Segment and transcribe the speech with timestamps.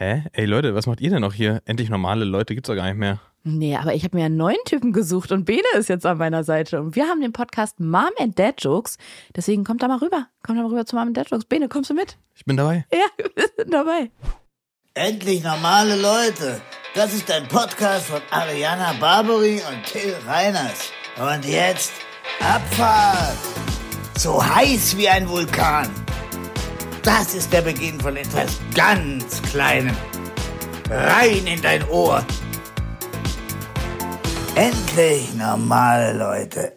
[0.00, 0.22] Hä?
[0.32, 1.60] Ey Leute, was macht ihr denn noch hier?
[1.64, 3.18] Endlich normale Leute gibt's doch gar nicht mehr.
[3.42, 6.44] Nee, aber ich habe mir einen neuen Typen gesucht und Bene ist jetzt an meiner
[6.44, 6.80] Seite.
[6.80, 8.96] Und wir haben den Podcast Mom and Dad Jokes.
[9.34, 10.28] Deswegen kommt da mal rüber.
[10.44, 11.46] Kommt da mal rüber zu Mom and Dad Jokes.
[11.46, 12.16] Bene, kommst du mit?
[12.36, 12.86] Ich bin dabei.
[12.92, 14.12] Ja, wir sind dabei.
[14.94, 16.60] Endlich normale Leute.
[16.94, 20.92] Das ist ein Podcast von Ariana Barbary und Till Reiners.
[21.16, 21.92] Und jetzt
[22.38, 23.36] Abfahrt.
[24.16, 25.90] So heiß wie ein Vulkan.
[27.08, 29.96] Das ist der Beginn von etwas ganz Kleinem.
[30.90, 32.22] Rein in dein Ohr.
[34.54, 36.74] Endlich normale Leute.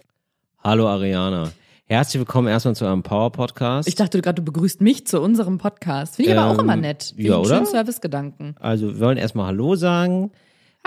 [0.63, 1.51] Hallo Ariana.
[1.83, 3.89] Herzlich willkommen erstmal zu eurem Power Podcast.
[3.89, 6.15] Ich dachte gerade, du begrüßt mich zu unserem Podcast.
[6.15, 7.11] Finde ich aber auch Ähm, immer nett.
[7.17, 7.65] Wie ja, einen oder?
[7.65, 8.55] Servicegedanken.
[8.61, 10.31] also wir wollen erstmal Hallo sagen.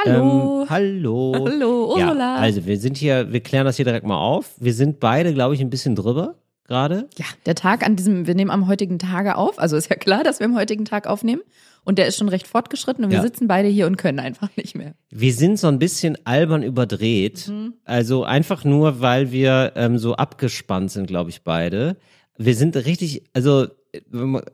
[0.02, 0.62] Hallo.
[0.62, 1.34] Ähm, hallo.
[1.46, 2.36] Hallo, Ja, Ursula.
[2.36, 4.52] also wir sind hier, wir klären das hier direkt mal auf.
[4.56, 7.08] Wir sind beide, glaube ich, ein bisschen drüber gerade.
[7.18, 9.58] Ja, der Tag an diesem, wir nehmen am heutigen Tage auf.
[9.58, 11.42] Also ist ja klar, dass wir am heutigen Tag aufnehmen.
[11.86, 13.22] Und der ist schon recht fortgeschritten und wir Ja.
[13.22, 14.94] sitzen beide hier und können einfach nicht mehr.
[15.10, 17.52] Wir sind so ein bisschen albern überdreht.
[17.84, 21.98] Also einfach nur, weil wir ähm, so abgespannt sind, glaube ich, beide.
[22.38, 23.66] Wir sind richtig, also,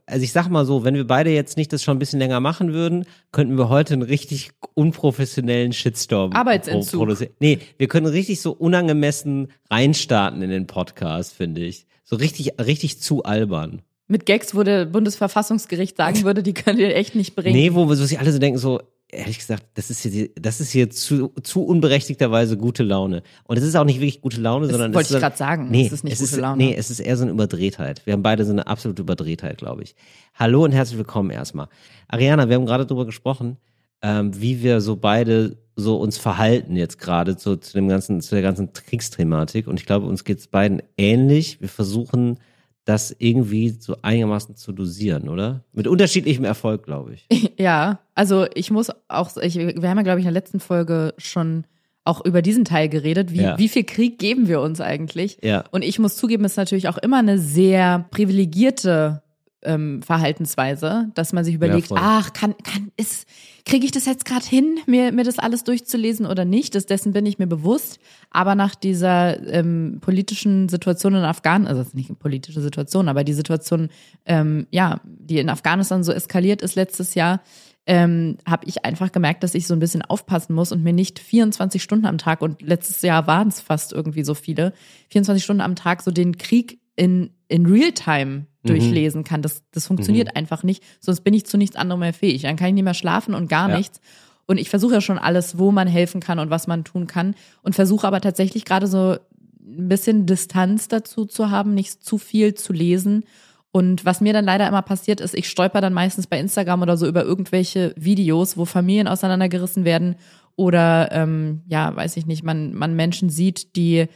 [0.06, 2.40] also ich sag mal so, wenn wir beide jetzt nicht das schon ein bisschen länger
[2.40, 6.90] machen würden, könnten wir heute einen richtig unprofessionellen Shitstorm Arbeitsentzug.
[6.90, 7.32] pro- produzieren.
[7.38, 11.86] Nee, wir können richtig so unangemessen reinstarten in den Podcast, finde ich.
[12.10, 13.82] So richtig, richtig zu albern.
[14.08, 17.54] Mit Gags, wo der Bundesverfassungsgericht sagen würde, die könnt ihr echt nicht bringen.
[17.54, 20.72] Nee, wo wo sich alle so denken, so, ehrlich gesagt, das ist hier, das ist
[20.72, 23.22] hier zu, zu unberechtigterweise gute Laune.
[23.44, 25.70] Und es ist auch nicht wirklich gute Laune, Das sondern wollte es ich grad sagen.
[25.70, 26.64] Nee, Es ist nicht es gute ist, Laune.
[26.64, 28.04] Nee, es ist eher so eine Überdrehtheit.
[28.06, 29.94] Wir haben beide so eine absolute Überdrehtheit, glaube ich.
[30.34, 31.68] Hallo und herzlich willkommen erstmal.
[32.08, 33.56] Ariana, wir haben gerade darüber gesprochen,
[34.02, 38.34] ähm, wie wir so beide so uns verhalten jetzt gerade zu, zu dem ganzen, zu
[38.34, 39.66] der ganzen Kriegsthematik.
[39.66, 41.60] Und ich glaube, uns geht's beiden ähnlich.
[41.60, 42.38] Wir versuchen,
[42.84, 45.64] das irgendwie so einigermaßen zu dosieren, oder?
[45.72, 47.26] Mit unterschiedlichem Erfolg, glaube ich.
[47.58, 51.12] Ja, also ich muss auch, ich, wir haben ja, glaube ich, in der letzten Folge
[51.18, 51.64] schon
[52.04, 53.32] auch über diesen Teil geredet.
[53.32, 53.58] Wie, Ja.
[53.58, 55.36] wie viel Krieg geben wir uns eigentlich?
[55.42, 55.64] Ja.
[55.70, 59.22] Und ich muss zugeben, es ist natürlich auch immer eine sehr privilegierte
[59.62, 61.98] ähm, Verhaltensweise, dass man sich überlegt, voll.
[62.00, 63.26] ach, kann, kann, ist,
[63.66, 66.74] kriege ich das jetzt gerade hin, mir, mir das alles durchzulesen oder nicht?
[66.74, 67.98] Das, dessen bin ich mir bewusst.
[68.30, 73.34] Aber nach dieser ähm, politischen Situation in Afghanistan, also nicht eine politische Situation, aber die
[73.34, 73.90] Situation,
[74.24, 77.40] ähm, ja, die in Afghanistan so eskaliert ist letztes Jahr,
[77.86, 81.18] ähm, habe ich einfach gemerkt, dass ich so ein bisschen aufpassen muss und mir nicht
[81.18, 84.72] 24 Stunden am Tag, und letztes Jahr waren es fast irgendwie so viele,
[85.08, 89.40] 24 Stunden am Tag so den Krieg in, in Realtime durchlesen kann.
[89.40, 92.42] Das, das funktioniert einfach nicht, sonst bin ich zu nichts anderem mehr fähig.
[92.42, 93.78] Dann kann ich nicht mehr schlafen und gar Ja.
[93.78, 94.02] nichts.
[94.46, 97.36] Und ich versuche ja schon alles, wo man helfen kann und was man tun kann.
[97.62, 99.16] Und versuche aber tatsächlich gerade so
[99.62, 103.24] ein bisschen Distanz dazu zu haben, nicht zu viel zu lesen.
[103.72, 106.98] Und was mir dann leider immer passiert ist, ich stolper dann meistens bei Instagram oder
[106.98, 110.16] so über irgendwelche Videos, wo Familien auseinandergerissen werden
[110.54, 114.06] oder ähm, ja, weiß ich nicht, man, man Menschen sieht, die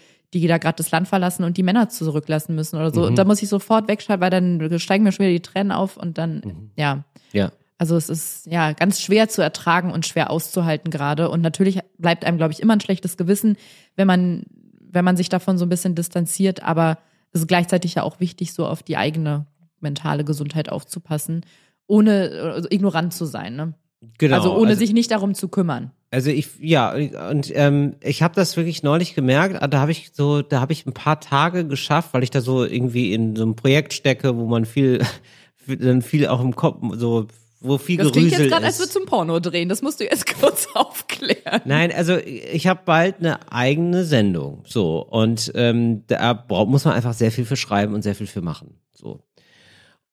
[0.41, 3.01] die da gerade das Land verlassen und die Männer zurücklassen müssen oder so.
[3.01, 3.07] Mhm.
[3.09, 5.97] Und da muss ich sofort wegschalten, weil dann steigen mir schon wieder die Tränen auf
[5.97, 6.71] und dann, Mhm.
[6.77, 7.53] ja, Ja.
[7.79, 11.29] also es ist ja ganz schwer zu ertragen und schwer auszuhalten gerade.
[11.31, 13.57] Und natürlich bleibt einem, glaube ich, immer ein schlechtes Gewissen,
[13.97, 14.45] wenn man,
[14.81, 16.63] wenn man sich davon so ein bisschen distanziert.
[16.63, 16.99] Aber
[17.33, 19.47] es ist gleichzeitig ja auch wichtig, so auf die eigene
[19.81, 21.45] mentale Gesundheit aufzupassen,
[21.87, 23.57] ohne also ignorant zu sein.
[23.57, 23.75] Ne?
[24.19, 24.37] Genau.
[24.37, 25.91] also ohne sich nicht darum zu kümmern.
[26.11, 26.95] Also ich, ja,
[27.29, 29.61] und ähm, ich habe das wirklich neulich gemerkt.
[29.61, 32.41] ah, Da habe ich so, da habe ich ein paar Tage geschafft, weil ich da
[32.41, 35.01] so irgendwie in so einem Projekt stecke, wo man viel,
[35.67, 37.27] dann viel auch im Kopf, so,
[37.61, 38.81] wo viel Das klingt Gerüsel jetzt gerade, als ist.
[38.83, 39.69] würdest du zum Porno drehen.
[39.69, 41.63] Das musst du jetzt kurz aufklären.
[41.65, 46.95] Nein, also ich habe bald eine eigene Sendung, so und ähm, da braucht, muss man
[46.95, 49.21] einfach sehr viel für schreiben und sehr viel für machen, so.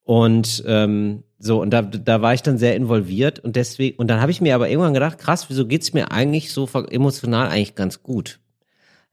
[0.04, 4.22] Und ähm, so und da, da war ich dann sehr involviert und deswegen und dann
[4.22, 8.04] habe ich mir aber irgendwann gedacht, krass, wieso geht's mir eigentlich so emotional eigentlich ganz
[8.04, 8.40] gut?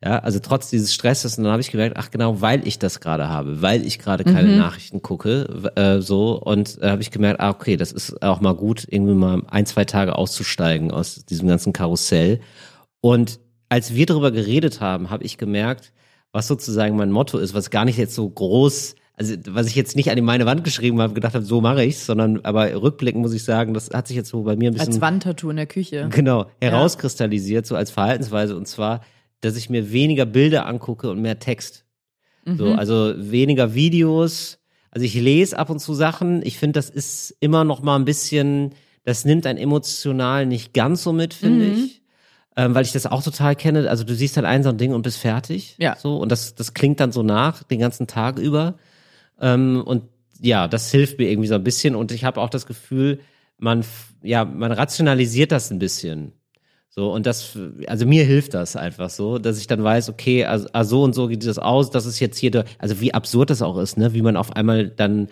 [0.04, 3.00] Ja, also trotz dieses Stresses und dann habe ich gemerkt, ach genau, weil ich das
[3.00, 7.40] gerade habe, weil ich gerade keine Nachrichten gucke, äh, so und äh, habe ich gemerkt,
[7.40, 11.48] ah okay, das ist auch mal gut, irgendwie mal ein zwei Tage auszusteigen aus diesem
[11.48, 12.40] ganzen Karussell.
[13.00, 15.92] Und als wir darüber geredet haben, habe ich gemerkt,
[16.30, 19.96] was sozusagen mein Motto ist, was gar nicht jetzt so groß, also was ich jetzt
[19.96, 23.22] nicht an die meine Wand geschrieben habe, gedacht habe, so mache ich's, sondern aber rückblickend
[23.22, 25.56] muss ich sagen, das hat sich jetzt so bei mir ein bisschen Als Wandtattoo in
[25.56, 26.08] der Küche.
[26.10, 29.02] genau herauskristallisiert so als Verhaltensweise und zwar,
[29.40, 31.84] dass ich mir weniger Bilder angucke und mehr Text.
[32.56, 34.58] So, also weniger Videos.
[34.90, 36.40] Also ich lese ab und zu Sachen.
[36.44, 38.74] Ich finde, das ist immer noch mal ein bisschen,
[39.04, 42.02] das nimmt ein emotional nicht ganz so mit, finde ich.
[42.56, 43.88] Ähm, weil ich das auch total kenne.
[43.88, 45.76] Also du siehst halt ein so ein Ding und bist fertig.
[45.78, 45.96] Ja.
[45.96, 48.78] So, und das, das klingt dann so nach, den ganzen Tag über.
[49.40, 50.04] Ähm, und
[50.40, 51.94] ja, das hilft mir irgendwie so ein bisschen.
[51.94, 53.20] Und ich habe auch das Gefühl,
[53.58, 53.84] man,
[54.22, 56.32] ja, man rationalisiert das ein bisschen.
[56.90, 57.56] So, und das,
[57.86, 61.14] also mir hilft das einfach so, dass ich dann weiß, okay, also, also so und
[61.14, 63.98] so geht das aus, das ist jetzt hier, der, also wie absurd das auch ist,
[63.98, 65.28] ne, wie man auf einmal dann,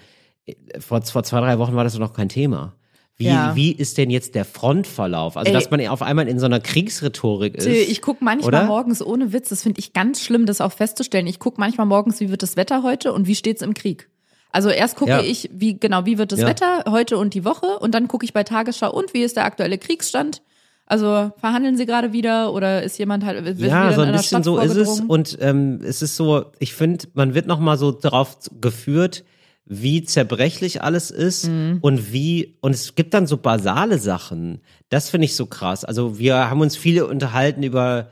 [0.79, 2.76] vor, vor zwei, drei Wochen war das noch kein Thema.
[3.19, 3.57] Wie, Ja.
[3.57, 5.37] wie ist denn jetzt der Frontverlauf?
[5.39, 5.55] Also, Ey.
[5.55, 7.67] dass man auf einmal in so einer Kriegsrhetorik ist.
[7.67, 8.65] Ich gucke manchmal oder?
[8.65, 11.27] morgens ohne Witz, das finde ich ganz schlimm, das auch festzustellen.
[11.27, 14.11] Ich gucke manchmal morgens, wie wird das Wetter heute und wie steht's im Krieg.
[14.53, 15.21] Also erst gucke Ja.
[15.23, 16.47] ich, wie genau, wie wird das Ja.
[16.47, 19.45] Wetter heute und die Woche und dann gucke ich bei Tagesschau und wie ist der
[19.47, 20.43] aktuelle Kriegsstand.
[20.87, 24.45] Also verhandeln sie gerade wieder oder ist jemand halt Ja, so in ein bisschen Stadt
[24.45, 25.01] so ist es.
[25.01, 29.25] Und ähm, es ist so, ich finde, man wird noch mal so darauf geführt,
[29.69, 31.79] wie zerbrechlich alles ist Mhm.
[31.83, 34.61] und wie, und es gibt dann so basale Sachen.
[34.89, 35.85] Das finde ich so krass.
[35.85, 38.11] Also wir haben uns viele unterhalten über,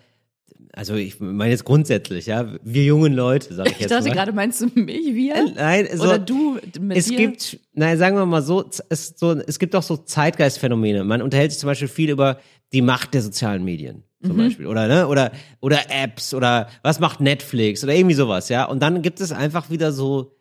[0.72, 4.14] also ich meine jetzt grundsätzlich, ja, wir jungen Leute, sag ich Ich jetzt dachte mal.
[4.14, 5.52] gerade, meinst du mich, wir?
[5.54, 7.16] Nein, so, Oder du mit es dir?
[7.18, 11.04] gibt, nein, sagen wir mal so, es, so, es gibt auch so Zeitgeistphänomene.
[11.04, 12.38] Man unterhält sich zum Beispiel viel über
[12.72, 14.02] die Macht der sozialen Medien.
[14.20, 14.26] Mhm.
[14.26, 14.66] Zum Beispiel.
[14.66, 15.06] Oder, ne?
[15.06, 15.30] Oder,
[15.60, 18.64] oder Apps oder was macht Netflix oder irgendwie sowas, ja.
[18.64, 20.32] Und dann gibt es einfach wieder so,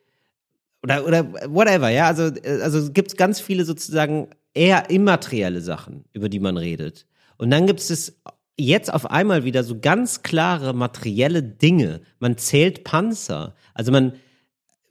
[0.84, 2.08] oder, oder whatever, ja.
[2.08, 7.08] Also, äh, also es gibt ganz viele sozusagen eher immaterielle Sachen, über die man redet.
[7.38, 8.22] Und dann gibt es
[8.58, 12.02] jetzt auf einmal wieder so ganz klare materielle Dinge.
[12.20, 13.56] Man zählt Panzer.
[13.74, 14.14] Also man,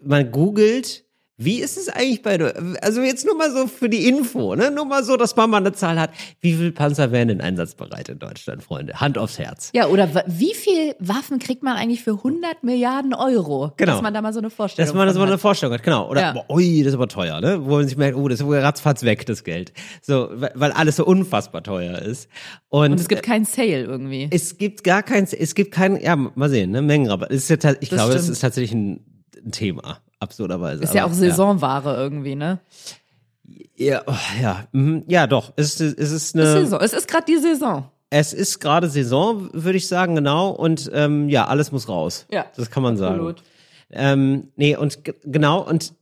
[0.03, 1.05] man googelt,
[1.45, 4.71] wie ist es eigentlich bei, der- also jetzt nur mal so für die Info, ne?
[4.71, 6.11] Nur mal so, dass man mal eine Zahl hat.
[6.41, 8.95] Wie viele Panzer wären denn einsatzbereit in Deutschland, Freunde?
[9.01, 9.71] Hand aufs Herz.
[9.75, 13.73] Ja, oder wie viel Waffen kriegt man eigentlich für 100 Milliarden Euro?
[13.77, 13.93] Genau.
[13.93, 15.41] Dass man da mal so eine Vorstellung Dass man das von mal eine hat.
[15.41, 16.09] Vorstellung hat, genau.
[16.11, 16.33] Oder, Ja.
[16.33, 17.65] boah, ui, das ist aber teuer, ne?
[17.65, 19.73] Wo man sich merkt, oh, das ist wohl ratzfatz weg, das Geld.
[20.01, 22.29] So, weil alles so unfassbar teuer ist.
[22.69, 24.29] Und, Und es gibt keinen Sale irgendwie.
[24.31, 27.31] es gibt gar kein, es gibt kein, ja, mal sehen, ne, Mengenrabatt.
[27.31, 28.33] Es ist ja, ta- ich Das glaube, das stimmt.
[28.37, 29.01] ist tatsächlich ein,
[29.45, 30.83] ein Thema, absurderweise.
[30.83, 32.61] Ist ja auch Saisonware irgendwie, ne?
[33.77, 35.53] Ja, oh, ja, mhm, ja, doch.
[35.57, 36.81] Es ist, es ist eine, Saison.
[36.81, 37.91] Es ist gerade die Saison.
[38.11, 40.51] es ist gerade Saison, würde ich sagen, genau.
[40.51, 42.27] Und ähm, ja, alles muss raus.
[42.31, 43.15] Ja, das kann man sagen.
[43.15, 43.43] absolut.
[43.91, 45.95] Ähm, nee, und genau, und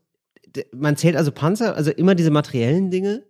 [0.73, 3.25] man zählt also Panzer, also immer diese materiellen Dinge.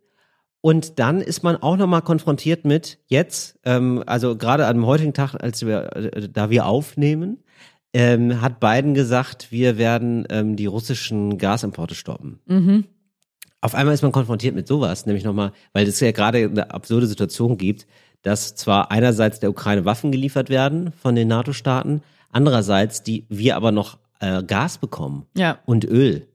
[0.63, 5.35] Und dann ist man auch nochmal konfrontiert mit jetzt, ähm, also gerade am heutigen Tag,
[5.35, 7.43] als wir, äh, da wir aufnehmen,
[7.93, 12.41] ähm, hat Biden gesagt, wir werden ähm, die russischen Gasimporte stoppen.
[12.47, 12.85] Mhm.
[13.61, 17.07] Auf einmal ist man konfrontiert mit sowas, nämlich nochmal, weil es ja gerade eine absurde
[17.07, 17.87] Situation gibt,
[18.23, 23.73] dass zwar einerseits der Ukraine Waffen geliefert werden von den NATO-Staaten, andererseits die wir aber
[23.73, 26.27] noch äh, Gas bekommen Ja, und Öl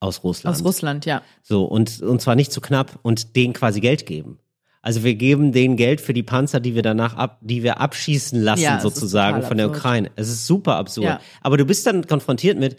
[0.00, 0.56] aus Russland.
[0.56, 1.22] aus Russland, ja.
[1.42, 4.38] So, und, und zwar nicht zu knapp und denen quasi Geld geben.
[4.82, 8.40] Also wir geben denen Geld für die Panzer, die wir danach ab, die wir abschießen
[8.40, 9.78] lassen, Ja, sozusagen von der absurd.
[9.78, 10.10] Ukraine.
[10.16, 11.06] Es ist super absurd.
[11.06, 11.20] Ja.
[11.40, 12.76] Aber du bist dann konfrontiert mit,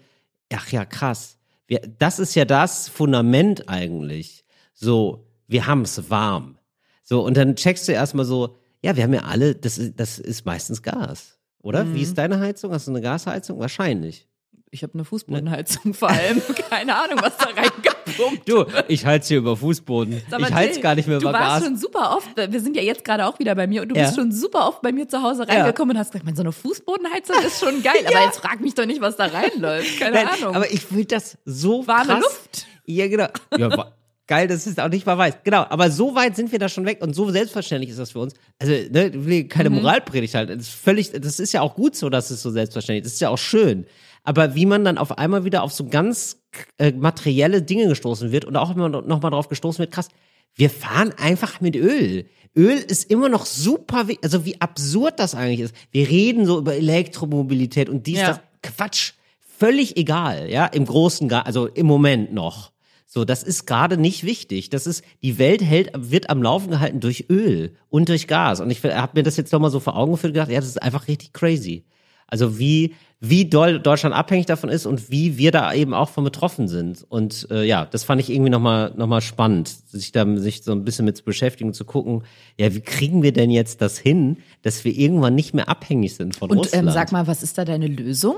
[0.53, 1.37] ach ja, krass.
[1.67, 4.45] Wir, das ist ja das Fundament eigentlich.
[4.73, 6.57] So, wir haben's warm.
[7.03, 10.19] So, und dann checkst du erstmal so, ja, wir haben ja alle, das ist, das
[10.19, 11.37] ist meistens Gas.
[11.61, 11.83] Oder?
[11.83, 11.95] Mhm.
[11.95, 12.71] Wie ist deine Heizung?
[12.71, 13.59] Hast du eine Gasheizung?
[13.59, 14.28] Wahrscheinlich.
[14.71, 16.41] Ich habe eine Fußbodenheizung vor allem.
[16.69, 18.47] Keine Ahnung, was da reingepumpt.
[18.47, 20.21] Du, ich heiz hier über Fußboden.
[20.29, 21.63] Mal, ich heiz gar nicht mehr Du über warst Gas.
[21.63, 24.03] schon super oft, wir sind ja jetzt gerade auch wieder bei mir und du Ja.
[24.03, 26.51] bist schon super oft bei mir zu Hause reingekommen und hast gesagt, man, so eine
[26.51, 29.99] Fußbodenheizung ist schon geil, aber jetzt frag mich doch nicht, was da reinläuft.
[29.99, 30.55] Keine Nein, Ahnung.
[30.55, 32.19] Aber ich will das so Warme krass.
[32.21, 32.67] Luft.
[32.85, 33.27] Ja, genau.
[33.57, 33.91] Ja,
[34.27, 35.37] geil, das ist auch nicht mal weiß.
[35.43, 38.19] Genau, aber so weit sind wir da schon weg und so selbstverständlich ist das für
[38.19, 38.35] uns.
[38.59, 39.77] Also, ne, keine Mhm.
[39.77, 40.51] Moralpredigt halt.
[40.51, 43.07] Das ist völlig, das ist ja auch gut so, dass es so selbstverständlich ist.
[43.07, 43.87] Das ist ja auch schön.
[44.29, 46.37] Aber wie man dann auf einmal wieder auf so ganz
[46.77, 50.09] äh, materielle Dinge gestoßen wird und auch immer noch mal drauf gestoßen wird, krass,
[50.53, 52.27] wir fahren einfach mit Öl.
[52.55, 55.75] Öl ist immer noch super, also wie absurd das eigentlich ist.
[55.89, 58.27] Wir reden so über Elektromobilität und dies, Ja.
[58.27, 58.39] das.
[58.61, 59.13] Quatsch.
[59.57, 62.71] Völlig egal, ja, im großen, also im Moment noch.
[63.07, 64.69] So, das ist gerade nicht wichtig.
[64.69, 68.59] Das ist, die Welt hält, wird am Laufen gehalten durch Öl und durch Gas.
[68.61, 70.69] Und ich habe mir das jetzt nochmal so vor Augen geführt und gedacht, ja, das
[70.69, 71.85] ist einfach richtig crazy.
[72.29, 76.23] Also wie, wie doll Deutschland abhängig davon ist und wie wir da eben auch von
[76.23, 77.05] betroffen sind.
[77.09, 80.71] Und äh, ja, das fand ich irgendwie nochmal noch mal spannend, sich da sich so
[80.71, 82.23] ein bisschen mit zu beschäftigen, zu gucken,
[82.57, 86.35] ja, wie kriegen wir denn jetzt das hin, dass wir irgendwann nicht mehr abhängig sind
[86.35, 86.87] von und Russland?
[86.87, 88.35] ähm, sag mal, was ist da deine Lösung?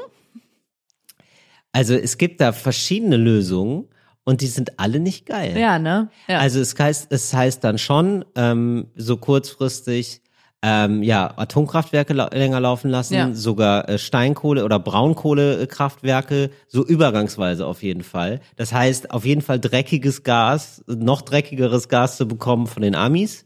[1.74, 3.86] Also es gibt da verschiedene Lösungen
[4.24, 5.57] und die sind alle nicht geil.
[5.57, 6.10] Ja, ne?
[6.27, 6.39] Ja.
[6.39, 10.21] Also es heißt, es heißt dann schon, ähm, so kurzfristig,
[10.63, 13.34] ähm, ja, Atomkraftwerke lau länger laufen lassen, Ja.
[13.34, 18.41] sogar äh, Steinkohle- oder Braunkohlekraftwerke, so übergangsweise auf jeden Fall.
[18.58, 23.46] Das heißt, auf jeden Fall dreckiges Gas, noch dreckigeres Gas zu bekommen von den Amis.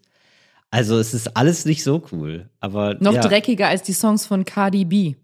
[0.71, 3.21] Also es ist alles nicht so cool, aber Noch ja.
[3.21, 5.15] dreckiger als die Songs von Cardi B.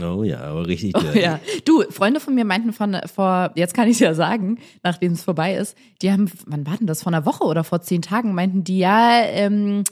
[0.00, 0.94] Oh ja, aber richtig.
[0.96, 1.38] Oh, ja.
[1.66, 5.22] Du, Freunde von mir meinten von vor, jetzt kann ich es ja sagen, nachdem es
[5.22, 8.34] vorbei ist, die haben, wann war denn das, vor einer Woche oder vor zehn Tagen,
[8.34, 9.84] meinten die, ja, ähm,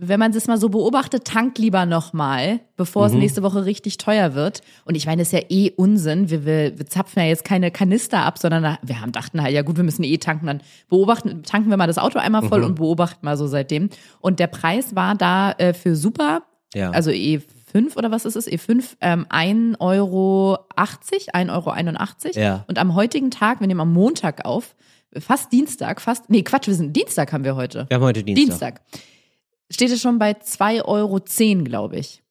[0.00, 4.34] wenn man es mal so beobachtet, tankt lieber nochmal, bevor es nächste Woche richtig teuer
[4.34, 4.60] wird.
[4.84, 6.30] Und ich meine, das ist ja eh Unsinn.
[6.30, 9.62] Wir, wir, wir zapfen ja jetzt keine Kanister ab, sondern wir haben dachten halt, ja
[9.62, 10.46] gut, wir müssen eh tanken.
[10.46, 13.90] Dann beobachten, tanken wir mal das Auto einmal voll und beobachten mal so seitdem.
[14.20, 16.42] Und der Preis war da äh, für Super,
[16.74, 16.90] Ja.
[16.90, 18.46] also E5 oder was ist es?
[18.48, 22.38] E5, ähm, 1,80 Euro, 1,81 Euro.
[22.40, 22.64] Ja.
[22.68, 24.74] Und am heutigen Tag, wir nehmen am Montag auf,
[25.18, 27.86] fast Dienstag, fast, nee, Quatsch, wir sind Dienstag haben wir heute.
[27.88, 28.44] Wir haben heute Dienstag.
[28.46, 28.80] Dienstag.
[29.70, 32.22] Steht es schon bei 2,10 Euro, glaube ich,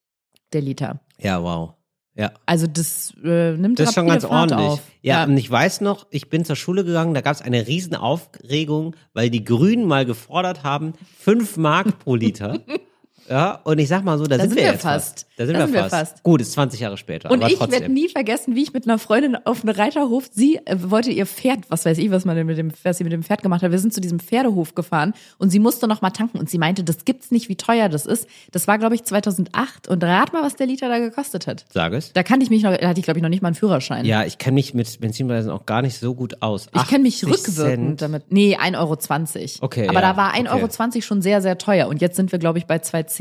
[0.52, 1.00] der Liter.
[1.18, 1.74] Ja, wow.
[2.14, 2.32] Ja.
[2.46, 4.72] Also das äh, nimmt Das ist schon ganz Fahrt ordentlich.
[4.72, 4.82] Auf.
[5.02, 7.94] Ja, und ich weiß noch, ich bin zur Schule gegangen, da gab es eine riesen
[7.94, 12.60] Aufregung, weil die Grünen mal gefordert haben, fünf Mark pro Liter.
[13.28, 15.26] ja, und ich sag mal so, da, sind, sind wir wir jetzt fast.
[15.36, 16.12] Da sind, Da wir, sind wir fast.
[16.12, 16.22] fast.
[16.22, 17.30] Gut, ist 20 Jahre später.
[17.30, 20.76] Und ich werde nie vergessen, wie ich mit einer Freundin auf einen Reiterhof, sie äh,
[20.78, 23.22] wollte ihr Pferd, was weiß ich, was man denn mit dem, was sie mit dem
[23.22, 23.70] Pferd gemacht hat.
[23.70, 26.82] Wir sind zu diesem Pferdehof gefahren und sie musste noch mal tanken und sie meinte,
[26.84, 28.26] das gibt's nicht, wie teuer das ist.
[28.50, 31.64] Das war, glaube ich, 2008 und rat mal, was der Liter da gekostet hat.
[31.72, 32.12] Sag es.
[32.12, 34.04] Da kannte ich mich noch, da hatte ich, glaube ich, noch nicht mal einen Führerschein.
[34.04, 36.68] Ja, ich kenne mich mit Benzinpreisen auch gar nicht so gut aus.
[36.74, 38.02] Ich kenne mich 80 rückwirkend Cent.
[38.02, 38.24] damit.
[38.30, 39.66] Nee, 1,20 Euro.
[39.66, 40.60] Okay, Aber ja, da war 1,20 okay.
[40.94, 41.88] Euro schon sehr, sehr teuer.
[41.88, 43.17] Und jetzt sind wir, glaube ich, bei 2,10.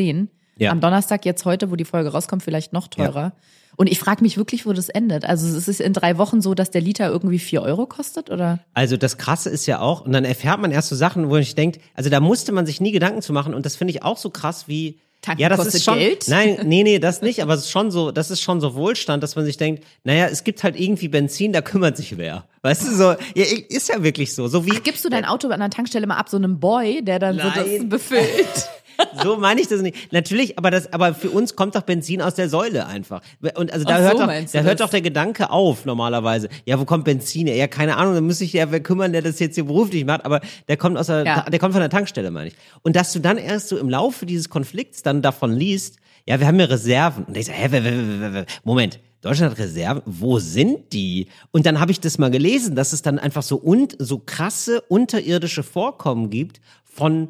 [0.57, 0.71] Ja.
[0.71, 3.33] Am Donnerstag, jetzt heute, wo die Folge rauskommt, vielleicht noch teurer.
[3.75, 5.23] Und ich frage mich wirklich, wo das endet.
[5.23, 8.59] Also es ist in drei Wochen so, dass der Liter irgendwie 4 Euro kostet, oder?
[8.73, 11.43] Also das Krasse ist ja auch, und dann erfährt man erst so Sachen, wo man
[11.43, 14.01] sich denkt, also da musste man sich nie Gedanken zu machen und das finde ich
[14.01, 16.27] auch so krass wie Tanken ja, das kostet ist schon, Geld?
[16.27, 19.21] Nein, nee, nee, das nicht, aber es ist schon so, das ist schon so Wohlstand,
[19.21, 22.45] dass man sich denkt, naja, es gibt halt irgendwie Benzin, da kümmert sich wer.
[22.61, 25.49] Weißt du, so, ja, ist ja wirklich so, so wie, Ach, gibst du dein Auto
[25.49, 27.89] an der Tankstelle mal ab, so einem Boy, der dann so das Nein.
[27.89, 28.69] befüllt?
[29.23, 30.11] so meine ich das nicht.
[30.11, 33.21] Natürlich, aber das, aber für uns kommt doch Benzin aus der Säule einfach.
[33.55, 36.49] Und also da Ach hört so, doch, da hört doch der Gedanke auf normalerweise.
[36.65, 37.47] Ja, wo kommt Benzin?
[37.47, 37.55] her?
[37.55, 40.25] Ja, keine Ahnung, da muss sich ja wer kümmern, der das jetzt hier beruflich macht,
[40.25, 41.41] aber der kommt aus der, Ja.
[41.43, 42.55] der kommt von der Tankstelle, meine ich.
[42.83, 46.47] Und dass du dann erst so im Laufe dieses Konflikts dann davon liest, ja, wir
[46.47, 47.23] haben ja Reserven.
[47.25, 48.99] Und ich so, hä, w- w- w- Moment.
[49.21, 51.27] Deutschland hat Reserven, wo sind die?
[51.51, 54.81] Und dann habe ich das mal gelesen, dass es dann einfach so und so krasse
[54.89, 57.29] unterirdische Vorkommen gibt von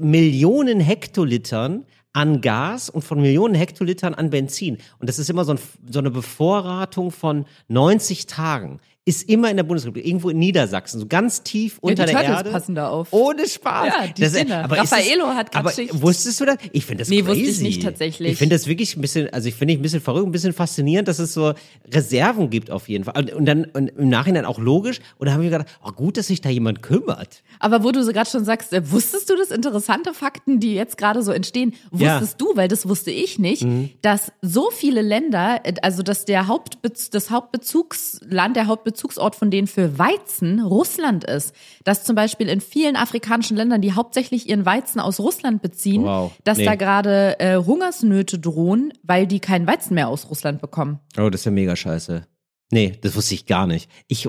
[0.00, 4.78] Millionen Hektolitern an Gas und von Millionen Hektolitern an Benzin.
[4.98, 5.58] Und das ist immer so, ein,
[5.88, 8.80] so eine Bevorratung von 90 Tagen.
[9.10, 12.36] Ist immer in der Bundesrepublik, irgendwo in Niedersachsen, so ganz tief unter die der Turtles
[12.38, 12.50] Erde.
[12.50, 13.08] passen da auf.
[13.12, 13.86] Ohne Spaß.
[13.88, 14.62] Ja, die Das da.
[14.62, 16.00] aber Raffaello das- hat Schicht.
[16.00, 16.56] wusstest du das?
[16.72, 17.28] Ich finde das Nee, crazy.
[17.40, 18.32] wusste ich nicht tatsächlich.
[18.32, 20.52] Ich finde das wirklich ein bisschen, also ich finde ich ein bisschen verrückt, ein bisschen
[20.52, 21.54] faszinierend, dass es so
[21.92, 23.14] Reserven gibt auf jeden Fall.
[23.20, 25.00] Und, und dann und im Nachhinein auch logisch.
[25.18, 27.42] Und da haben wir gedacht, oh gut, dass sich da jemand kümmert.
[27.58, 30.96] Aber wo du so gerade schon sagst, äh, wusstest du das interessante Fakten, die jetzt
[30.98, 32.20] gerade so entstehen, Ja.
[32.20, 33.66] wusstest du, weil das wusste ich nicht,
[34.02, 38.66] dass so viele Länder, äh, also dass der Hauptbez das Hauptbezugsland, der
[39.00, 41.54] Hauptbezugsort von denen für Weizen Russland ist.
[41.84, 46.32] Dass zum Beispiel in vielen afrikanischen Ländern, die hauptsächlich ihren Weizen aus Russland beziehen, Wow.
[46.44, 46.64] dass Nee.
[46.66, 51.00] da gerade äh, Hungersnöte drohen, weil die keinen Weizen mehr aus Russland bekommen.
[51.18, 52.26] Oh, das ist ja mega scheiße.
[52.72, 53.90] Nee, das wusste ich gar nicht.
[54.06, 54.28] Ich,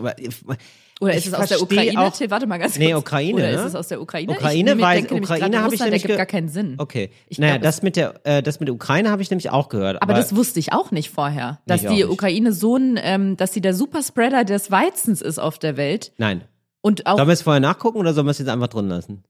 [1.01, 1.99] Oder Ich ist es aus der Ukraine?
[1.99, 2.79] auch- Till, warte mal ganz kurz.
[2.85, 3.53] Nee, Ukraine, Oder ne?
[3.55, 4.31] ist es aus der Ukraine?
[4.31, 6.75] Ukraine ich nämlich Ukraine habe ich nämlich ergibt gar keinen Sinn.
[6.77, 7.09] Okay.
[7.27, 9.69] Ich naja, glaub, das mit der, äh, das mit der Ukraine habe ich nämlich auch
[9.69, 10.01] gehört.
[10.01, 12.05] Aber das wusste ich auch nicht vorher, dass die.
[12.05, 16.11] Ukraine so ein, ähm, dass sie der Superspreader des Weizens ist auf der Welt.
[16.17, 16.43] Nein.
[16.81, 19.23] Und auch Sollen wir es vorher nachgucken oder sollen wir es jetzt einfach drin lassen?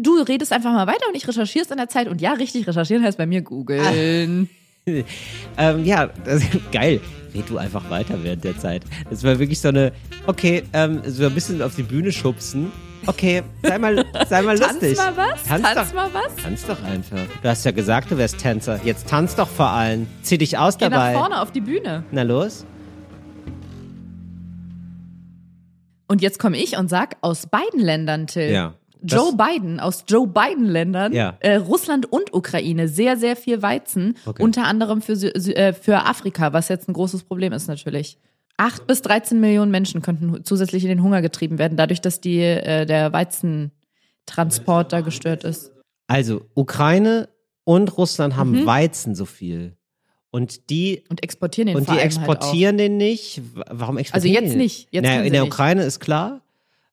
[0.00, 2.08] du redest einfach mal weiter und ich recherchierst in der Zeit.
[2.08, 4.48] Und ja, richtig, recherchieren heißt bei mir googeln.
[4.84, 7.00] Ähm, ja, das, geil.
[7.34, 8.84] Red du einfach weiter während der Zeit.
[9.10, 9.92] Das war wirklich so eine,
[10.26, 12.70] okay, ähm, so ein bisschen auf die Bühne schubsen.
[13.06, 14.96] Okay, sei mal, sei mal Tanz lustig.
[14.96, 15.42] mal was?
[15.42, 16.36] Tanz, Tanz doch, mal was?
[16.36, 17.18] Tanz doch einfach.
[17.42, 18.80] Du hast ja gesagt, du wärst Tänzer.
[18.84, 20.06] Jetzt tanz doch vor allen.
[20.22, 21.12] Zieh dich aus Geh dabei.
[21.12, 22.04] nach vorne auf die Bühne.
[22.12, 22.64] Na los.
[26.08, 28.50] Und jetzt komme ich und sag aus beiden Ländern, Till.
[28.52, 28.74] Ja.
[29.04, 31.36] Joe Das- Biden, aus Joe Biden-Ländern, Ja.
[31.40, 34.42] äh, Russland und Ukraine, sehr, sehr viel Weizen, Okay.
[34.42, 38.18] unter anderem für, äh, für Afrika, was jetzt ein großes Problem ist natürlich.
[38.58, 42.40] Acht bis 13 Millionen Menschen könnten zusätzlich in den Hunger getrieben werden, dadurch, dass die,
[42.40, 43.12] äh, der
[44.26, 45.72] Weizentransport da gestört ist.
[46.06, 47.28] Also, Ukraine
[47.64, 48.66] und Russland haben Mhm.
[48.66, 49.76] Weizen so viel.
[50.30, 53.42] Und die, Und exportieren den und die halt exportieren den nicht.
[53.70, 54.88] Warum Also exportieren jetzt die den nicht.
[54.90, 55.52] Jetzt naja, in der nicht.
[55.52, 56.40] Ukraine ist klar.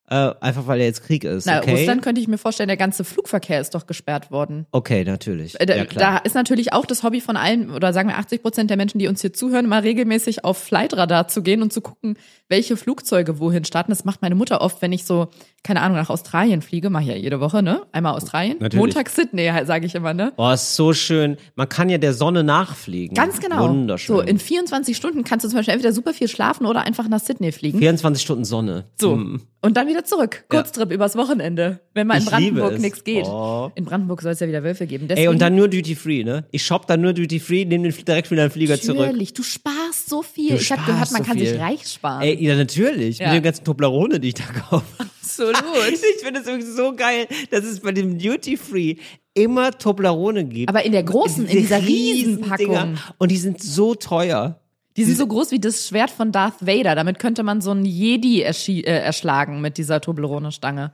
[0.10, 1.46] Äh, einfach weil jetzt Krieg ist.
[1.46, 1.72] Na, okay?
[1.72, 4.66] Russland könnte ich mir vorstellen, der ganze Flugverkehr ist doch gesperrt worden.
[4.72, 5.60] Okay, natürlich.
[5.60, 8.42] Äh, Da, ja, da ist natürlich auch das Hobby von allen, oder sagen wir 80
[8.42, 11.82] Prozent der Menschen, die uns hier zuhören, mal regelmäßig auf Flightradar zu gehen und zu
[11.82, 13.92] gucken, welche Flugzeuge wohin starten.
[13.92, 15.28] Das macht meine Mutter oft, wenn ich so,
[15.64, 17.84] keine Ahnung, nach Australien fliege, mache ich ja jede Woche, ne?
[17.92, 18.58] Einmal Australien.
[18.60, 18.78] Natürlich.
[18.78, 20.34] Montag Sydney, sage ich immer, ne?
[20.36, 21.38] Boah, ist so schön.
[21.56, 23.14] Man kann ja der Sonne nachfliegen.
[23.14, 23.70] Ganz genau.
[23.70, 24.16] Wunderschön.
[24.16, 27.20] So, in 24 Stunden kannst du zum Beispiel entweder super viel schlafen oder einfach nach
[27.20, 27.78] Sydney fliegen.
[27.78, 28.86] 24 Stunden Sonne.
[29.00, 29.16] So.
[29.16, 29.42] Mm.
[29.62, 30.46] Und dann wieder zurück.
[30.50, 31.80] Kurztrip übers Wochenende.
[31.94, 33.26] Wenn mal in Ich Brandenburg nichts geht.
[33.26, 33.72] Oh.
[33.76, 35.04] In Brandenburg soll es ja wieder Wölfe geben.
[35.04, 36.46] Ey, Deswegen, und dann nur Duty Free, ne?
[36.52, 39.00] Ich shop dann nur Duty Free, nehme den direkt wieder den Flieger zurück.
[39.00, 40.50] Natürlich, du sparst so viel.
[40.50, 41.48] Du ich habe gehört, man so kann viel.
[41.48, 42.22] sich reich sparen.
[42.22, 43.20] Ey, ja, natürlich.
[43.20, 43.28] Ja.
[43.28, 44.86] Mit den ganzen Toblerone, die ich da kaufe.
[45.22, 45.56] Absolut.
[45.90, 48.96] Ich finde es wirklich so geil, dass es bei dem Duty Free
[49.34, 50.70] immer Toblerone gibt.
[50.70, 52.66] Aber in der großen, in Diese dieser riesen Riesenpackung.
[52.68, 52.94] Dinger.
[53.18, 54.60] Und die sind so teuer.
[55.00, 56.94] Die sind so groß wie das Schwert von Darth Vader.
[56.94, 60.92] Damit könnte man so einen Jedi äh, erschlagen mit dieser Toblerone-Stange.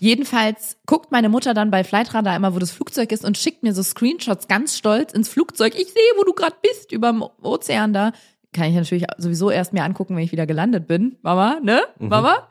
[0.00, 3.74] Jedenfalls guckt meine Mutter dann bei Flightradar immer, wo das Flugzeug ist und schickt mir
[3.74, 5.74] so Screenshots ganz stolz ins Flugzeug.
[5.74, 8.12] Ich sehe, wo du gerade bist, überm Ozean da.
[8.54, 11.16] Kann ich natürlich sowieso erst mir angucken, wenn ich wieder gelandet bin.
[11.20, 11.82] Mama, ne?
[11.98, 12.08] Mhm.
[12.08, 12.48] Mama?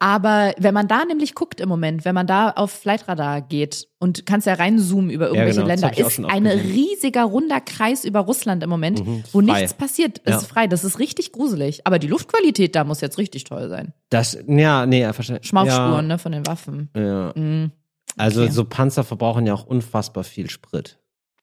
[0.00, 4.26] Aber wenn man da nämlich guckt im Moment, wenn man da auf Flightradar geht und
[4.26, 8.62] kannst ja reinzoomen über irgendwelche genau, das Länder, ist ein riesiger runder Kreis über Russland
[8.62, 9.02] im Moment,
[9.32, 9.60] wo frei.
[9.60, 10.20] nichts passiert.
[10.24, 10.38] Es Ja.
[10.38, 10.68] ist frei.
[10.68, 11.80] Das ist richtig gruselig.
[11.84, 13.92] Aber die Luftqualität da muss jetzt richtig toll sein.
[14.10, 15.40] Das, ja, nee, verstehe.
[15.42, 16.90] Schmaufspuren, ne, von den Waffen.
[16.94, 17.02] Ja.
[17.02, 17.32] ja.
[17.34, 17.72] Mhm.
[18.16, 18.52] Also Okay.
[18.52, 20.98] so Panzer verbrauchen ja auch unfassbar viel Sprit.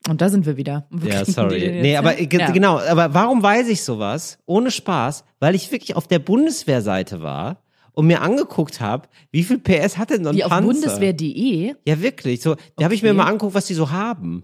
[0.07, 0.87] Und da sind wir wieder.
[0.91, 1.79] Wo Ja, sorry.
[1.81, 2.51] Nee, aber Ja.
[2.51, 4.37] genau, aber warum weiß ich sowas?
[4.45, 7.57] Ohne Spaß, weil ich wirklich auf der Bundeswehrseite war
[7.95, 10.67] und mir angeguckt habe, wie viel PS hat denn so ein Wie auf Panzer?
[10.71, 12.41] bundeswehr.de, Ja, wirklich.
[12.41, 13.17] So, da habe ich mir Okay.
[13.17, 14.43] mal angeguckt, was die so haben.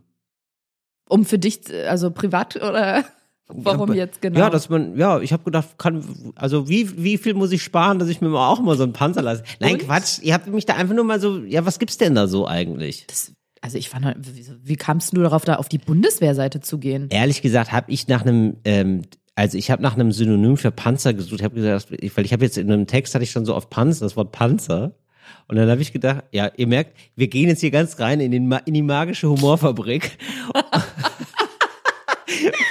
[1.10, 3.04] um für dich, also privat oder
[3.48, 4.40] warum Ja, jetzt genau?
[4.40, 8.00] Ja, dass man, ja, ich habe gedacht, kann, also wie, wie viel muss ich sparen,
[8.00, 9.44] dass ich mir mal auch mal so einen Panzer lasse?
[9.60, 9.80] Nein, Und?
[9.86, 12.48] Quatsch, ihr habt mich da einfach nur mal so, ja, was gibt's denn da so
[12.48, 13.06] eigentlich?
[13.08, 17.08] das, also ich fand, wie, wie kamst du darauf, da auf die Bundeswehrseite zu gehen?
[17.10, 19.02] Ehrlich gesagt, habe ich nach einem, ähm,
[19.36, 22.58] also ich habe nach einem Synonym für Panzer gesucht, habe gesagt, weil ich habe jetzt
[22.58, 24.94] in einem Text hatte ich schon so auf Panzer, das Wort Panzer.
[25.48, 28.32] Und dann habe ich gedacht, ja, ihr merkt, wir gehen jetzt hier ganz rein in,
[28.32, 30.18] den, in die magische Humorfabrik.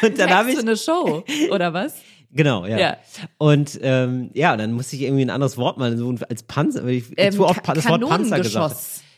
[0.02, 1.94] und dann habe ich, du eine Show, oder was?
[2.32, 2.78] genau, ja.
[2.78, 2.96] Ja.
[3.38, 6.94] Und ähm, ja, dann musste ich irgendwie ein anderes Wort mal so als Panzer, weil
[6.94, 8.56] ich Ähm, zu oft das Wort Panzer gesagt.
[8.56, 8.74] habe.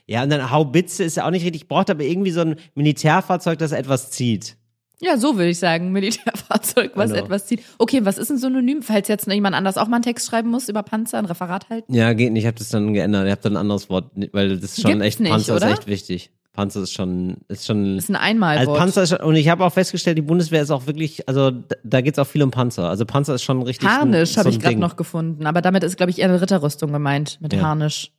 [0.07, 2.57] Ja, und dann Haubitze ist ja auch nicht richtig, ich brauchte aber irgendwie so ein
[2.75, 4.57] Militärfahrzeug, das etwas zieht.
[5.05, 7.25] Ja, so würde ich sagen, Militärfahrzeug, was Genau.
[7.25, 7.63] etwas zieht.
[7.79, 10.69] Okay, was ist ein Synonym, falls jetzt jemand anders auch mal einen Text schreiben muss
[10.69, 11.93] über Panzer, ein Referat halten?
[11.93, 12.43] Ja, geht nicht.
[12.43, 13.27] Ich habe das dann geändert.
[13.27, 15.67] Ich habe dann ein anderes Wort, weil das ist schon Gibt's echt, nicht, Panzer oder?
[15.67, 16.31] ist echt wichtig.
[16.53, 17.97] Panzer ist schon, ist schon.
[17.97, 18.79] Das ist ein also Einmalwort.
[18.79, 21.77] Panzer ist schon, und ich habe auch festgestellt, die Bundeswehr ist auch wirklich, also da,
[21.83, 22.89] da geht's auch viel um Panzer.
[22.89, 23.89] Also Panzer ist schon richtig.
[23.89, 26.93] Harnisch habe so ich gerade noch gefunden, aber damit ist, glaube ich, eher eine Ritterrüstung
[26.93, 27.63] gemeint, mit Ja.
[27.63, 28.13] Harnisch.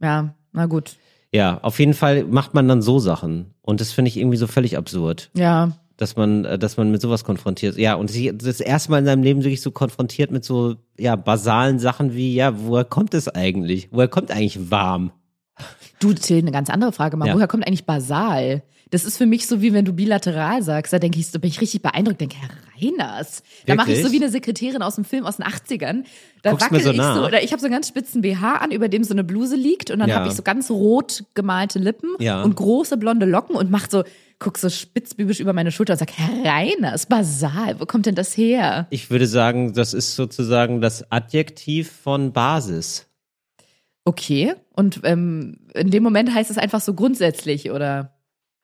[0.00, 0.96] Ja, na gut.
[1.32, 3.54] Ja, auf jeden Fall macht man dann so Sachen.
[3.62, 7.02] Und das finde ich irgendwie so völlig absurd, Ja, dass man, äh, dass man mit
[7.02, 7.76] sowas konfrontiert.
[7.76, 11.16] Ja, und sich das erste Mal in seinem Leben wirklich so konfrontiert mit so, ja,
[11.16, 13.88] basalen Sachen wie, ja, woher kommt es eigentlich?
[13.90, 15.12] Woher kommt eigentlich warm?
[15.98, 17.26] Du, Till, eine ganz andere Frage mal.
[17.26, 17.34] Ja.
[17.34, 18.62] Woher kommt eigentlich Basal?
[18.90, 20.92] Das ist für mich so, wie wenn du bilateral sagst.
[20.92, 22.20] Da denke ich, so bin ich richtig beeindruckt.
[22.20, 22.48] Denke, Herr
[22.80, 23.42] Reiners.
[23.66, 26.04] Da mache ich so wie eine Sekretärin aus dem Film aus den 80ern.
[26.42, 28.70] Da Guckst wackel so ich so, oder ich habe so einen ganz spitzen BH an,
[28.70, 30.16] über dem so eine Bluse liegt und dann Ja.
[30.16, 32.42] habe ich so ganz rot gemalte Lippen Ja.
[32.42, 34.04] und große blonde Locken und mach so,
[34.38, 38.36] guck so spitzbübisch über meine Schulter und sag, Herr Reiners, Basal, wo kommt denn das
[38.36, 38.86] her?
[38.90, 43.06] Ich würde sagen, das ist sozusagen das Adjektiv von Basis.
[44.04, 44.54] Okay.
[44.74, 48.14] Und ähm, in dem Moment heißt es einfach so grundsätzlich oder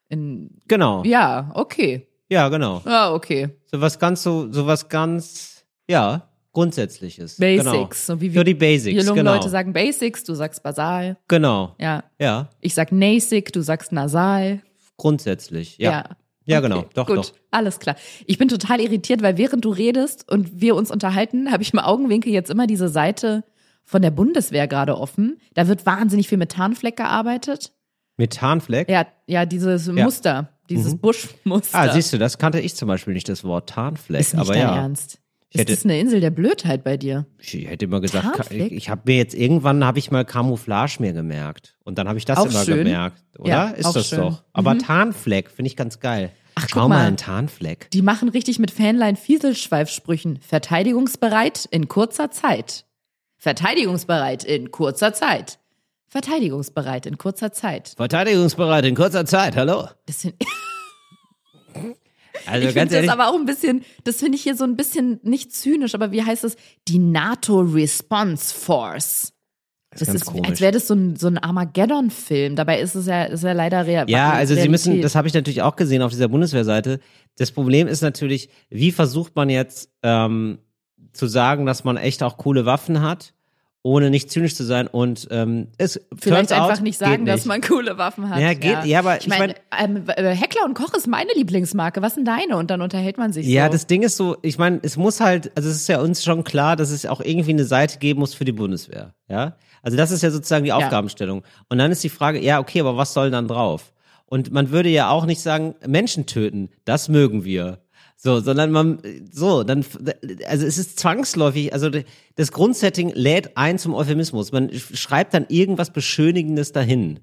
[0.09, 1.03] in, Genau.
[1.05, 2.09] ja, okay.
[2.29, 2.83] Ja, genau.
[2.87, 3.51] Ja, okay.
[3.71, 7.37] So was ganz so, so was ganz, ja, grundsätzliches.
[7.37, 7.73] Genau.
[7.73, 9.35] Basics, so wie wir- Für die Basics, jungen genau.
[9.35, 11.17] Leute sagen Basics, du sagst basal.
[11.29, 11.75] Genau.
[11.81, 12.05] Ja.
[12.19, 14.62] Ja, Ich sag nasig, du sagst nasal.
[14.97, 15.79] grundsätzlich.
[15.79, 15.90] Ja.
[15.90, 16.05] Ja.
[16.47, 16.85] Ja, Okay, genau.
[16.95, 17.33] Doch, gut, doch.
[17.51, 17.97] Alles klar.
[18.27, 21.79] Ich bin total irritiert, weil während du redest und wir uns unterhalten, habe ich im
[21.79, 23.45] Augenwinkel jetzt immer diese Seite
[23.83, 25.38] von der Bundeswehr gerade offen.
[25.55, 27.73] Da wird wahnsinnig viel mit Tarnfleck gearbeitet.
[28.16, 28.88] Methanfleck.
[28.88, 31.79] Ja, ja, dieses Muster, dieses Buschmuster.
[31.79, 34.20] Ah, siehst du, das kannte ich zum Beispiel nicht, das Wort Tarnfleck.
[34.20, 34.74] ist nicht aber ja.
[34.77, 35.18] Ernst.
[35.50, 37.27] Ich Ist hätte- das eine Insel der Blödheit bei dir?
[37.38, 38.72] Ich hätte immer gesagt, Tarnfleck?
[38.72, 42.24] ich, habe mir jetzt irgendwann habe ich mal Camouflage mir gemerkt und dann habe ich
[42.24, 42.79] das Auch immer schön.
[42.79, 43.48] gemerkt, oder?
[43.48, 44.18] Ja, ist das schön.
[44.18, 44.22] Mhm.
[44.22, 44.42] doch.
[44.53, 46.31] Aber Tarnfleck finde ich ganz geil.
[46.57, 47.07] Ach, Schau guck mal, mal.
[47.07, 47.90] ein Tarnfleck.
[47.92, 50.38] Die machen richtig mit Fanlein Fieselschweifsprüchen.
[50.40, 52.85] Verteidigungsbereit in kurzer Zeit.
[53.37, 55.59] Verteidigungsbereit in kurzer Zeit.
[56.14, 57.94] Verteidigungsbereit in kurzer Zeit.
[57.96, 59.57] Verteidigungsbereit in kurzer Zeit.
[59.57, 59.88] Hallo.
[60.07, 60.37] Das find,
[62.46, 65.18] Also ich finde das aber auch ein bisschen, das finde ich hier so ein bisschen
[65.24, 66.55] nicht zynisch, aber wie heißt es?
[66.87, 69.33] Die NATO Response Force.
[69.90, 70.50] Das ganz ist, komisch.
[70.50, 72.55] als wäre das so ein, so ein Armageddon-Film.
[72.55, 74.09] Dabei ist es ja, ist ja leider real.
[74.09, 75.05] Ja, also sie müssen, Realität.
[75.05, 77.00] das habe ich natürlich auch gesehen auf dieser Bundeswehrseite.
[77.38, 80.59] Das Problem ist natürlich, wie versucht man jetzt ähm,
[81.12, 83.35] zu sagen, dass man echt auch coole Waffen hat,
[83.87, 87.47] ohne nicht zynisch zu sein und ähm, es Vielleicht einfach out, nicht sagen, dass nicht.
[87.47, 88.40] man coole Waffen hat.
[88.40, 92.01] Ja, geht- ja, aber ich ich meine, ähm, äh, Heckler und Koch ist meine Lieblingsmarke.
[92.01, 92.57] Was sind deine?
[92.57, 93.73] Und dann unterhält man sich Ja, so.
[93.73, 96.44] das Ding ist so, ich meine, es muss halt, also es ist ja uns schon
[96.44, 99.57] klar, dass es auch irgendwie eine Seite geben muss für die Bundeswehr, ja?
[99.83, 101.42] Also das ist ja sozusagen die Aufgabenstellung.
[101.68, 103.92] Und dann ist die Frage, ja, okay, aber was soll dann drauf?
[104.25, 107.81] Und man würde ja auch nicht sagen, Menschen töten, das mögen wir.
[108.16, 109.00] So, sondern man,
[109.31, 109.85] so, dann,
[110.46, 111.90] also es ist zwangsläufig, also
[112.37, 114.50] das Grundsetting lädt ein zum Euphemismus.
[114.50, 117.20] Man schreibt dann irgendwas Beschönigendes dahin.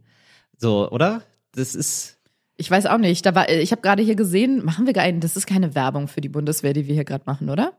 [0.57, 1.23] So, oder?
[1.53, 2.19] Das ist,
[2.57, 3.25] Ich weiß auch nicht.
[3.25, 6.07] Da war, ich habe gerade hier gesehen, machen wir gar einen, das ist keine Werbung
[6.07, 7.73] für die Bundeswehr, die wir hier gerade machen, oder?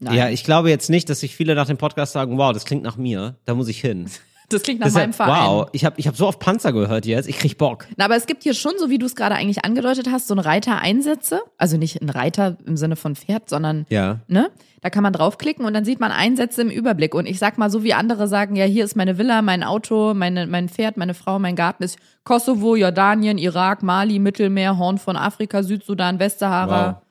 [0.00, 0.14] Nein.
[0.14, 2.84] ja, ich glaube jetzt nicht, dass sich viele nach dem Podcast sagen, wow, das klingt
[2.84, 4.08] nach mir, da muss ich hin.
[4.48, 5.46] das klingt nach ist meinem Verein.
[5.46, 7.86] Wow, ich habe ich hab so oft Panzer gehört jetzt, ich krieg Bock.
[7.96, 10.34] Na, aber es gibt hier schon, so wie du es gerade eigentlich angedeutet hast, so
[10.34, 11.40] ein Reiter-Einsätze.
[11.58, 14.20] Also nicht ein Reiter im Sinne von Pferd, sondern Ja.
[14.28, 14.50] ne?
[14.80, 17.12] Da kann man draufklicken und dann sieht man Einsätze im Überblick.
[17.12, 20.14] Und ich sag mal, so wie andere sagen, ja, hier ist meine Villa, mein Auto,
[20.14, 25.16] meine, mein Pferd, meine Frau, mein Garten ist Kosovo, Jordanien, Irak, Mali, Mittelmeer, Horn von
[25.16, 27.02] Afrika, Südsudan, Westsahara.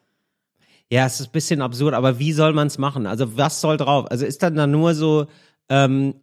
[0.89, 3.05] Ja, es ist ein bisschen absurd, aber wie soll man es machen?
[3.05, 4.09] Also was soll drauf?
[4.09, 5.27] Also ist dann da nur so,
[5.67, 6.15] ähm,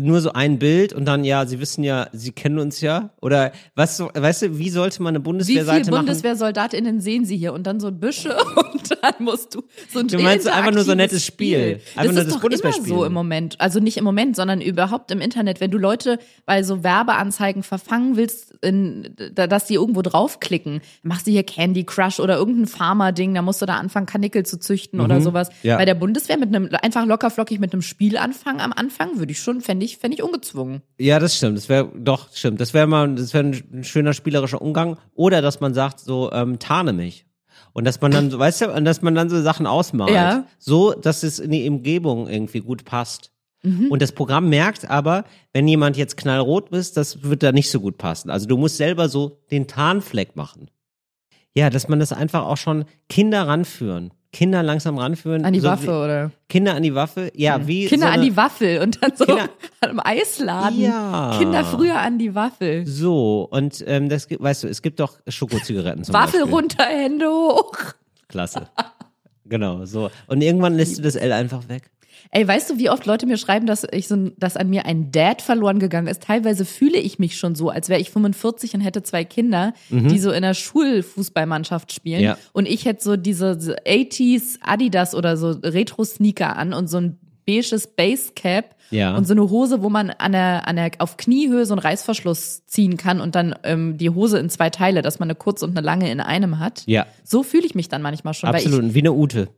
[0.00, 3.10] nur so ein Bild und dann, ja, Sie wissen ja, Sie kennen uns ja?
[3.20, 6.06] Oder was, weißt du, wie sollte man eine Wie Bundeswehrseite viele machen?
[6.06, 7.52] BundeswehrsoldatInnen sehen Sie hier?
[7.52, 8.36] Und dann so Büsche
[8.72, 9.62] und dann musst du
[9.92, 11.80] so ein Du meinst einfach nur so ein nettes Spiel.
[11.96, 13.60] Einfach das nur ist das doch immer so im Moment.
[13.60, 15.60] Also nicht im Moment, sondern überhaupt im Internet.
[15.60, 21.26] Wenn du Leute bei so Werbeanzeigen verfangen willst, in, da- dass die irgendwo draufklicken, machst
[21.26, 25.00] du hier Candy Crush oder irgendein Pharma-Ding, da musst du da anfangen, Kanickel zu züchten
[25.00, 25.48] oder sowas.
[25.50, 25.54] Mhm.
[25.62, 25.76] Ja.
[25.76, 29.40] Bei der Bundeswehr mit einem, einfach lockerflockig mit einem Spiel anfangen am Anfang, würde ich
[29.40, 30.80] schon, fände ich, fände ich ungezwungen.
[30.98, 31.58] Ja, das stimmt.
[31.58, 32.58] Das wäre doch stimmt.
[32.58, 34.96] Das wäre mal, das wäre ein schöner spielerischer Umgang.
[35.14, 37.26] Oder dass man sagt, so ähm, tarne mich.
[37.74, 40.46] Und dass man dann, so, weißt du, und dass man dann so Sachen ausmalt, Ja.
[40.58, 43.30] so, dass es in die Umgebung irgendwie gut passt.
[43.62, 43.90] Mhm.
[43.90, 47.80] Und das Programm merkt aber, wenn jemand jetzt knallrot ist, das wird da nicht so
[47.80, 48.30] gut passen.
[48.30, 50.70] Also du musst selber so den Tarnfleck machen.
[51.54, 54.12] Ja, dass man das einfach auch schon Kinder ranführen.
[54.32, 55.44] Kinder langsam ranführen.
[55.44, 56.30] An die so Waffe wie, oder?
[56.48, 57.30] Kinder an die Waffe.
[57.34, 57.86] Ja, wie.
[57.86, 59.48] Kinder so an eine, die Waffel und dann so Kinder-
[59.80, 60.80] am Eisladen.
[60.80, 61.34] Ja.
[61.38, 62.86] Kinder früher an die Waffel.
[62.86, 66.54] So, und ähm, das weißt du, es gibt doch Schokozigaretten zum Waffel Beispiel.
[66.54, 67.72] runter, Hände hoch.
[68.28, 68.68] Klasse.
[69.46, 70.10] genau, so.
[70.26, 71.90] Und irgendwann lässt du das L einfach weg.
[72.30, 75.10] Ey, weißt du, wie oft Leute mir schreiben, dass ich so, dass an mir ein
[75.12, 76.22] Dad verloren gegangen ist?
[76.22, 80.18] Teilweise fühle ich mich schon so, als wäre ich 45 und hätte zwei Kinder, die
[80.18, 82.20] so in der Schulfußballmannschaft spielen.
[82.20, 82.24] Mhm.
[82.24, 82.38] Ja.
[82.52, 87.18] Und ich hätte so diese so 80s Adidas oder so Retro-Sneaker an und so ein
[87.46, 89.16] beiges Basecap Ja.
[89.16, 92.66] und so eine Hose, wo man an der, an der, auf Kniehöhe so einen Reißverschluss
[92.66, 95.70] ziehen kann und dann ähm, die Hose in zwei Teile, dass man eine kurz und
[95.76, 96.82] eine lange in einem hat.
[96.86, 98.50] Ja, So fühle ich mich dann manchmal schon.
[98.50, 98.84] Absolut.
[98.84, 99.48] ich, Wie eine Ute.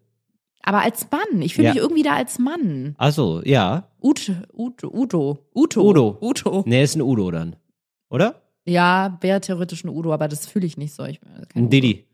[0.62, 1.42] Aber als Mann.
[1.42, 1.74] Ich fühle Ja.
[1.74, 2.94] mich irgendwie da als Mann.
[2.98, 3.88] Ach so, ja.
[4.02, 5.80] Uto, Uto, Udo, Uto.
[5.82, 6.18] Udo.
[6.20, 6.62] Uto.
[6.66, 7.56] Nee, ist ein Udo dann.
[8.10, 8.42] Oder?
[8.64, 11.04] Ja, wäre theoretisch ein Udo, aber das fühle ich nicht so.
[11.04, 12.04] Ich, kein Ein Didi.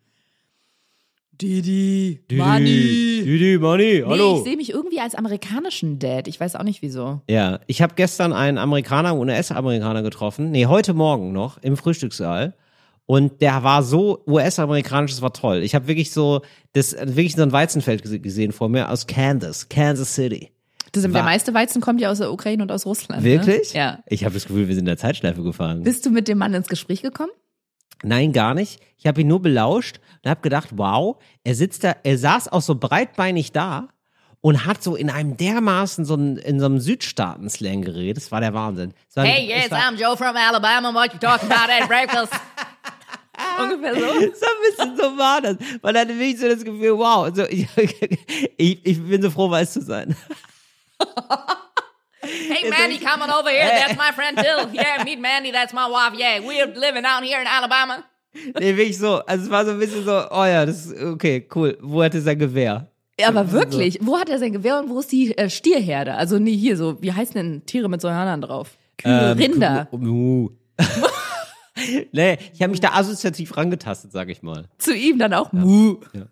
[1.40, 2.20] Didi.
[2.30, 2.36] Didi.
[2.42, 3.22] Money.
[3.24, 6.28] Didi, Money, Nee, ich sehe mich irgendwie als amerikanischen Dad.
[6.28, 7.20] Ich weiß auch nicht wieso.
[7.28, 10.50] Ja, ich habe gestern einen Amerikaner, US-Amerikaner getroffen.
[10.50, 12.54] Nee, heute Morgen noch im Frühstückssaal.
[13.06, 15.58] Und der war so US-amerikanisch, das war toll.
[15.62, 16.42] Ich habe wirklich so,
[16.72, 20.50] das wirklich so ein Weizenfeld gese- gesehen vor mir aus Kansas, Kansas City.
[20.92, 23.22] Das, der War- meiste Weizen kommt ja aus der Ukraine und aus Russland.
[23.22, 23.74] Wirklich?
[23.74, 23.78] Ne?
[23.80, 23.98] Ja.
[24.06, 25.82] Ich habe das Gefühl, wir sind in der Zeitschleife gefahren.
[25.84, 27.30] Bist du mit dem Mann ins Gespräch gekommen?
[28.02, 28.80] Nein, gar nicht.
[28.98, 32.60] Ich habe ihn nur belauscht und habe gedacht, wow, er sitzt da, er saß auch
[32.62, 33.88] so breitbeinig da
[34.40, 38.16] und hat so in einem dermaßen so ein, in so einem Südstaaten-Slang geredet.
[38.24, 38.92] Das war der Wahnsinn.
[39.14, 40.92] War, Hey, yes, war, I'm Joe from Alabama.
[40.92, 42.32] What you talking about at breakfast?
[43.62, 44.00] Ungefähr so.
[44.06, 45.56] so ein bisschen so war das.
[45.82, 47.66] Weil dann hatte ich so das Gefühl, wow, also ich,
[48.56, 50.16] ich, ich bin so froh, weiß zu sein.
[52.20, 53.68] Hey, Mandy, come on over here.
[53.68, 54.68] That's my friend Jill.
[54.74, 55.52] Yeah, meet Mandy.
[55.52, 56.18] That's my wife.
[56.18, 58.04] Yeah, we're living out here in Alabama.
[58.58, 59.20] Nee, wirklich so.
[59.26, 61.78] Also es war so ein bisschen so, oh ja, das ist okay, cool.
[61.80, 62.88] Wo hat er sein Gewehr?
[63.18, 63.98] Ja, aber wirklich.
[64.02, 66.14] Wo hat er sein Gewehr und wo ist die äh, Stierherde?
[66.14, 68.72] Also nee, hier so, wie heißen denn Tiere mit so Hörnern drauf?
[68.98, 69.88] Kühe, Ähm, Rinder.
[69.92, 70.50] Mu.
[72.12, 74.68] Nee, ich habe mich da assoziativ rangetastet, sag ich mal.
[74.78, 75.96] Zu ihm dann auch Mu.
[76.12, 76.26] Ich, Ja.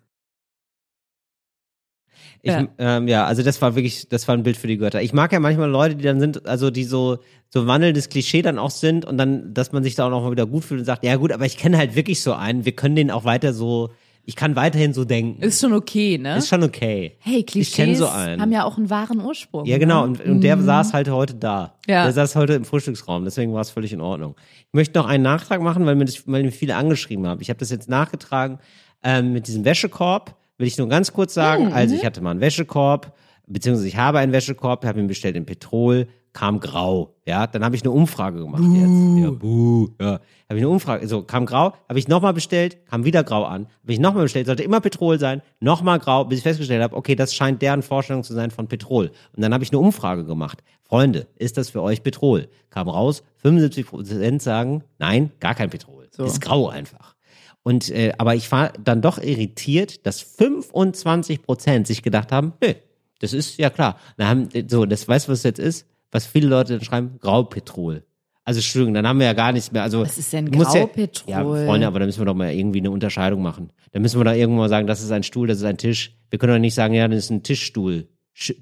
[2.61, 2.67] ja.
[2.77, 5.01] Ähm, ja, also das war wirklich, das war ein Bild für die Götter.
[5.01, 8.59] Ich mag ja manchmal Leute, die dann sind, also die so, so wandelndes Klischee dann
[8.59, 10.85] auch sind und dann, dass man sich da auch noch mal wieder gut fühlt und
[10.85, 13.53] sagt, ja gut, aber ich kenne halt wirklich so einen, wir können den auch weiter
[13.53, 13.91] so,
[14.27, 15.41] Ich kann weiterhin so denken.
[15.43, 16.37] Ist schon okay, ne?
[16.37, 17.17] Ist schon okay.
[17.19, 18.41] hey, ich Klischees kenn so einen.
[18.41, 19.65] haben ja auch einen wahren Ursprung.
[19.65, 20.07] Ja, genau.
[20.07, 20.19] Ne?
[20.19, 21.75] Und, und der saß halt heute da.
[21.87, 22.03] Ja.
[22.05, 23.23] Der saß heute im Frühstücksraum.
[23.23, 24.35] Deswegen war es völlig in Ordnung.
[24.67, 27.39] Ich möchte noch einen Nachtrag machen, weil mir, das, weil mir viele angeschrieben haben.
[27.41, 28.59] Ich habe das jetzt nachgetragen
[29.03, 30.35] ähm, mit diesem Wäschekorb.
[30.57, 31.71] Will ich nur ganz kurz sagen.
[31.73, 35.45] Also ich hatte mal einen Wäschekorb, beziehungsweise ich habe einen Wäschekorb, habe ihn bestellt in
[35.45, 37.15] Petrol, kam grau.
[37.25, 39.23] Ja, dann habe ich eine Umfrage gemacht jetzt.
[39.23, 39.87] Ja, buh.
[39.99, 40.19] Ja,
[40.49, 41.07] habe ich eine Umfrage.
[41.07, 43.67] So kam grau, habe ich nochmal bestellt, kam wieder grau an.
[43.81, 47.15] Habe ich nochmal bestellt, sollte immer Petrol sein, nochmal grau, bis ich festgestellt habe, okay,
[47.15, 49.11] das scheint deren Vorstellung zu sein von Petrol.
[49.33, 50.61] Und dann habe ich eine Umfrage gemacht.
[50.83, 52.49] Freunde, ist das für euch Petrol?
[52.69, 56.05] Kam raus, 75 Prozent sagen, nein, gar kein Petrol.
[56.17, 57.15] Ist grau einfach.
[57.63, 62.73] Und äh, aber ich war dann doch irritiert, dass 25 Prozent sich gedacht haben, nö,
[63.19, 63.97] das ist ja klar.
[64.17, 65.87] Da haben, so, das weißt du, was jetzt ist?
[66.11, 68.03] Was viele Leute dann schreiben, Graupetrol.
[68.43, 69.81] Also Entschuldigung, dann haben wir ja gar nichts mehr.
[69.83, 71.31] Also Was ist denn Graupetrol?
[71.31, 73.71] Ja, ja, Freunde, aber da müssen wir doch mal irgendwie eine Unterscheidung machen.
[73.91, 76.15] Da müssen wir doch irgendwann mal sagen, das ist ein Stuhl, das ist ein Tisch.
[76.29, 78.07] Wir können doch nicht sagen, ja, das ist ein Tischstuhl.
[78.33, 78.53] Sch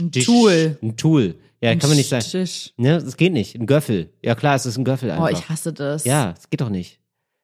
[0.00, 0.78] Ein Tisch- Tool.
[0.82, 1.34] Ein Tool.
[1.60, 2.24] Ja, kann man nicht sagen.
[2.24, 2.72] Tisch.
[2.76, 3.54] Ne, das geht nicht.
[3.56, 4.10] Ein Göffel.
[4.22, 5.30] Ja klar, es ist ein Göffel Oh, einfach.
[5.40, 6.04] ich hasse das.
[6.04, 6.98] ja, das geht doch nicht.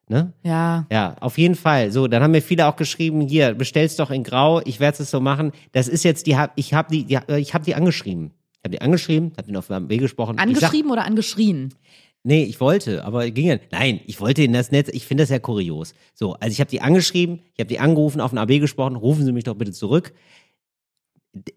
[0.08, 0.32] Ne?
[0.42, 0.86] Ja.
[0.90, 1.90] Ja, auf jeden Fall.
[1.92, 5.10] So, dann haben mir viele auch geschrieben, hier, bestell's doch in Grau, ich werde es
[5.10, 5.52] so machen.
[5.72, 8.32] Das ist jetzt die, hab- ich habe die, die, ich habe die angeschrieben.
[8.62, 10.36] Ich habe die angeschrieben, habe den auf dem B gesprochen.
[10.36, 11.74] Ich sag, Angeschrieben oder angeschrien?
[12.22, 13.56] nee, ich wollte, aber ging ja.
[13.72, 15.94] Nein, ich wollte in das Netz, ich finde das ja kurios.
[16.14, 19.24] So, also ich habe die angeschrieben, ich habe die angerufen, auf den AB gesprochen, rufen
[19.24, 20.12] Sie mich doch bitte zurück.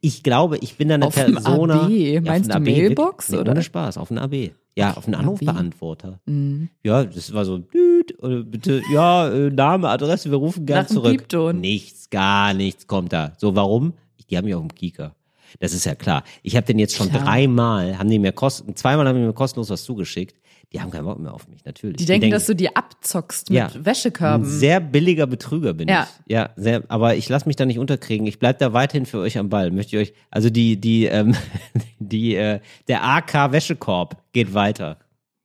[0.01, 1.83] Ich glaube, ich bin da eine Auf dem Persona.
[1.83, 1.89] AB?
[1.91, 3.51] Ja, Meinst du AB, Mailbox, Nee, oder?
[3.51, 4.51] Ohne Spaß, auf den AB.
[4.75, 5.13] Ja, auf einen.
[5.13, 6.19] Anrufbeantworter.
[6.25, 6.69] Mhm.
[6.83, 11.27] Ja, das war so, bitte, ja, äh, Name, Adresse, wir rufen gern Nach zurück.
[11.53, 13.33] Nichts, gar nichts kommt da.
[13.37, 13.93] So, warum?
[14.29, 15.13] Die haben ja auch einen Kieker.
[15.59, 16.23] Das ist ja klar.
[16.43, 17.23] Ich habe den jetzt schon Klar.
[17.23, 20.35] dreimal, haben die mir kosten, zweimal haben die mir kostenlos was zugeschickt.
[20.73, 21.97] Die haben keinen Bock mehr auf mich, natürlich.
[21.97, 23.67] Die denken, dass du die abzockst mit Ja.
[23.67, 24.45] ein Wäschekörben.
[24.45, 26.07] sehr billiger Betrüger bin Ja.
[26.25, 26.31] ich.
[26.33, 28.25] Ja, sehr, aber ich lasse mich da nicht unterkriegen.
[28.27, 29.71] Ich bleib da weiterhin für euch am Ball.
[29.71, 31.35] Möchte ich euch, also die, die, ähm,
[31.99, 34.97] die, äh, der AK Wäschekorb geht weiter.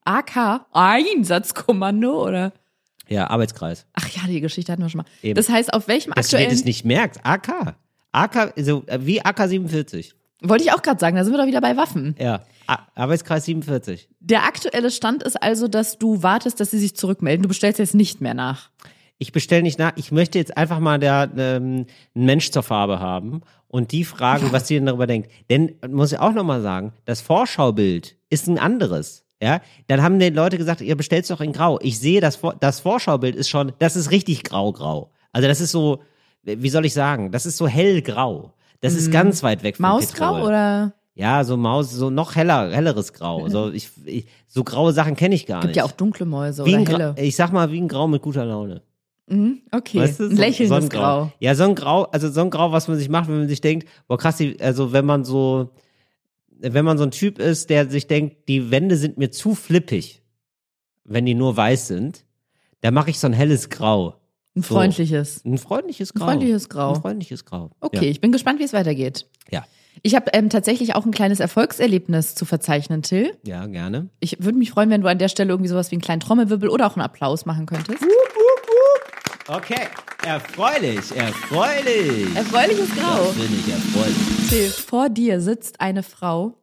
[0.04, 0.66] AK?
[0.72, 2.52] Einsatzkommando oder?
[3.08, 3.86] Ja, Arbeitskreis.
[3.92, 5.06] Ach ja, die Geschichte hatten wir schon mal.
[5.22, 5.34] Eben.
[5.34, 6.56] Das heißt, auf welchem Dass du aktuellen.
[6.56, 7.20] das nicht merkst.
[7.24, 7.76] AK.
[8.12, 10.14] AK, so äh, wie AK 47.
[10.42, 12.14] Wollte ich auch gerade sagen, da sind wir doch wieder bei Waffen.
[12.18, 12.42] Ja.
[12.94, 14.08] Arbeitskreis 47.
[14.20, 17.42] Der aktuelle Stand ist also, dass du wartest, dass sie sich zurückmelden.
[17.42, 18.70] Du bestellst jetzt nicht mehr nach.
[19.18, 19.92] Ich bestelle nicht nach.
[19.96, 24.52] Ich möchte jetzt einfach mal der, ähm, einen Mensch zur Farbe haben und die fragen,
[24.52, 25.30] was sie denn darüber denkt.
[25.50, 29.26] Denn, muss ich auch nochmal sagen, das Vorschaubild ist ein anderes.
[29.42, 31.78] Ja, dann haben die Leute gesagt, ihr bestellt doch in Grau.
[31.80, 35.12] Ich sehe, das, das Vorschaubild ist schon, das ist richtig grau-grau.
[35.32, 36.02] Also das ist so,
[36.42, 38.54] wie soll ich sagen, das ist so hellgrau.
[38.80, 40.48] Das ist ganz weit weg von Mausgrau Petrol.
[40.48, 40.94] oder?
[41.14, 43.46] Ja, so Maus, so noch heller, helleres Grau.
[43.48, 45.76] So, ich, ich, so graue Sachen kenne ich gar Gibt nicht.
[45.76, 47.14] ja auch dunkle Mäuse wie oder helle.
[47.18, 48.82] ich sag mal, wie ein Grau mit guter Laune.
[49.26, 49.98] Mhm, okay.
[49.98, 51.30] Weißt du, ein lächelndes Grau.
[51.38, 53.60] Ja, so ein Grau, also so ein Grau, was man sich macht, wenn man sich
[53.60, 55.70] denkt, boah krass, also wenn man so,
[56.58, 60.22] wenn man so ein Typ ist, der sich denkt, die Wände sind mir zu flippig,
[61.04, 62.24] wenn die nur weiß sind,
[62.80, 64.14] da mache ich so ein helles Grau.
[64.56, 64.74] Ein So.
[64.74, 65.44] freundliches.
[65.44, 66.24] Ein freundliches Grau.
[66.26, 66.94] freundliches Grau.
[66.94, 67.70] Ein freundliches Grau.
[67.80, 69.26] Okay, ich bin gespannt, wie es weitergeht.
[69.50, 69.64] Ja.
[70.02, 73.36] Ich habe ähm, tatsächlich auch ein kleines Erfolgserlebnis zu verzeichnen, Till.
[73.44, 74.08] Ja, ja gerne.
[74.20, 76.68] Ich würde mich freuen, wenn du an der Stelle irgendwie sowas wie einen kleinen Trommelwirbel
[76.68, 78.02] oder auch einen Applaus machen könntest.
[79.48, 79.88] Okay,
[80.24, 82.34] erfreulich, erfreulich.
[82.36, 83.24] Erfreuliches Grau.
[83.24, 84.48] Das finde ich erfreulich.
[84.48, 86.56] Till, vor dir sitzt eine Frau,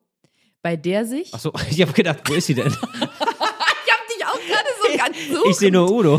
[0.62, 1.34] bei der sich.
[1.34, 2.74] Achso, ich habe gedacht, wo ist sie denn?
[3.90, 4.98] Ich habe dich auch gerade so
[5.32, 5.50] ganz so.
[5.50, 6.18] Ich sehe nur Udo.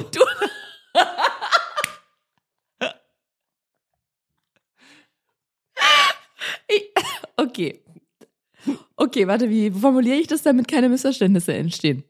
[7.39, 7.81] Okay.
[8.97, 12.03] Okay, warte, wie formuliere ich das, damit keine Missverständnisse entstehen?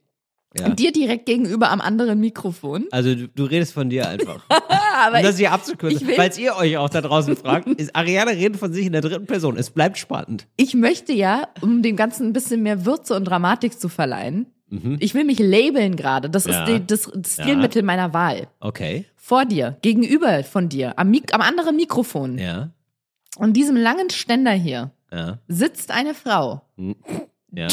[0.58, 0.70] Ja.
[0.70, 2.86] Dir direkt gegenüber am anderen Mikrofon.
[2.90, 4.42] Also du, du redest von dir einfach.
[4.48, 8.56] Aber um das hier abzukürzen, falls ihr euch auch da draußen fragt, ist Ariane redet
[8.58, 9.58] von sich in der dritten Person.
[9.58, 10.46] Es bleibt spannend.
[10.56, 14.46] ich möchte ja, um dem Ganzen ein bisschen mehr Würze und Dramatik zu verleihen,
[14.98, 16.28] ich will mich labeln gerade.
[16.28, 16.52] Das Mhm.
[16.52, 16.64] Ja.
[16.64, 18.48] ist die, das Stilmittel meiner Wahl.
[18.60, 19.04] Okay.
[19.16, 22.70] Vor dir, gegenüber von dir, am, Mik am anderen Mikrofon, Ja.
[23.38, 25.38] an diesem langen Ständer hier, Ja.
[25.48, 26.62] sitzt eine Frau,
[27.52, 27.68] Ja.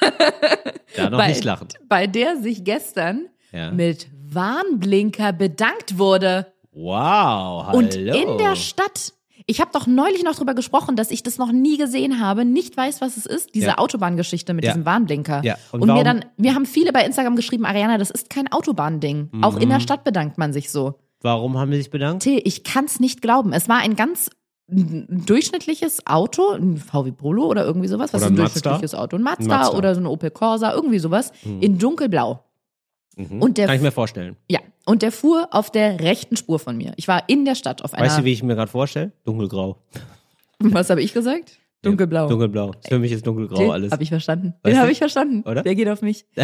[0.96, 1.68] da noch bei, nicht lachen.
[1.88, 3.70] bei der sich gestern Ja.
[3.70, 6.46] mit Warnblinker bedankt wurde.
[6.72, 7.78] Wow, hallo.
[7.78, 9.14] Und in der Stadt,
[9.46, 12.76] ich habe doch neulich noch drüber gesprochen, dass ich das noch nie gesehen habe, nicht
[12.76, 13.78] weiß, was es ist, diese Ja.
[13.78, 14.72] Autobahngeschichte mit Ja.
[14.72, 15.42] diesem Warnblinker.
[15.44, 18.50] Ja, und Und, mir dann, mir haben viele bei Instagram geschrieben, Ariana, das ist kein
[18.52, 19.30] Autobahnding.
[19.42, 19.62] Auch Mhm.
[19.62, 20.98] in der Stadt bedankt man sich so.
[21.22, 22.22] Warum haben wir sich bedankt?
[22.24, 23.52] Till, ich kann's nicht glauben.
[23.52, 24.30] Es war ein ganz
[24.68, 28.12] ein durchschnittliches Auto, ein VW Polo oder irgendwie sowas.
[28.12, 28.60] Was Oder ist ein ein Mazda?
[28.60, 29.16] durchschnittliches Auto?
[29.16, 29.76] Ein Mazda, Mazda.
[29.78, 31.32] oder so ein Opel Corsa, irgendwie sowas.
[31.44, 31.62] Mhm.
[31.62, 32.42] In dunkelblau.
[33.16, 34.36] Und der Kann ich mir vorstellen.
[34.50, 36.92] ja, und der fuhr auf der rechten Spur von mir.
[36.96, 39.12] Ich war in der Stadt auf einer Weißt du, wie ich mir gerade vorstelle?
[39.24, 39.78] Dunkelgrau.
[40.58, 41.58] Was habe ich gesagt?
[41.82, 42.28] Dunkelblau.
[42.28, 42.72] Dunkelblau.
[42.88, 43.92] Für mich ist dunkelgrau alles.
[43.92, 44.54] Habe ich verstanden.
[44.62, 45.42] Weißt Den habe ich verstanden.
[45.48, 45.62] Oder?
[45.62, 46.26] Der geht auf mich.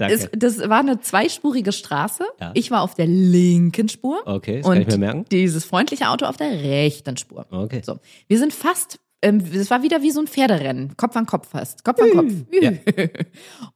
[0.00, 0.14] Danke.
[0.14, 2.24] Es, das war eine zweispurige Straße.
[2.40, 2.50] Ja.
[2.54, 4.22] Ich war auf der linken Spur.
[4.26, 5.24] Okay, das und kann ich mir merken.
[5.30, 7.46] dieses freundliche Auto auf der rechten Spur.
[7.50, 7.82] Okay.
[7.84, 11.48] So, wir sind fast, ähm, es war wieder wie so ein Pferderennen, Kopf an Kopf
[11.50, 12.32] fast, Kopf an Kopf.
[12.60, 12.72] Ja.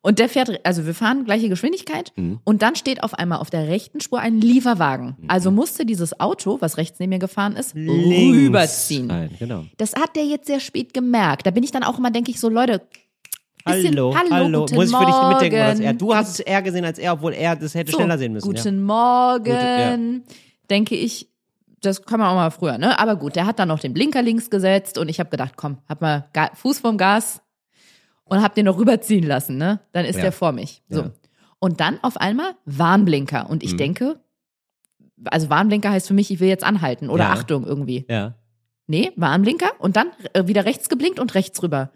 [0.00, 2.40] Und der fährt, also wir fahren gleiche Geschwindigkeit Mhm.
[2.44, 5.16] und dann steht auf einmal auf der rechten Spur ein Lieferwagen.
[5.28, 9.10] Also musste dieses Auto, was rechts neben mir gefahren ist, Links rüberziehen.
[9.10, 9.64] Rein, genau.
[9.76, 11.46] Das hat der jetzt sehr spät gemerkt.
[11.46, 12.82] Da bin ich dann auch immer, denke ich so, Leute,
[13.66, 14.60] Hallo, hallo, hallo.
[14.62, 15.86] guten Muss ich für dich mitdenken, das er.
[15.86, 15.98] Morgen.
[15.98, 18.46] Du hast es eher gesehen als er, obwohl er das hätte So, schneller sehen müssen.
[18.46, 18.84] Guten ja.
[18.84, 20.24] Morgen.
[20.68, 21.28] Denke ich,
[21.80, 22.98] das kann man auch mal früher, ne?
[22.98, 25.78] Aber gut, der hat dann noch den Blinker links gesetzt und ich habe gedacht, komm,
[25.88, 27.40] hab mal Ga Fuß vom Gas
[28.24, 29.80] und hab den noch rüberziehen lassen, ne?
[29.92, 30.22] Dann ist Ja.
[30.22, 30.82] der vor mich.
[30.90, 31.00] So.
[31.02, 31.10] Ja.
[31.58, 33.78] Und dann auf einmal Warnblinker und ich Mhm.
[33.78, 34.20] denke,
[35.24, 37.32] also Warnblinker heißt für mich, ich will jetzt anhalten oder Ja.
[37.32, 38.04] Achtung irgendwie.
[38.10, 38.34] Ja.
[38.86, 41.90] Nee, Warnblinker und dann äh, wieder rechts geblinkt und rechts rüber.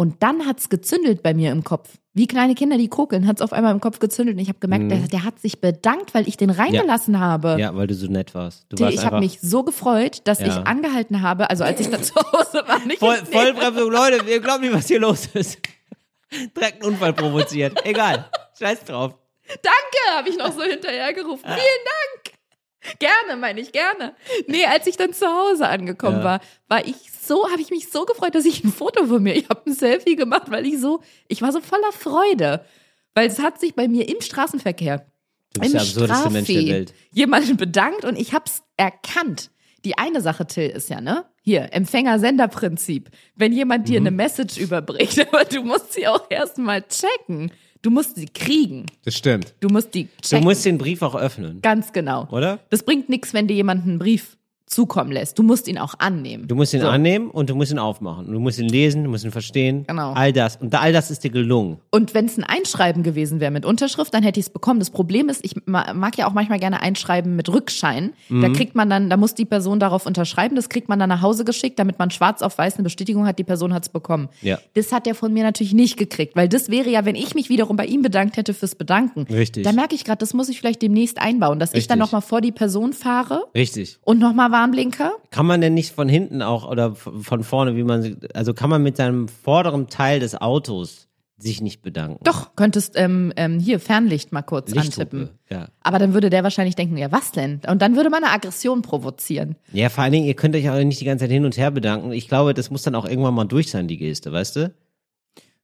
[0.00, 1.88] Und dann hat's gezündelt bei mir im Kopf.
[2.14, 4.36] Wie kleine Kinder, die kokeln, hat's auf einmal im Kopf gezündelt.
[4.36, 4.88] Und ich habe gemerkt, Mhm.
[4.90, 7.56] der, der hat sich bedankt, weil ich den reingelassen habe.
[7.58, 8.66] ja, weil du so nett warst.
[8.68, 10.46] Du Till, warst ich habe mich so gefreut, dass Ja.
[10.46, 11.50] ich angehalten habe.
[11.50, 14.86] Also als ich dann zu Hause war, nicht voll, Vollbremsung, Leute, wir glauben nicht, was
[14.86, 15.58] hier los ist.
[16.56, 17.84] Direkt einen Unfall provoziert.
[17.84, 18.30] Egal.
[18.56, 19.14] Scheiß drauf.
[19.48, 21.44] Danke, habe ich noch so hinterhergerufen.
[21.44, 22.37] Vielen Dank.
[22.98, 24.14] Gerne, meine ich gerne.
[24.46, 26.24] Nee, als ich dann zu Hause angekommen Ja.
[26.24, 29.34] war, war ich so, habe ich mich so gefreut, dass ich ein Foto von mir,
[29.36, 32.64] ich habe ein Selfie gemacht, weil ich so, ich war so voller Freude,
[33.14, 35.06] weil es hat sich bei mir im Straßenverkehr
[35.54, 36.94] Du bist im der absurdeste Mensch der Welt.
[37.10, 39.50] jemanden bedankt und ich hab's erkannt.
[39.84, 41.24] Die eine Sache, Till, ist ja, ne?
[41.42, 43.10] Hier, Empfänger-Sender-Prinzip.
[43.36, 43.90] Wenn jemand Mhm.
[43.92, 47.50] dir eine Message überbringt, aber du musst sie auch erstmal checken.
[47.82, 48.86] Du musst sie kriegen.
[49.04, 49.54] Das stimmt.
[49.60, 50.44] Du musst die Du checken.
[50.44, 52.26] musst den Brief auch öffnen, Ganz genau.
[52.30, 52.58] oder?
[52.70, 54.36] Das bringt nichts, wenn dir jemand einen Brief
[54.68, 55.38] zukommen lässt.
[55.38, 56.46] Du musst ihn auch annehmen.
[56.46, 56.88] Du musst ihn So.
[56.88, 58.26] annehmen und du musst ihn aufmachen.
[58.26, 59.84] Und du musst ihn lesen, du musst ihn verstehen.
[59.86, 60.12] Genau.
[60.12, 60.56] All das.
[60.56, 61.78] Und all das ist dir gelungen.
[61.90, 64.78] Und wenn es ein Einschreiben gewesen wäre mit Unterschrift, dann hätte ich es bekommen.
[64.80, 68.12] Das Problem ist, ich ma- mag ja auch manchmal gerne Einschreiben mit Rückschein.
[68.28, 68.42] Mhm.
[68.42, 70.56] Da kriegt man dann, da muss die Person darauf unterschreiben.
[70.56, 73.38] Das kriegt man dann nach Hause geschickt, damit man schwarz auf weiß eine Bestätigung hat,
[73.38, 74.28] die Person hat es bekommen.
[74.42, 74.58] Ja.
[74.74, 77.48] Das hat er von mir natürlich nicht gekriegt, weil das wäre ja, wenn ich mich
[77.48, 79.22] wiederum bei ihm bedankt hätte fürs Bedanken.
[79.32, 79.64] Richtig.
[79.64, 82.12] Da merke ich gerade, das muss ich vielleicht demnächst einbauen, dass ich dann Richtig.
[82.12, 83.98] nochmal vor die Person fahre Richtig.
[84.04, 85.12] und nochmal Warnblinker.
[85.30, 88.82] Kann man denn nicht von hinten auch oder von vorne, wie man, also kann man
[88.82, 92.24] mit seinem vorderen Teil des Autos sich nicht bedanken?
[92.24, 95.30] Doch, könntest ähm, ähm, hier Fernlicht mal kurz antippen.
[95.48, 95.68] ja.
[95.80, 97.60] Aber dann würde der wahrscheinlich denken, ja, was denn?
[97.68, 99.54] Und dann würde man eine Aggression provozieren.
[99.72, 101.70] Ja, vor allen Dingen, ihr könnt euch auch nicht die ganze Zeit hin und her
[101.70, 102.12] bedanken.
[102.12, 104.74] Ich glaube, das muss dann auch irgendwann mal durch sein, die Geste, weißt du?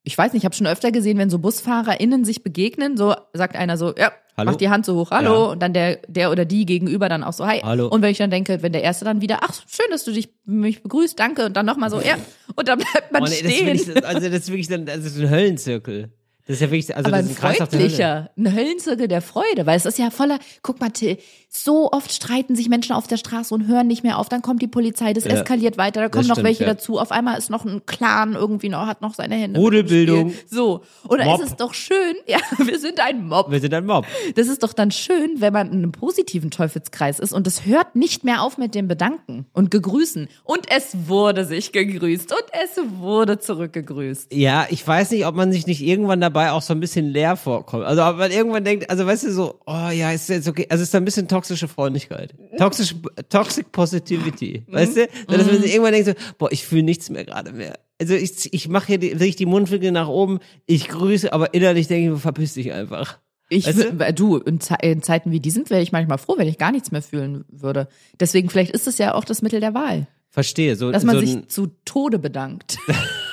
[0.04, 3.56] Ich weiß nicht, ich habe schon öfter gesehen, wenn so BusfahrerInnen sich begegnen, so sagt
[3.56, 4.50] einer so, ja, Hallo?
[4.50, 5.50] mach die Hand so hoch, hallo, Ja.
[5.52, 7.60] und dann der, der oder die gegenüber dann auch so, hi.
[7.62, 7.86] Hallo.
[7.88, 10.28] Und wenn ich dann denke, wenn der Erste dann wieder, ach, schön, dass du dich
[10.44, 12.16] mich begrüßt, danke, und dann nochmal so, ja,
[12.56, 13.66] und dann bleibt man Oh, nee, das stehen.
[13.78, 16.10] wirklich, also das ist wirklich dann, das ist ein Höllenzirkel.
[16.46, 19.78] Das ist ja wirklich, also aber das ist ein freundlicher, ein Höllenzirkel der Freude, weil
[19.78, 21.16] es ist ja voller, guck mal, Till,
[21.48, 24.60] so oft streiten sich Menschen auf der Straße und hören nicht mehr auf, dann kommt
[24.60, 25.30] die Polizei, das Ja.
[25.32, 26.74] eskaliert weiter, da kommen Das noch stimmt, welche ja.
[26.74, 29.58] dazu, auf einmal ist noch ein Clan irgendwie noch, hat noch seine Hände.
[29.58, 30.34] Rudelbildung.
[30.50, 30.82] So.
[31.08, 31.40] Und da Mob.
[31.40, 33.50] ist es doch schön, ja, wir sind ein Mob.
[33.50, 34.04] Wir sind ein Mob.
[34.34, 37.96] Das ist doch dann schön, wenn man in einem positiven Teufelskreis ist und es hört
[37.96, 40.28] nicht mehr auf mit dem Bedanken und Gegrüßen.
[40.42, 44.34] Und es wurde sich gegrüßt und es wurde zurückgegrüßt.
[44.34, 47.36] Ja, ich weiß nicht, ob man sich nicht irgendwann dabei auch so ein bisschen leer
[47.36, 47.84] vorkommt.
[47.84, 50.66] Also ob man irgendwann denkt, also weißt du so, oh ja, ist jetzt okay.
[50.68, 52.34] Also es ist da ein bisschen toxische Freundlichkeit.
[52.58, 52.94] Toxisch,
[53.28, 54.64] Toxic Positivity.
[54.68, 55.08] Weißt du?
[55.28, 57.74] Dass man sich irgendwann denkt so, boah, ich fühle nichts mehr gerade mehr.
[58.00, 61.86] Also ich, ich mache hier die, wirklich die Mundwinkel nach oben, ich grüße, aber innerlich
[61.86, 63.18] denke ich, verpiss dich einfach.
[63.48, 66.48] Ich, Weißt wür- du, in, Ze in Zeiten wie diesen wäre ich manchmal froh, wenn
[66.48, 67.88] ich gar nichts mehr fühlen würde.
[68.18, 70.74] Deswegen, vielleicht ist es ja auch das Mittel der Wahl, Verstehe.
[70.74, 72.76] So, dass man so sich zu Tode bedankt.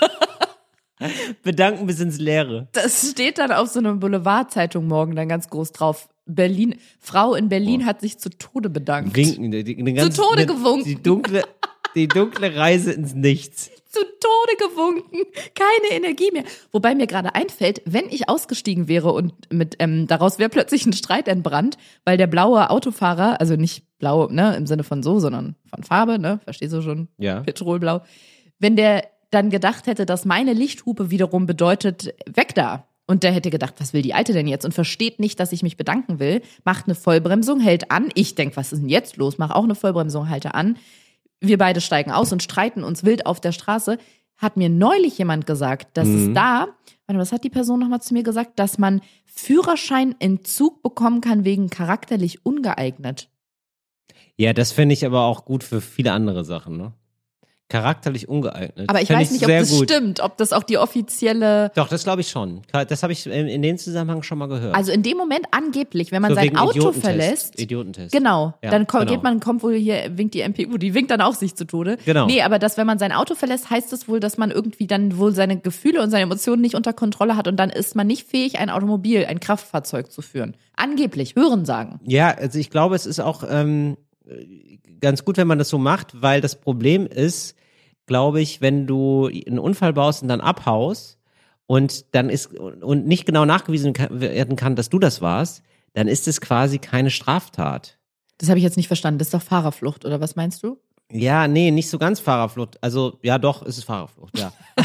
[1.43, 2.67] Bedanken bis ins Leere.
[2.73, 6.09] Das steht dann auf so einer Boulevardzeitung morgen dann ganz groß drauf.
[6.25, 9.15] Berlin, Frau in Berlin hat sich zu Tode bedankt.
[9.15, 9.51] Winken.
[9.51, 10.85] Die, die, die ganze- Tode die- gewunken.
[10.85, 11.43] Die dunkle,
[11.95, 13.69] die dunkle Reise ins Nichts.
[13.91, 15.17] zu Tode gewunken,
[15.53, 16.43] keine Energie mehr.
[16.71, 20.93] Wobei mir gerade einfällt, wenn ich ausgestiegen wäre und mit ähm, daraus wäre plötzlich ein
[20.93, 25.57] Streit entbrannt, weil der blaue Autofahrer, also nicht blau, ne, im Sinne von so, sondern
[25.69, 27.09] von Farbe, ne, verstehst du schon?
[27.17, 27.41] Ja.
[27.41, 28.01] Petrolblau.
[28.59, 32.87] Wenn der dann gedacht hätte, dass meine Lichthupe wiederum bedeutet, weg da.
[33.07, 34.63] Und der hätte gedacht, was will die Alte denn jetzt?
[34.63, 38.09] Und versteht nicht, dass ich mich bedanken will, macht eine Vollbremsung, hält an.
[38.13, 39.37] Ich denk, was ist denn jetzt los?
[39.37, 40.77] Mach auch eine Vollbremsung, halte an.
[41.41, 43.97] Wir beide steigen aus und streiten uns wild auf der Straße.
[44.37, 46.29] hat mir neulich jemand gesagt, dass Mhm.
[46.29, 46.67] es da,
[47.05, 51.69] warte, was hat die Person nochmal zu mir gesagt, dass man Führerscheinentzug bekommen kann wegen
[51.69, 53.29] charakterlich ungeeignet.
[54.37, 56.93] Ja, das finde ich aber auch gut für viele andere Sachen, ne?
[57.71, 58.89] Charakterlich ungeeignet.
[58.89, 59.89] Aber ich Find weiß nicht, ob das gut.
[59.89, 62.61] stimmt, ob das auch die offizielle, Doch, das glaube ich schon.
[62.71, 64.75] Das habe ich in, dem Zusammenhang schon mal gehört.
[64.75, 67.05] also in dem Moment angeblich, wenn man so sein Auto Idiotentest.
[67.05, 68.11] verlässt, Idiotentest.
[68.13, 69.05] Genau, Ja, dann genau.
[69.05, 71.97] geht man, kommt wohl hier, winkt die MPU, die winkt dann auch sich zu Tode.
[72.05, 72.25] Genau.
[72.25, 75.17] Nee, aber dass, wenn man sein Auto verlässt, heißt es wohl, dass man irgendwie dann
[75.17, 78.27] wohl seine Gefühle und seine Emotionen nicht unter Kontrolle hat und dann ist man nicht
[78.27, 80.55] fähig, ein Automobil, ein Kraftfahrzeug zu führen.
[80.75, 81.99] Angeblich, hören sagen.
[82.03, 83.95] Ja, also ich glaube, es ist auch ähm,
[84.99, 87.55] ganz gut, wenn man das so macht, weil das Problem ist,
[88.11, 91.17] glaube ich, wenn du einen Unfall baust und dann abhaust
[91.65, 96.27] und dann ist und nicht genau nachgewiesen werden kann, dass du das warst, dann ist
[96.27, 97.97] es quasi keine Straftat.
[98.37, 99.17] Das habe ich jetzt nicht verstanden.
[99.19, 100.77] Das ist doch Fahrerflucht, oder was meinst du?
[101.09, 102.77] Ja, nee, nicht so ganz Fahrerflucht.
[102.83, 104.51] Also, ja, doch, ist es Fahrerflucht, ja.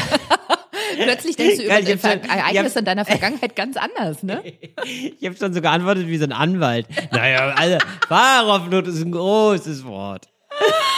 [0.95, 4.41] Plötzlich denkst du über ich hab- in deiner Vergangenheit ganz anders, ne?
[4.85, 6.87] Ich habe schon so geantwortet wie so ein Anwalt.
[7.11, 10.29] Naja, also, Fahrerflucht ist ein großes Wort.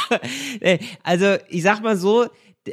[1.04, 2.28] Also, ich sag mal so,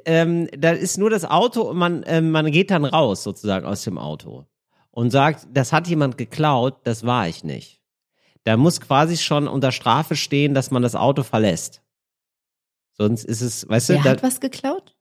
[0.05, 3.83] ähm, da ist nur das Auto und man, ähm, man geht dann raus sozusagen aus
[3.85, 4.47] dem Auto
[4.91, 7.81] und sagt, das hat jemand geklaut, das war ich nicht.
[8.45, 11.83] Da muss quasi schon unter Strafe stehen, dass man das Auto verlässt.
[12.93, 14.97] Sonst ist es, weißt du, Wer hat was geklaut?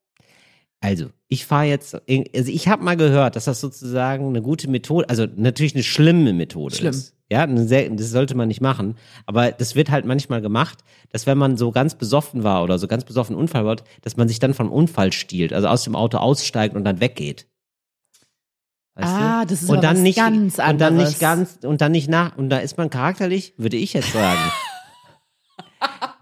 [0.82, 5.10] also, ich fahre jetzt, also ich habe mal gehört, dass das sozusagen eine gute Methode,
[5.10, 6.92] also natürlich eine schlimme Methode Schlimm.
[6.92, 7.15] ist.
[7.32, 8.98] Ja, sehr, das sollte man nicht machen.
[9.26, 12.88] Aber das wird halt manchmal gemacht, dass wenn man so ganz besoffen war oder so
[12.88, 16.18] ganz besoffen Unfall baut, dass man sich dann vom Unfall stiehlt, also aus dem Auto
[16.20, 17.48] aussteigt und dann weggeht.
[18.94, 19.48] Weißt Ah, du?
[19.48, 21.10] das ist und dann nicht, ganz Und dann anderes.
[21.10, 24.40] nicht ganz, und dann nicht nach, und da ist man charakterlich, würde ich jetzt sagen,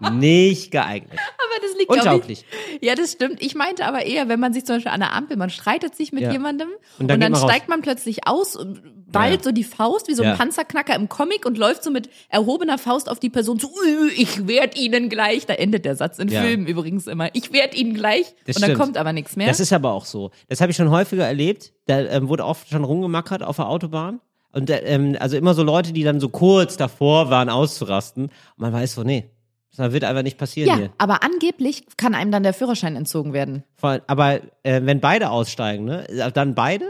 [0.18, 1.18] nicht geeignet.
[1.56, 2.44] Aber das liegt, Untauglich.
[2.80, 3.42] Ja, das stimmt.
[3.42, 6.12] Ich meinte aber eher, wenn man sich zum Beispiel an der Ampel, man streitet sich
[6.12, 6.32] mit Ja.
[6.32, 7.50] jemandem Und und dann dann, geht man raus.
[7.50, 8.80] steigt man plötzlich aus und
[9.12, 9.42] ballt Ja.
[9.44, 10.34] so die Faust wie so ein Ja.
[10.36, 13.68] Panzerknacker im Comic und läuft so mit erhobener Faust auf die Person zu.
[13.68, 15.46] "Ui, Ich werd Ihnen gleich.
[15.46, 16.28] Da endet der Satz in.
[16.28, 17.28] Filmen übrigens immer.
[17.34, 18.34] Ich werd Ihnen gleich.
[18.46, 18.78] Das und dann stimmt.
[18.80, 19.46] kommt aber nichts mehr.
[19.46, 20.30] Das ist aber auch so.
[20.48, 21.72] Das habe ich schon häufiger erlebt.
[21.86, 24.20] Da ähm, wurde oft schon rumgemackert auf der Autobahn.
[24.52, 28.24] Und äh, ähm, also immer so Leute, die dann so kurz davor waren, auszurasten.
[28.26, 29.30] Und man weiß so, nee,
[29.76, 30.90] das wird einfach nicht passieren ja, hier.
[30.98, 33.64] aber angeblich kann einem dann der Führerschein entzogen werden.
[33.76, 36.08] Vor- Aber äh, wenn beide aussteigen, ne?
[36.08, 36.84] äh, Dann beide?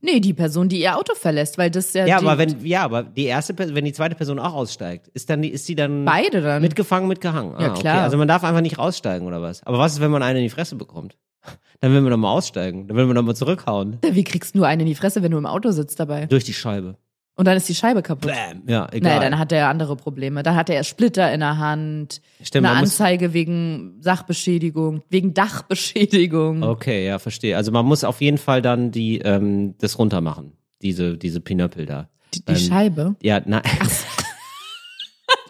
[0.00, 3.02] Nee, die Person, die ihr Auto verlässt, weil das ja, Ja, aber wenn, ja, aber
[3.02, 6.04] die erste, Per- wenn die zweite Person auch aussteigt, ist dann die, ist sie dann
[6.04, 6.62] beide dann.
[6.62, 7.54] mitgefangen, mitgehangen.
[7.56, 7.94] Ah, Ja, klar.
[7.96, 8.04] Okay.
[8.04, 9.64] Also man darf einfach nicht raussteigen oder was?
[9.66, 11.16] Aber was ist, wenn man eine in die Fresse bekommt?
[11.80, 12.86] Dann will man doch mal aussteigen.
[12.86, 13.98] Dann will man doch mal zurückhauen.
[14.08, 16.26] Wie kriegst du nur einen in die Fresse, wenn du im Auto sitzt dabei?
[16.26, 16.96] Durch die Scheibe.
[17.38, 18.32] Und dann ist die Scheibe kaputt.
[18.32, 18.62] Bam.
[18.66, 19.12] Ja, egal.
[19.12, 20.42] Naja, dann hat er andere Probleme.
[20.42, 26.64] Dann hat er Splitter in der Hand, Stimmt, eine Anzeige wegen Sachbeschädigung, wegen Dachbeschädigung.
[26.64, 27.56] Okay, ja, verstehe.
[27.56, 31.86] Also man muss auf jeden Fall dann die ähm, das runter machen, diese diese Pinöppel
[31.86, 32.08] da.
[32.34, 33.14] Die, die Ähm, Scheibe.
[33.22, 33.62] Ja, nein.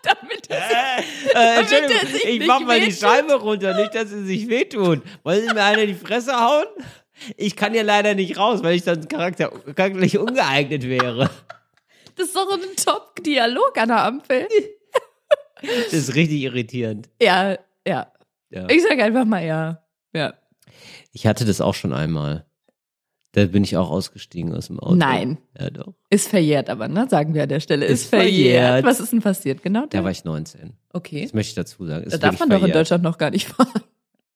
[0.03, 3.01] Damit äh, Entschuldigung, er sich ich mach mal die wehtut.
[3.01, 5.03] Scheibe runter, nicht, dass sie sich wehtun.
[5.23, 6.65] Wollen Sie mir eine in die Fresse hauen?
[7.37, 11.31] Ich kann ja leider nicht raus, weil ich dann charakter charakterlich ungeeignet wäre.
[12.19, 14.47] Das ist doch ein Top-Dialog an der Ampel.
[15.63, 17.09] Das ist richtig irritierend.
[17.21, 18.13] Ja, ja.
[18.51, 18.67] Ja.
[18.71, 19.83] Ich sag einfach mal ja.
[20.15, 20.35] Ja.
[21.13, 22.47] Ich hatte das auch schon einmal.
[23.33, 24.95] Da bin ich auch ausgestiegen aus dem Auto.
[24.95, 25.37] Nein.
[25.59, 25.93] Ja, doch.
[26.09, 27.07] Ist verjährt aber, ne?
[27.11, 27.85] Sagen wir an der Stelle.
[27.87, 28.31] Ist, Ist verjährt.
[28.33, 28.85] verjährt.
[28.85, 29.63] Was ist denn passiert?
[29.63, 30.05] Genau Da da?
[30.05, 30.73] war ich 19.
[30.93, 31.23] okay.
[31.25, 32.05] Das möchte ich dazu sagen.
[32.05, 32.77] Ist Da darf man doch in verjährt.
[32.77, 33.83] Deutschland noch gar nicht fahren.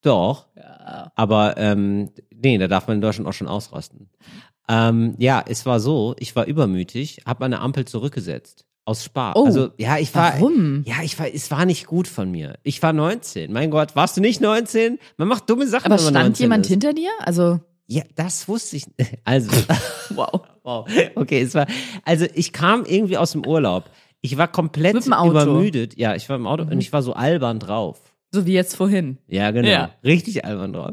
[0.02, 0.48] Doch.
[0.56, 1.12] Ja.
[1.14, 4.10] Aber ähm, nee, da darf man in Deutschland auch schon ausrasten.
[4.72, 8.64] Ähm, ja, es war so, ich war übermütig, habe meine Ampel zurückgesetzt.
[8.84, 9.36] Aus Spaß.
[9.36, 10.32] Oh, also, ja, ich war.
[10.34, 10.82] warum?
[10.86, 12.58] Ja, ich war, es war nicht gut von mir.
[12.64, 13.52] Ich war 19.
[13.52, 14.98] Mein Gott, warst du nicht 19?
[15.18, 16.70] Man macht dumme Sachen, Aber wenn man stand 19 jemand ist.
[16.70, 17.10] hinter dir?
[17.20, 18.86] Also, Ja, das wusste ich.
[19.24, 19.50] Also,
[20.14, 20.40] wow.
[20.64, 20.88] wow.
[21.14, 21.66] Okay, es war.
[22.04, 23.84] Also, ich kam irgendwie aus dem Urlaub.
[24.20, 25.96] Ich war komplett übermüdet.
[25.96, 26.72] Ja, ich war im Auto Mhm.
[26.72, 28.00] und ich war so albern drauf.
[28.32, 29.18] So wie jetzt vorhin.
[29.28, 29.68] Ja, genau.
[29.68, 29.90] Ja.
[30.02, 30.92] Richtig albern drauf.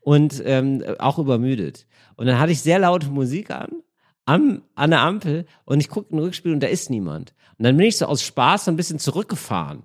[0.00, 1.86] Und ähm, auch übermüdet.
[2.16, 3.82] Und dann hatte ich sehr laute Musik an,
[4.24, 7.34] am, an der Ampel und ich gucke in den Rückspiel und da ist niemand.
[7.58, 9.84] Und dann bin ich so aus Spaß so ein bisschen zurückgefahren.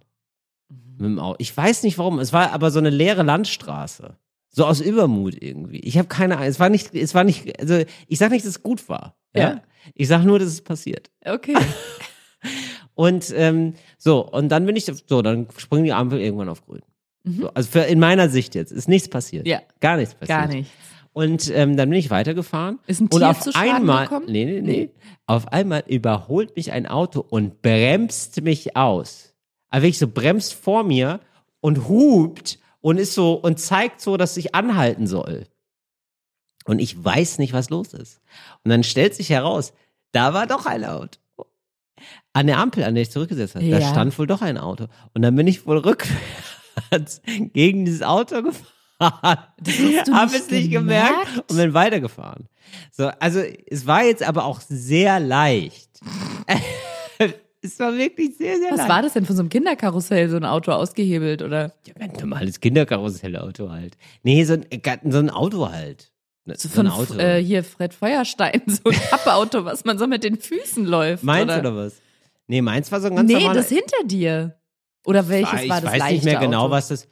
[0.69, 1.37] Mit dem Auto.
[1.39, 2.19] Ich weiß nicht warum.
[2.19, 4.17] Es war aber so eine leere Landstraße.
[4.49, 5.79] So aus Übermut irgendwie.
[5.79, 6.49] Ich habe keine Ahnung.
[6.49, 9.15] Es war nicht, es war nicht, also ich sag nicht, dass es gut war.
[9.35, 9.41] Ja.
[9.41, 9.61] Ja.
[9.93, 11.09] Ich sag nur, dass es passiert.
[11.23, 11.55] Okay.
[12.95, 16.81] Und ähm, so, und dann bin ich, so, dann springt die Ampel irgendwann auf grün.
[17.23, 19.47] So, also für, in meiner Sicht jetzt ist nichts passiert.
[19.47, 19.61] Ja.
[19.79, 20.37] Gar nichts passiert.
[20.37, 20.69] Gar nicht.
[21.13, 22.79] Und ähm, dann bin ich weitergefahren.
[22.87, 24.25] Ist ein und Tier auf zu Schaden einmal, gekommen?
[24.29, 24.91] Nee, nee, nee.
[25.25, 29.33] Auf einmal überholt mich ein Auto und bremst mich aus.
[29.69, 31.19] Also wirklich so bremst vor mir
[31.61, 35.45] und hupt und ist so und zeigt so, dass ich anhalten soll.
[36.65, 38.21] Und ich weiß nicht, was los ist.
[38.63, 39.73] Und dann stellt sich heraus,
[40.11, 41.19] da war doch ein Auto.
[42.33, 43.89] An der Ampel, an der ich zurückgesetzt habe, da Ja.
[43.89, 44.85] stand wohl doch ein Auto.
[45.13, 45.77] Und dann bin ich wohl
[46.89, 47.21] rückwärts
[47.53, 48.67] gegen dieses Auto gefahren.
[48.99, 51.51] du Habe es nicht gemerkt gemerkt?
[51.51, 52.47] und bin weitergefahren.
[52.91, 55.89] So, also es war jetzt aber auch sehr leicht.
[57.61, 58.89] es war wirklich sehr, sehr Was leicht.
[58.89, 62.59] war das denn von so einem Kinderkarussell, so ein Auto ausgehebelt oder Ja, ein normales
[62.59, 63.97] Kinderkarussellauto halt.
[64.23, 64.65] Nee, so ein,
[65.05, 66.11] so ein Auto halt.
[66.45, 67.15] Ne, so So von ein Auto.
[67.17, 71.23] äh, hier Fred Feuerstein, so ein Pappauto, was man so mit den Füßen läuft.
[71.23, 71.59] Meins oder?
[71.59, 71.93] oder was?
[72.47, 74.55] Nee, meins war so ein ganz nee, das hinter dir.
[75.05, 76.71] Oder welches ich war das weiß leichte nicht mehr genau, Auto?
[76.71, 77.07] was das.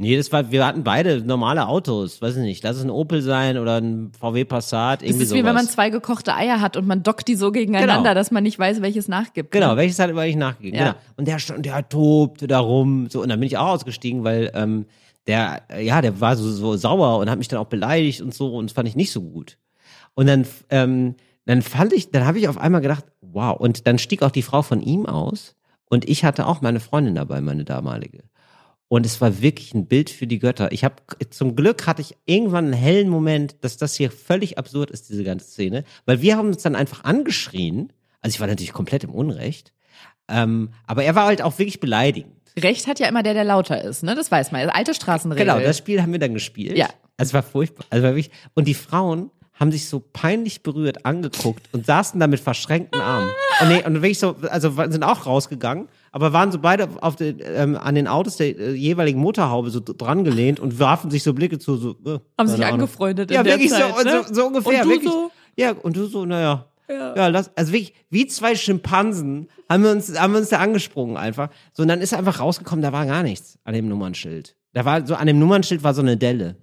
[0.00, 2.22] Nee, das war, wir hatten beide normale Autos.
[2.22, 2.62] Weiß ich nicht.
[2.62, 5.00] Lass es ein Opel sein oder ein VW Passat.
[5.02, 5.48] Das Irgendwie ist wie sowas.
[5.48, 8.14] wenn man zwei gekochte Eier hat und man dockt die so gegeneinander, Genau.
[8.14, 9.50] dass man nicht weiß, welches nachgibt.
[9.50, 9.76] Genau, Ne?
[9.78, 10.78] welches hat überall nachgegeben.
[10.78, 10.84] Ja.
[10.92, 10.96] Genau.
[11.16, 13.08] Und der stand, der tobte da rum.
[13.10, 14.86] So, und dann bin ich auch ausgestiegen, weil ähm,
[15.26, 18.54] der, ja, der war so, so sauer und hat mich dann auch beleidigt und so
[18.56, 19.58] und das fand ich nicht so gut.
[20.14, 23.58] Und dann, ähm, dann fand ich, dann habe ich auf einmal gedacht, wow.
[23.58, 25.56] Und dann stieg auch die Frau von ihm aus
[25.90, 28.20] und ich hatte auch meine Freundin dabei, meine damalige.
[28.88, 30.72] Und es war wirklich ein Bild für die Götter.
[30.72, 30.96] Ich habe
[31.30, 35.24] zum Glück hatte ich irgendwann einen hellen Moment, dass das hier völlig absurd ist, diese
[35.24, 37.92] ganze Szene, weil wir haben uns dann einfach angeschrien.
[38.22, 39.72] Also ich war natürlich komplett im Unrecht,
[40.28, 42.32] ähm, aber er war halt auch wirklich beleidigend.
[42.58, 44.14] Recht hat ja immer der, der lauter ist, ne?
[44.14, 44.66] Das weiß man.
[44.66, 45.46] Das Alte Straßenregel.
[45.46, 46.76] Genau, das Spiel haben wir dann gespielt.
[46.76, 46.86] Ja.
[47.18, 47.84] Also es war furchtbar.
[47.90, 52.26] Also war wirklich, und die Frauen haben sich so peinlich berührt angeguckt und saßen da
[52.26, 53.28] mit verschränkten Armen.
[53.60, 57.38] Und, nee, und wirklich so, also sind auch rausgegangen, aber waren so beide auf den,
[57.42, 61.32] ähm, an den Autos der äh, jeweiligen Motorhaube so dran gelehnt und warfen sich so
[61.32, 64.24] Blicke zu, so, äh, Haben sich angefreundet in Ja, der wirklich Zeit, so, ne?
[64.26, 64.82] so, so ungefähr.
[64.82, 65.10] Und wirklich.
[65.10, 65.30] so?
[65.56, 66.66] Ja, und du so, naja.
[66.90, 67.26] Ja.
[67.28, 71.50] lass, also wirklich, wie zwei Schimpansen haben wir uns, haben wir uns da angesprungen einfach.
[71.74, 74.56] So, und dann ist einfach rausgekommen, da war gar nichts an dem Nummernschild.
[74.72, 76.56] Da war so, an dem Nummernschild war so eine Delle.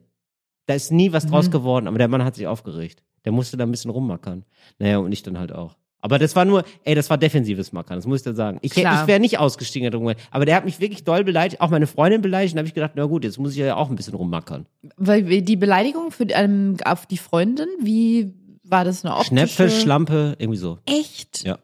[0.66, 1.30] Da ist nie was Mhm.
[1.30, 3.04] draus geworden, aber der Mann hat sich aufgeregt.
[3.24, 4.46] Der musste da ein bisschen rummackern.
[4.80, 5.76] Naja, und ich dann halt auch.
[6.06, 8.60] Aber das war nur, ey, das war defensives Mackern, das muss ich dir sagen.
[8.62, 9.02] Ich, Klar.
[9.02, 10.14] ich wäre nicht ausgestiegen da drum.
[10.30, 12.76] Aber der hat mich wirklich doll beleidigt, auch meine Freundin beleidigt, und da habe ich
[12.76, 14.68] gedacht, na gut, jetzt muss ich ja auch ein bisschen rummackern.
[14.98, 19.34] Weil die Beleidigung für, ähm, auf die Freundin, wie war das eine optische?
[19.34, 20.78] Schnäpfe, Schlampe, irgendwie so.
[20.86, 21.44] Echt?
[21.44, 21.58] Ja.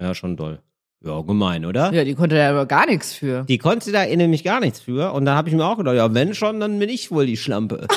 [0.00, 0.60] Ja, schon doll.
[1.04, 1.92] Ja, gemein, oder?
[1.92, 3.42] Ja, die konnte da aber gar nichts für.
[3.48, 5.12] Die konnte da nämlich gar nichts für.
[5.12, 7.36] Und da habe ich mir auch gedacht, ja, wenn schon, dann bin ich wohl die
[7.36, 7.88] Schlampe.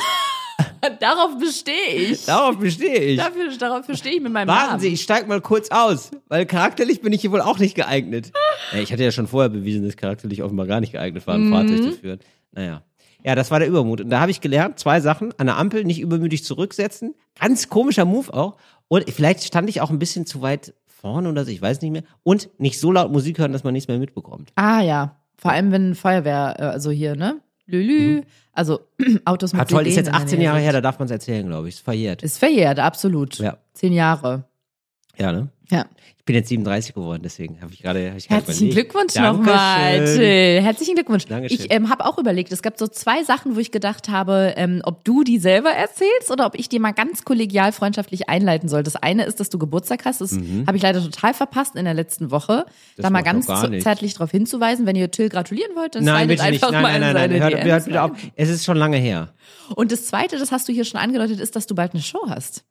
[1.00, 2.26] Darauf bestehe ich.
[2.26, 3.18] Darauf bestehe ich.
[3.18, 4.80] Dafür, darauf bestehe ich mit meinem Warten Namen.
[4.80, 8.32] Sie, ich steig mal kurz aus, weil charakterlich bin ich hier wohl auch nicht geeignet.
[8.74, 11.36] Ja, ich hatte ja schon vorher bewiesen, dass ich charakterlich offenbar gar nicht geeignet war,
[11.36, 12.20] ein Fahrzeug zu führen.
[12.52, 12.84] Naja.
[13.24, 14.02] Ja, das war der Übermut.
[14.02, 15.34] Und da habe ich gelernt, zwei Sachen.
[15.38, 17.16] An der Ampel nicht übermütig zurücksetzen.
[17.40, 18.58] Ganz komischer Move auch.
[18.90, 21.92] Und vielleicht stand ich auch ein bisschen zu weit vorne oder so, ich weiß nicht
[21.92, 22.04] mehr.
[22.24, 24.52] Und nicht so laut Musik hören, dass man nichts mehr mitbekommt.
[24.56, 27.40] Ah ja, vor allem wenn Feuerwehr, äh, also hier, ne?
[27.70, 28.80] Lülü, also
[29.26, 31.06] Autos mit Ah, toll, ist jetzt in der 18 Nähe Jahre her, da darf man
[31.06, 31.76] es erzählen, glaube ich.
[31.76, 32.24] Ist verjährt.
[32.24, 33.38] Ist verjährt, absolut.
[33.38, 33.58] Ja.
[33.74, 34.44] Zehn Jahre.
[35.20, 35.50] Ja, ne?
[35.72, 35.86] Ja.
[36.18, 38.10] Ich bin jetzt 37 geworden, deswegen habe ich gerade.
[38.10, 38.70] hab ich Herzlichen.
[38.70, 40.62] Glückwunsch nochmal, Till.
[40.62, 41.26] Herzlichen Glückwunsch.
[41.26, 41.60] Dankeschön.
[41.60, 44.82] Ich ähm, habe auch überlegt, es gab so zwei Sachen, wo ich gedacht habe, ähm,
[44.84, 48.84] ob du die selber erzählst oder ob ich dir mal ganz kollegial freundschaftlich einleiten soll.
[48.84, 50.22] Das eine ist, dass du Geburtstag hast.
[50.22, 52.66] Das habe ich leider total verpasst in der letzten Woche.
[52.66, 52.72] Mhm.
[52.98, 56.44] Das da mal ganz zärtlich darauf hinzuweisen, wenn ihr Till gratulieren wollt, dann Nein, bitte
[56.44, 56.64] nicht.
[56.64, 57.52] einfach Nein, mal nein, nein, in nein.
[57.52, 58.12] seine Hört, hört wieder auf.
[58.36, 59.34] Es ist schon lange her.
[59.76, 62.26] Und das zweite, das hast du hier schon angedeutet, ist, dass du bald eine Show
[62.28, 62.66] hast.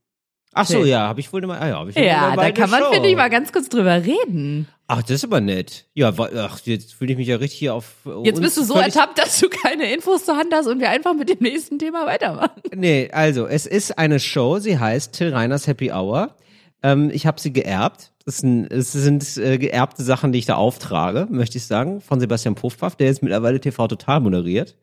[0.55, 1.59] Ach so, ja, habe ich wohl mal.
[1.59, 2.92] Ah, ja, hab ich wohl Ja, da kann man, Show.
[2.92, 4.66] finde ich, mal ganz kurz drüber reden.
[4.86, 5.84] Ach, das ist aber nett.
[5.94, 7.84] Ja, ach, jetzt fühle ich mich ja richtig hier auf.
[8.07, 10.88] äh, Jetzt bist du so ertappt, dass du keine Infos zur Hand hast und wir
[10.88, 12.62] einfach mit dem nächsten Thema weitermachen.
[12.74, 16.34] Nee, also, es ist eine Show, sie heißt Till Reiners Happy Hour.
[16.82, 18.12] Ähm, ich habe sie geerbt.
[18.24, 22.20] Das sind, es sind äh, geerbte Sachen, die ich da auftrage, möchte ich sagen, von
[22.20, 24.76] Sebastian Puffpaff, der jetzt mittlerweile TV Total moderiert.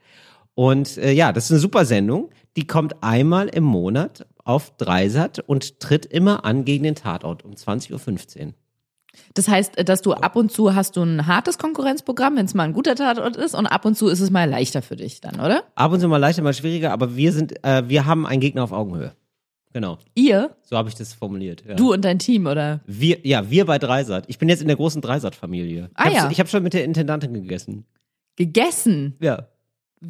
[0.55, 2.29] Und äh, ja, das ist eine super Sendung.
[2.57, 7.51] Die kommt einmal im Monat auf Dreisat und tritt immer an gegen den Tatort um
[7.51, 8.53] 20.15 Uhr.
[9.33, 12.63] Das heißt, dass du ab und zu hast du ein hartes Konkurrenzprogramm, wenn es mal
[12.63, 15.39] ein guter Tatort ist, und ab und zu ist es mal leichter für dich dann,
[15.39, 15.63] oder?
[15.75, 18.63] Ab und zu mal leichter, mal schwieriger, aber wir sind, äh, wir haben einen Gegner
[18.63, 19.13] auf Augenhöhe.
[19.73, 21.63] Genau, Ihr, so habe ich das formuliert.
[21.67, 21.75] Ja.
[21.75, 22.79] du und dein Team, oder?
[22.85, 24.23] Wir, ja, wir bei Dreisat.
[24.27, 25.89] Ich bin jetzt in der großen Dreisat-Familie.
[25.95, 26.29] Ah, ich ja.
[26.31, 27.85] Ich habe schon mit der Intendantin gegessen.
[28.37, 29.15] Gegessen.
[29.19, 29.47] Ja.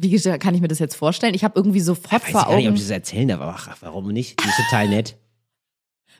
[0.02, 1.34] Wie kann ich mir das jetzt vorstellen?
[1.34, 2.74] Ich habe irgendwie sofort Weiß ich vor gar nicht, ob Augen.
[2.76, 4.42] ich das erzählen darf, aber ach, warum nicht?
[4.42, 5.16] Die ist total nett.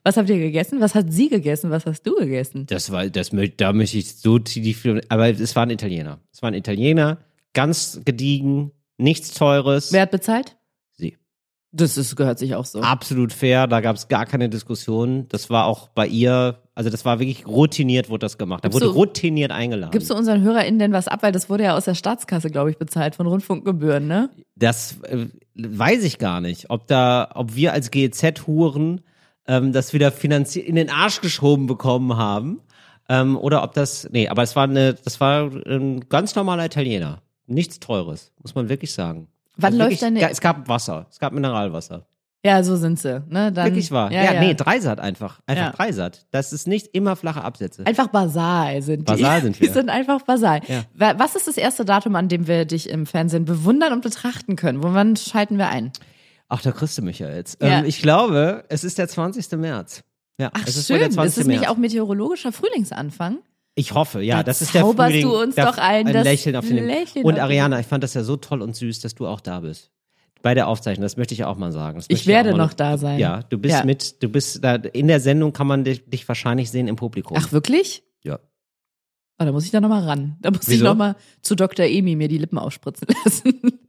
[0.06, 0.80] Was habt ihr gegessen?
[0.80, 1.70] Was hat sie gegessen?
[1.70, 2.66] Was hast du gegessen?
[2.66, 6.20] Das war, das, da möchte ich so tief, aber es waren Italiener.
[6.32, 7.18] Es waren Italiener,
[7.54, 9.92] ganz gediegen, nichts Teures.
[9.92, 10.56] Wer hat bezahlt?
[10.92, 11.16] Sie.
[11.72, 12.82] Das ist, gehört sich auch so.
[12.82, 15.26] Absolut fair, da gab es gar keine Diskussion.
[15.28, 18.62] Das war auch bei ihr Also das war wirklich routiniert, wurde das gemacht.
[18.62, 19.90] Da Gibst wurde du- routiniert eingeladen.
[19.92, 21.22] Gibst du unseren HörerInnen denn was ab?
[21.22, 24.28] Weil das wurde ja aus der Staatskasse, glaube ich, bezahlt, von Rundfunkgebühren, ne?
[24.56, 29.00] Das äh, weiß ich gar nicht, ob da, ob wir als GEZ-Huren
[29.48, 32.60] ähm, das wieder finanziert in den Arsch geschoben bekommen haben.
[33.08, 37.22] Ähm, oder ob das, nee, aber es war eine, das war ein ganz normaler Italiener.
[37.46, 39.28] Nichts Teures, muss man wirklich sagen.
[39.56, 42.06] Wann Also läuft wirklich, deine- Es gab Wasser, es gab Mineralwasser.
[42.46, 43.22] Ja, so sind sie.
[43.28, 43.50] Ne?
[43.52, 44.12] Dann, wirklich wahr.
[44.12, 44.40] Ja, Ja, ja.
[44.40, 45.40] nee, Dreisat einfach.
[45.46, 45.70] Einfach Ja.
[45.72, 46.26] Dreisat.
[46.30, 47.84] Das ist nicht immer flache Absätze.
[47.86, 49.12] Einfach basal sind die.
[49.12, 49.66] Basal sind wir.
[49.68, 50.60] Die sind einfach basal.
[50.68, 50.84] Ja.
[50.94, 54.56] Wa- Was ist das erste Datum, an dem wir dich im Fernsehen bewundern und betrachten
[54.56, 54.78] können?
[54.82, 55.92] Wann schalten wir ein?
[56.48, 57.58] Ach, da kriegst du mich ja jetzt.
[57.60, 59.50] Ähm, ich glaube, es ist der 20.
[59.58, 60.04] März.
[60.38, 61.38] Ja, Ach es ist schön, der ist 20.
[61.40, 61.60] es März.
[61.60, 63.38] nicht auch meteorologischer Frühlingsanfang?
[63.74, 65.22] Ich hoffe, ja, Da das ist der Frühling.
[65.22, 66.86] du uns doch ein, ein das Lächeln auf den.
[66.86, 69.60] Lächeln Und Ariana, ich fand das ja so toll und süß, dass du auch da
[69.60, 69.90] bist.
[70.46, 71.98] Bei der Aufzeichnung, das möchte ich auch mal sagen.
[71.98, 73.18] Das Ich werde mal noch da sein.
[73.18, 73.84] Ja, du bist Ja.
[73.84, 77.36] mit, du bist da, in der Sendung kann man dich, dich wahrscheinlich sehen im Publikum.
[77.40, 78.04] Ach, wirklich?
[78.22, 78.38] Ja.
[79.40, 80.36] Oh, da muss ich da nochmal ran.
[80.40, 80.84] Da muss ich Wieso?
[80.84, 81.84] nochmal zu Dr.
[81.86, 83.80] Emi mir die Lippen aufspritzen lassen.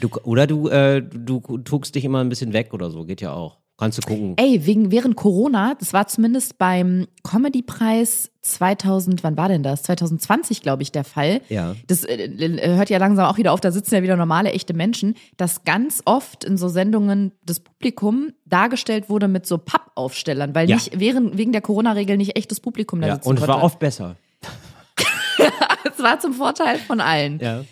[0.00, 3.20] Du, oder du, äh, du, du tuckst dich immer ein bisschen weg oder so, geht
[3.20, 3.60] ja auch.
[3.82, 4.34] Kannst du gucken.
[4.36, 9.82] Ey, wegen, während Corona, das war zumindest beim Comedy-Preis 2000, wann war denn das?
[9.82, 11.40] 2020, glaube ich, der Fall.
[11.48, 11.74] Ja.
[11.88, 14.72] Das äh, äh, hört ja langsam auch wieder auf, da sitzen ja wieder normale, echte
[14.72, 20.68] Menschen, dass ganz oft in so Sendungen das Publikum dargestellt wurde mit so Pappaufstellern, weil
[20.70, 20.76] Ja.
[20.76, 23.80] nicht während, wegen der Corona-Regel nicht echtes Publikum da Ja, sitzen und es war oft
[23.80, 24.14] besser.
[25.84, 27.40] Es war zum Vorteil von allen.
[27.40, 27.64] Ja.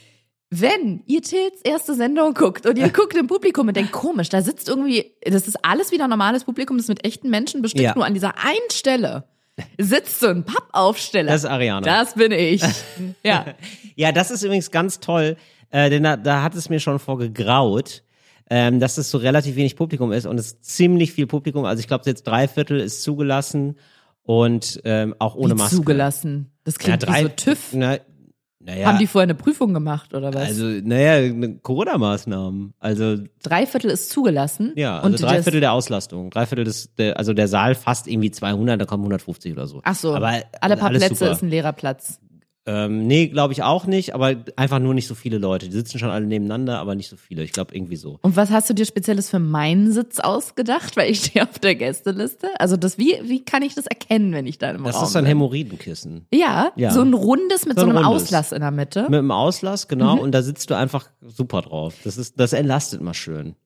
[0.52, 4.42] Wenn ihr Tils erste Sendung guckt und ihr guckt im Publikum und denkt, komisch, da
[4.42, 7.94] sitzt irgendwie, das ist alles wieder normales Publikum, das ist mit echten Menschen bestückt, Ja.
[7.94, 9.24] nur an dieser einen Stelle
[9.78, 11.30] sitzt so ein Pappaufsteller.
[11.30, 11.82] Das ist Ariana.
[11.82, 12.62] Das bin ich.
[13.22, 13.46] ja.
[13.94, 15.36] Ja, das ist übrigens ganz toll,
[15.70, 18.02] äh, denn da, da hat es mir schon vorgegraut,
[18.48, 21.64] ähm, dass es so relativ wenig Publikum ist und es ist ziemlich viel Publikum.
[21.64, 23.78] Also ich glaube, jetzt drei Viertel ist zugelassen
[24.24, 25.76] und ähm, auch ohne Wie Maske.
[25.76, 26.50] zugelassen.
[26.64, 27.58] Das Ja, klingt drei, wie so TÜV.
[27.72, 27.98] Na,
[28.62, 30.48] naja, Haben die vorher eine Prüfung gemacht oder was?
[30.48, 31.32] also, naja,
[31.62, 32.74] Corona-Maßnahmen.
[32.78, 34.72] Also, drei Viertel ist zugelassen.
[34.76, 36.30] ja, also und drei Viertel der Auslastung.
[36.30, 39.80] Drei Viertel des, der, also der Saal fast irgendwie 200, da kommen 150 oder so.
[39.84, 41.32] Ach so, Aber alle paar Plätze super.
[41.32, 42.20] ist ein leerer Platz.
[42.72, 45.66] Ähm, nee, glaube ich auch nicht, aber einfach nur nicht so viele Leute.
[45.66, 47.42] Die sitzen schon alle nebeneinander, aber nicht so viele.
[47.42, 48.18] Ich glaube irgendwie so.
[48.22, 50.96] Und was hast du dir Spezielles für meinen Sitz ausgedacht?
[50.96, 52.48] Weil ich stehe auf der Gästeliste.
[52.60, 55.16] Also das, wie, wie kann ich das erkennen, wenn ich da im Das Raum ist
[55.16, 55.26] ein?
[55.26, 56.26] Hämorrhoidenkissen.
[56.32, 56.90] Ja, Ja.
[56.92, 58.24] so ein rundes mit So so, ein einem rundes.
[58.24, 59.02] Auslass in der Mitte.
[59.08, 60.20] Mit dem Auslass, genau, Mhm.
[60.22, 61.94] und da sitzt du einfach super drauf.
[62.04, 63.56] Das ist, das entlastet mal schön.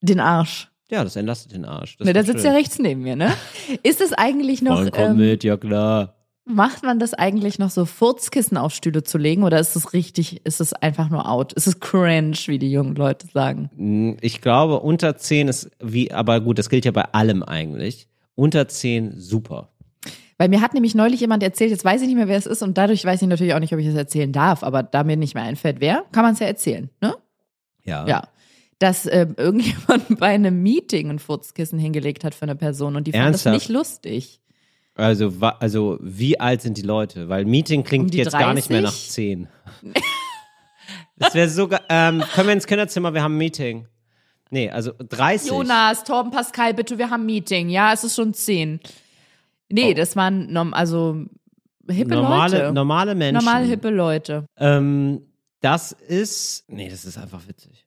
[0.00, 0.70] Den Arsch.
[0.90, 1.96] Ja, das entlastet den Arsch.
[1.98, 3.32] Das Ne, doch sitzt ja rechts neben mir, ne?
[3.82, 6.15] Ist es eigentlich noch, komm ähm, mit, ja klar.
[6.46, 10.46] Macht man das eigentlich noch so Furzkissen auf Stühle zu legen oder ist es richtig,
[10.46, 11.52] ist es einfach nur out?
[11.52, 13.68] Ist es cringe, wie die jungen Leute sagen?
[13.76, 18.08] Hm, Ich glaube, unter 10 ist wie, aber gut, das gilt ja bei allem eigentlich.
[18.36, 19.70] Unter 10 super.
[20.38, 22.62] Weil mir hat nämlich neulich jemand erzählt, jetzt weiß ich nicht mehr, wer es ist
[22.62, 25.16] und dadurch weiß ich natürlich auch nicht, ob ich es erzählen darf, aber da mir
[25.16, 27.14] nicht mehr einfällt, wer, kann man es ja erzählen, ne?
[27.84, 28.06] Ja.
[28.06, 28.28] Ja.
[28.78, 33.12] Dass ähm, irgendjemand bei einem Meeting ein Furzkissen hingelegt hat für eine Person und die
[33.12, 33.46] fand Ernsthaft?
[33.56, 34.40] das nicht lustig.
[34.96, 37.28] Also, wa- also, wie alt sind die Leute?
[37.28, 39.10] Weil Meeting klingt Um jetzt gar nicht mehr nach 30?
[39.10, 39.48] 10.
[41.16, 43.86] das wäre sogar, ähm, können wir ins Kinderzimmer, wir haben ein Meeting.
[44.50, 45.50] Nee, also 30.
[45.50, 47.68] Jonas, Torben, Pascal, bitte, wir haben ein Meeting.
[47.68, 48.80] Ja, es ist schon zehn.
[49.68, 49.94] Nee, Oh.
[49.94, 51.24] das waren also
[51.90, 52.72] hippe normale, Leute.
[52.72, 53.44] normale Menschen.
[53.44, 54.46] Normale hippe Leute.
[54.56, 55.22] Ähm,
[55.60, 57.85] das ist, nee, das ist einfach witzig.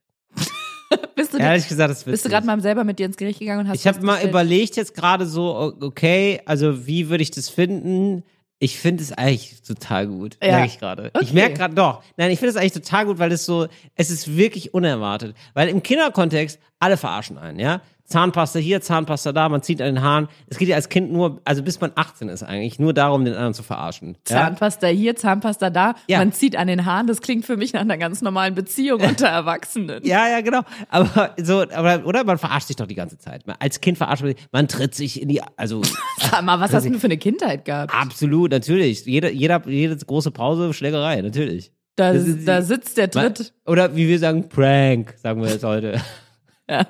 [1.15, 3.61] Bist du, Ehrlich gesagt, das bist du gerade mal selber mit dir ins Gericht gegangen
[3.61, 7.49] und hast Ich habe mal überlegt jetzt gerade so, okay, also wie würde ich das
[7.49, 8.23] finden?
[8.57, 10.51] Ich finde es eigentlich total gut, Ja.
[10.51, 11.11] merke ich gerade.
[11.21, 11.33] Ich Okay.
[11.33, 12.03] merke gerade doch.
[12.17, 15.35] Nein, ich finde es eigentlich total gut, weil es so, es ist wirklich unerwartet.
[15.53, 17.81] Weil im Kinderkontext, alle verarschen einen, ja?
[18.09, 20.27] Zahnpasta hier, Zahnpasta da, man zieht an den Haaren.
[20.47, 23.35] Es geht ja als Kind nur, also bis man 18 ist eigentlich, nur darum, den
[23.35, 24.17] anderen zu verarschen.
[24.27, 24.35] Ja?
[24.37, 25.93] Zahnpasta hier, Zahnpasta da.
[26.07, 26.17] Ja.
[26.17, 27.05] Man zieht an den Haaren.
[27.05, 30.03] Das klingt für mich nach einer ganz normalen Beziehung unter Erwachsenen.
[30.03, 30.61] Ja, ja, genau.
[30.89, 33.45] Aber so, aber, oder man verarscht sich doch die ganze Zeit.
[33.45, 35.81] Man- Als Kind verarscht man sich, man tritt sich in die, also
[36.19, 37.93] Sag mal, was hast du denn für eine Kindheit gehabt?
[37.93, 39.05] absolut, natürlich.
[39.05, 41.71] Jede, jeder, jede große Pause, Schlägerei, natürlich.
[41.95, 43.53] Da, ist- da sitzt der Man- Tritt.
[43.67, 46.01] Oder wie wir sagen, Prank, sagen wir jetzt heute.
[46.69, 46.87] Ja.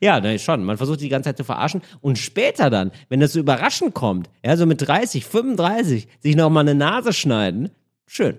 [0.00, 0.64] Ja, ne, schon.
[0.64, 1.82] Man versucht die ganze Zeit zu verarschen.
[2.00, 6.50] Und später dann, wenn das so überraschend kommt, ja, so mit 30, 35, sich noch
[6.50, 7.70] mal eine Nase schneiden,
[8.06, 8.38] schön.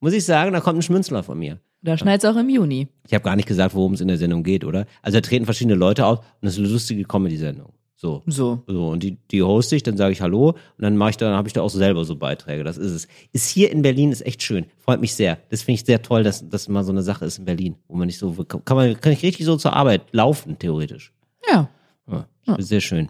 [0.00, 1.60] Muss ich sagen, da kommt ein Schmunzler von mir.
[1.82, 2.88] Da schneit's auch im Juni.
[3.06, 4.86] Ich habe gar nicht gesagt, worum es in der Sendung geht, oder?
[5.02, 7.72] Also da treten verschiedene Leute auf und das ist eine lustige Comedy-Sendung.
[8.04, 8.22] So.
[8.26, 8.62] So.
[8.66, 11.34] So, und die, die hoste ich, dann sage ich Hallo und dann mache ich da,
[11.34, 12.62] habe ich da auch selber so Beiträge.
[12.62, 13.08] Das ist es.
[13.32, 14.66] Ist hier in Berlin, ist echt schön.
[14.78, 15.38] Freut mich sehr.
[15.48, 17.96] Das finde ich sehr toll, dass das mal so eine Sache ist in Berlin, wo
[17.96, 21.14] man nicht so, kann man, kann ich richtig so zur Arbeit laufen, theoretisch.
[21.50, 21.70] Ja.
[22.46, 23.08] Ja, Sehr schön.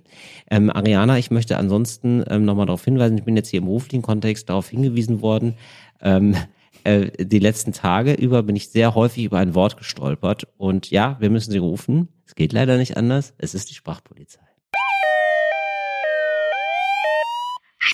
[0.48, 4.02] Ähm, Ariana, ich möchte ansonsten ähm, nochmal darauf hinweisen, ich bin jetzt hier im beruflichen
[4.02, 5.54] Kontext darauf hingewiesen worden,
[6.00, 6.36] ähm,
[6.84, 11.16] äh, die letzten Tage über bin ich sehr häufig über ein Wort gestolpert und ja,
[11.18, 12.08] wir müssen sie rufen.
[12.26, 13.34] Es geht leider nicht anders.
[13.38, 14.53] Es ist die Sprachpolizei.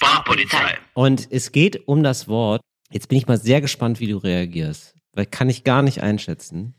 [0.05, 0.79] Sprachpolizei.
[0.95, 2.63] Und es geht um das Wort.
[2.91, 6.75] Jetzt bin ich mal sehr gespannt, wie du reagierst, weil kann ich gar nicht einschätzen.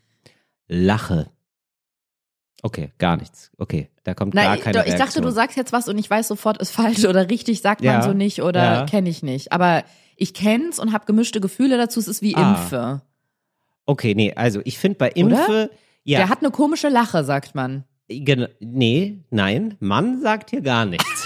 [0.68, 1.30] Lache.
[2.64, 3.52] Okay, gar nichts.
[3.58, 5.24] Okay, da kommt gar Nein, keine doch, ich dachte, Reaktion.
[5.24, 8.02] du sagst jetzt was und ich weiß sofort, ist falsch oder richtig, sagt Ja, man
[8.04, 8.86] so nicht oder ja.
[8.86, 9.52] kenne ich nicht.
[9.52, 9.84] Aber
[10.16, 12.00] ich kenn's und habe gemischte Gefühle dazu.
[12.00, 12.52] Es ist wie Ah.
[12.52, 13.02] Impfe.
[13.86, 15.70] Okay, nee, also ich finde bei Impfe,
[16.04, 17.84] ja, Der hat eine komische Lache, sagt man.
[18.08, 21.21] Gen nee, nein, Mann sagt hier gar nichts.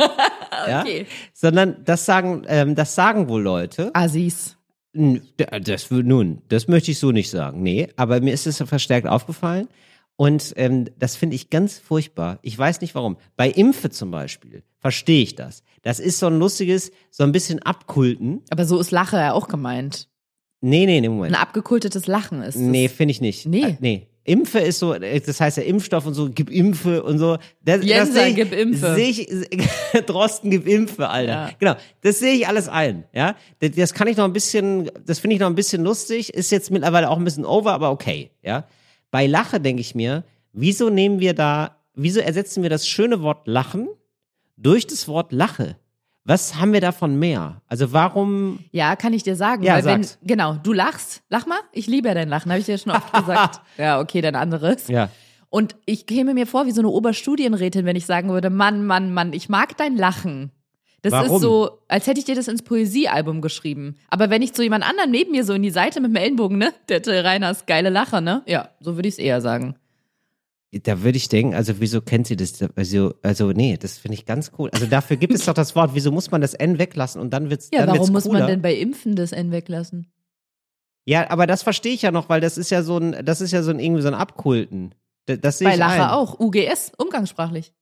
[0.68, 0.80] ja?
[0.82, 1.06] Okay.
[1.32, 3.90] Sondern das sagen, ähm, das sagen wohl Leute.
[3.94, 4.56] Assis.
[4.92, 5.20] D-
[5.62, 7.62] Das nun, das möchte ich so nicht sagen.
[7.62, 9.68] Nee, aber mir ist es verstärkt aufgefallen.
[10.16, 12.40] Und ähm, das finde ich ganz furchtbar.
[12.42, 13.16] Ich weiß nicht warum.
[13.36, 15.62] Bei Impfe zum Beispiel verstehe ich das.
[15.82, 18.42] Das ist so ein lustiges, so ein bisschen Abkulten.
[18.50, 20.08] Aber so ist Lache ja auch gemeint.
[20.60, 21.34] Nee, nee, nee, Moment.
[21.34, 22.56] Ein abgekultetes Lachen ist.
[22.56, 23.46] Nee, finde ich nicht.
[23.46, 23.62] Nee.
[23.62, 24.06] Äh, nee.
[24.30, 27.36] Impfe ist so, äh, das heißt ja Impfstoff und so, gib Impfe und so.
[27.64, 28.94] Das, Jensen, das ich, gib Impfe.
[28.94, 29.26] Sehe ich,
[30.06, 31.32] Drosten, gib Impfe, Alter.
[31.32, 31.50] Ja.
[31.58, 31.74] Genau.
[32.02, 33.34] Das sehe ich alles ein, ja.
[33.58, 36.52] Das, das kann ich noch ein bisschen, das finde ich noch ein bisschen lustig, ist
[36.52, 38.66] jetzt mittlerweile auch ein bisschen over, aber okay, ja.
[39.10, 40.22] Bei Lache denke ich mir,
[40.52, 43.88] wieso nehmen wir da, wieso ersetzen wir das schöne Wort Lachen
[44.56, 45.76] durch das Wort Lache?
[46.24, 47.62] Was haben wir davon mehr?
[47.66, 49.62] Also warum, Ja, kann ich dir sagen.
[49.62, 51.22] Ja, weil wenn, genau, du lachst.
[51.30, 51.58] Lach mal.
[51.72, 53.60] Ich liebe ja dein Lachen, habe ich dir schon oft gesagt.
[53.78, 54.88] Ja, okay, dann anderes.
[54.88, 55.08] ja.
[55.52, 59.12] Und ich käme mir vor wie so eine Oberstudienrätin, wenn ich sagen würde, Mann, Mann,
[59.12, 60.52] Mann, ich mag dein Lachen.
[61.02, 61.34] Das Warum?
[61.36, 63.96] ist so, als hätte ich dir das ins Poesiealbum geschrieben.
[64.10, 66.56] Aber wenn ich zu jemand anderem neben mir so in die Seite mit dem Ellenbogen,
[66.58, 66.72] ne?
[66.88, 68.42] Der Till Reiners geile Lacher, ne?
[68.46, 69.74] Ja, so würde ich es eher sagen.
[70.72, 72.62] Da würde ich denken, also wieso kennt sie das?
[72.76, 74.70] Also, also nee, das finde ich ganz cool.
[74.72, 77.50] Also dafür gibt es doch das Wort, wieso muss man das N weglassen und dann
[77.50, 80.12] wird's Ja, dann warum wird's muss man denn bei Impfen das N weglassen?
[81.06, 83.50] Ja, aber das verstehe ich ja noch, weil das ist ja so ein, das ist
[83.50, 84.94] ja so ein irgendwie so ein Abkulten.
[85.26, 86.10] Das, das sehe Bei ich Lache ein.
[86.10, 86.38] auch.
[86.38, 87.72] UGS, umgangssprachlich.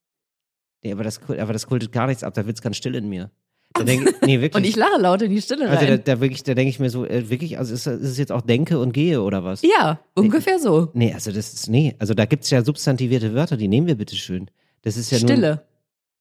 [0.83, 3.31] Nee, aber das, aber das kultet gar nichts ab, da wird's ganz still in mir.
[3.79, 4.55] Da denk, nee, wirklich.
[4.55, 6.03] Und ich lache laut in die Stille also da, rein.
[6.05, 8.43] da wirklich, da denke ich mir so, äh, wirklich, also ist, ist es jetzt auch
[8.43, 9.63] denke und gehe oder was?
[9.63, 10.91] ja, ungefähr so.
[10.95, 14.17] Nee, also das ist, nee, also da gibt's ja substantivierte Wörter, die nehmen wir bitte
[14.17, 14.51] schön.
[14.83, 15.63] Das ist ja Nun, Stille.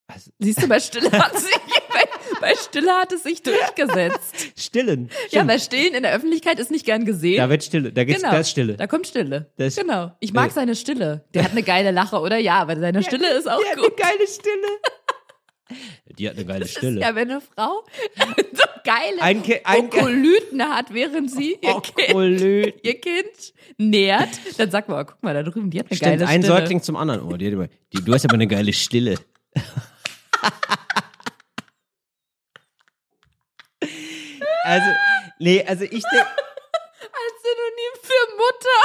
[0.06, 1.54] Also- Siehst du, bei Stille hat sich,
[1.92, 4.34] bei, bei Stille hat es sich durchgesetzt.
[4.56, 5.08] Stillen.
[5.10, 5.48] Ja, Stimmt.
[5.50, 7.36] weil Stillen in der Öffentlichkeit ist nicht gern gesehen.
[7.36, 8.32] da wird Stille, da geht's, genau.
[8.32, 8.76] da ist Stille.
[8.76, 9.50] Da kommt Stille.
[9.58, 10.12] Das- genau.
[10.20, 11.24] Ich mag äh, seine Stille.
[11.34, 12.38] Der hat eine geile Lache, oder?
[12.38, 13.84] Ja, aber seine Stille ist auch hat gut.
[13.84, 14.78] eine geile Stille.
[16.18, 17.84] Die hat eine geile Das ist ja, wenn eine Frau
[18.52, 24.88] so geile Ein ein Okolyten hat, während sie ihr, kind, ihr Kind nährt, dann sagt
[24.88, 26.58] man, oh, guck mal da drüben, die hat eine Stimmt, geile ein Stille.
[26.58, 27.22] Säugling zum anderen.
[27.22, 29.16] Oh, die hat immer, die, du hast aber eine geile Stille.
[34.64, 34.86] also,
[35.38, 36.26] nee, also ich denke,
[37.00, 38.82] Als Synonym für Mutter.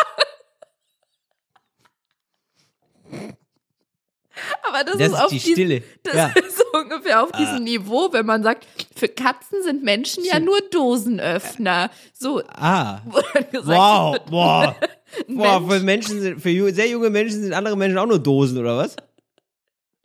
[4.68, 5.84] Aber das, das ist auf die diesem- Stille.
[6.04, 6.28] Das Ja.
[6.28, 8.66] ist so ungefähr auf diesem Niveau, wenn man sagt,
[8.96, 11.90] für Katzen sind Menschen ja nur Dosenöffner.
[12.14, 13.02] So, Ah.
[13.52, 14.18] gesagt Wow.
[14.30, 14.76] Boah,
[15.28, 15.68] Mensch.
[15.70, 18.96] für Menschen sind, für sehr junge Menschen sind andere Menschen auch nur Dosen, oder was?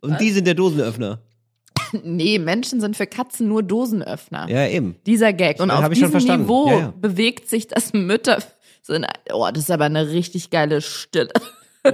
[0.01, 1.19] Und die sind der Dosenöffner.
[2.03, 4.47] Nee, Menschen sind für Katzen nur Dosenöffner.
[4.47, 4.97] Ja, eben.
[5.07, 5.59] Dieser Gag.
[5.59, 6.11] Und auf diesem.
[6.41, 8.43] Niveau Ja, bewegt sich das Mütter.
[9.33, 11.31] Oh, das ist aber eine richtig geile Stille.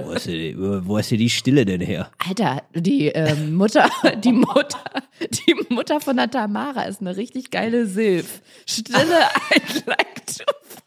[0.04, 2.10] Wo ist, die, wo ist hier die Stille denn her?
[2.18, 3.88] Alter, die ähm, Mutter,
[4.24, 4.84] die Mutter,
[5.20, 8.42] die Mutter von der Tamara ist eine richtig geile Silf.
[8.66, 10.86] Stille, I'd like to fuck.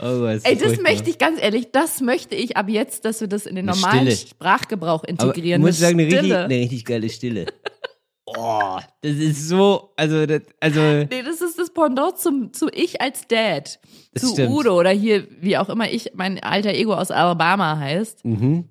[0.00, 3.28] Oh, was Ey, das möchte ich ganz ehrlich, das möchte ich ab jetzt, dass wir
[3.28, 4.10] das in den normalen.
[4.10, 5.60] Sprachgebrauch Aber integrieren.
[5.60, 7.46] ich muss sagen, eine richtig, eine richtig geile Stille.
[8.26, 13.00] Oh, das ist so, also, das, also, Nee, das ist das Pendant zum, zu ich
[13.00, 13.78] als Dad.
[14.16, 14.50] Zu stimmt.
[14.50, 18.24] Udo oder hier, wie auch immer ich, mein alter Ego aus Alabama heißt.
[18.24, 18.64] mhm.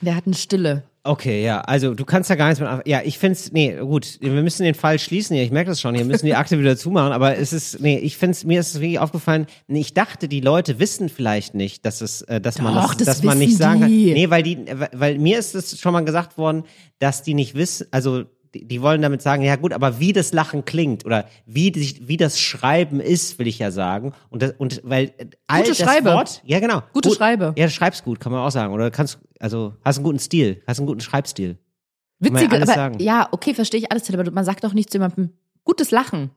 [0.00, 0.82] Der hat eine Stille.
[1.02, 2.82] Okay, ja, also du kannst da gar nichts anfangen.
[2.84, 5.94] Ja, ich find's, nee, gut, wir müssen den Fall schließen hier, ich merke das schon,
[5.94, 8.80] hier müssen die Akte wieder zumachen, aber es ist, nee, ich find's, mir ist es
[8.80, 12.74] wirklich aufgefallen, nee, ich dachte, die Leute wissen vielleicht nicht, dass es, äh, dass man
[12.74, 13.88] Doch, das, das dass man nicht sagen kann.
[13.90, 14.12] die.
[14.12, 16.64] Nee, weil die, weil, weil mir ist es schon mal gesagt worden,
[16.98, 18.24] dass die nicht wissen, also,
[18.62, 22.16] die, wollen damit sagen, ja gut, aber wie das Lachen klingt oder wie, die, wie
[22.16, 24.12] das Schreiben ist, will ich ja sagen.
[24.30, 26.10] Und, das, und weil äh, all Gute das Schreibe.
[26.10, 26.82] Wort, ja genau.
[26.92, 27.54] Gute gut, Schreibe.
[27.56, 28.72] Ja, du schreibst gut, kann man auch sagen.
[28.72, 31.58] Oder kannst, also hast einen guten Stil, hast einen guten Schreibstil.
[32.20, 33.00] Ja Witzige, aber sagen.
[33.00, 35.30] ja, okay, verstehe ich alles, aber man sagt doch nicht zu jemandem,
[35.64, 36.30] gutes Lachen.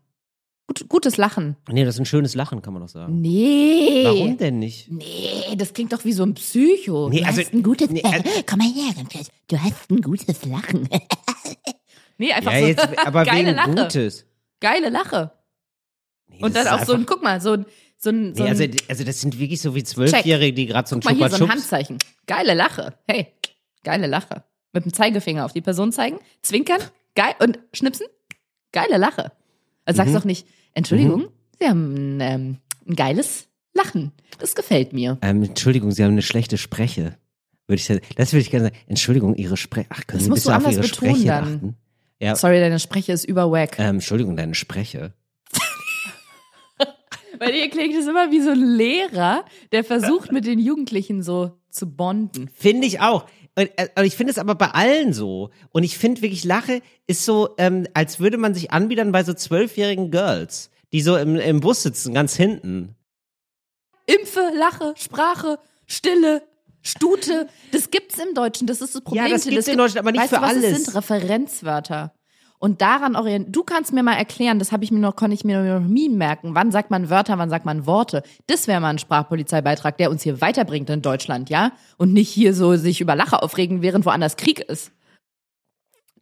[0.67, 1.55] Gut, gutes Lachen.
[1.71, 3.21] Nee, das ist ein schönes Lachen, kann man doch sagen.
[3.21, 4.03] Nee.
[4.03, 4.91] Warum denn nicht?
[4.91, 7.07] Nee, das klingt doch wie so ein Psycho.
[7.09, 8.93] Nee, du also- hast ein gutes, nee, also- komm mal her,
[9.47, 10.89] du hast ein gutes Lachen.
[12.17, 12.65] nee, einfach Ja, so.
[12.67, 13.71] jetzt, aber geile wegen Lache.
[13.75, 14.25] Gutes.
[14.59, 15.31] Geile Lache.
[16.29, 17.65] Nee, Und dann auch so ein, guck mal, so ein,
[17.97, 20.95] so ein, so Nee, also, also das sind wirklich so wie Zwölfjährige, die gerade so
[20.95, 21.51] ein guck mal hier, so ein.
[21.51, 21.97] Handzeichen.
[22.27, 22.93] Geile Lache.
[23.07, 23.27] Hey,
[23.83, 24.43] geile Lache.
[24.73, 26.81] Mit dem Zeigefinger auf die Person zeigen, zwinkern,
[27.15, 28.05] geil und schnipsen.
[28.71, 29.31] Geile Lache.
[29.85, 30.05] Also Mhm.
[30.05, 32.57] sagst doch nicht, Entschuldigung, Sie haben ähm,
[32.87, 34.11] ein geiles Lachen.
[34.39, 35.17] Das gefällt mir.
[35.21, 37.17] Ähm, Entschuldigung, Sie haben eine schlechte Spreche.
[37.67, 38.77] Würde ich, das würde ich gerne sagen.
[38.87, 39.87] Entschuldigung, Ihre Spreche.
[39.89, 41.43] Ach, können Das Sie bitte auf Ihre Spreche dann.
[41.55, 41.77] achten?
[42.19, 43.77] Ja, Sorry, deine Spreche ist überwack.
[43.79, 45.13] ähm, Entschuldigung, deine Spreche.
[47.39, 51.51] Bei dir klingt es immer wie so ein Lehrer, der versucht, mit den Jugendlichen so
[51.69, 52.49] zu bonden.
[52.55, 53.25] Finde ich auch.
[53.55, 55.51] Und, äh, und ich finde es aber bei allen so.
[55.71, 59.33] Und ich finde wirklich, Lache ist so, ähm, als würde man sich anbiedern bei so
[59.33, 62.95] zwölfjährigen Girls, die so im, im Bus sitzen, ganz hinten.
[64.07, 66.41] Impfe, Lache, Sprache, Stille,
[66.81, 67.47] Stute.
[67.71, 68.67] Das gibt's im Deutschen.
[68.67, 69.25] Das ist das Problem.
[69.25, 70.63] Ja, das gibt's in Deutschland, aber nicht weißt für du, was alles.
[70.63, 72.13] Es sind Referenzwörter.
[72.59, 73.51] Und daran orientieren.
[73.51, 76.09] Du kannst mir mal erklären, das habe ich mir noch, konnte ich mir noch nie
[76.09, 76.55] merken.
[76.55, 78.23] Wann sagt man Wörter, wann sagt man Worte?
[78.47, 81.73] Das wäre mal ein Sprachpolizeibeitrag, der uns hier weiterbringt in Deutschland, ja?
[81.97, 84.91] Und nicht hier so sich über Lache aufregen, während woanders Krieg ist.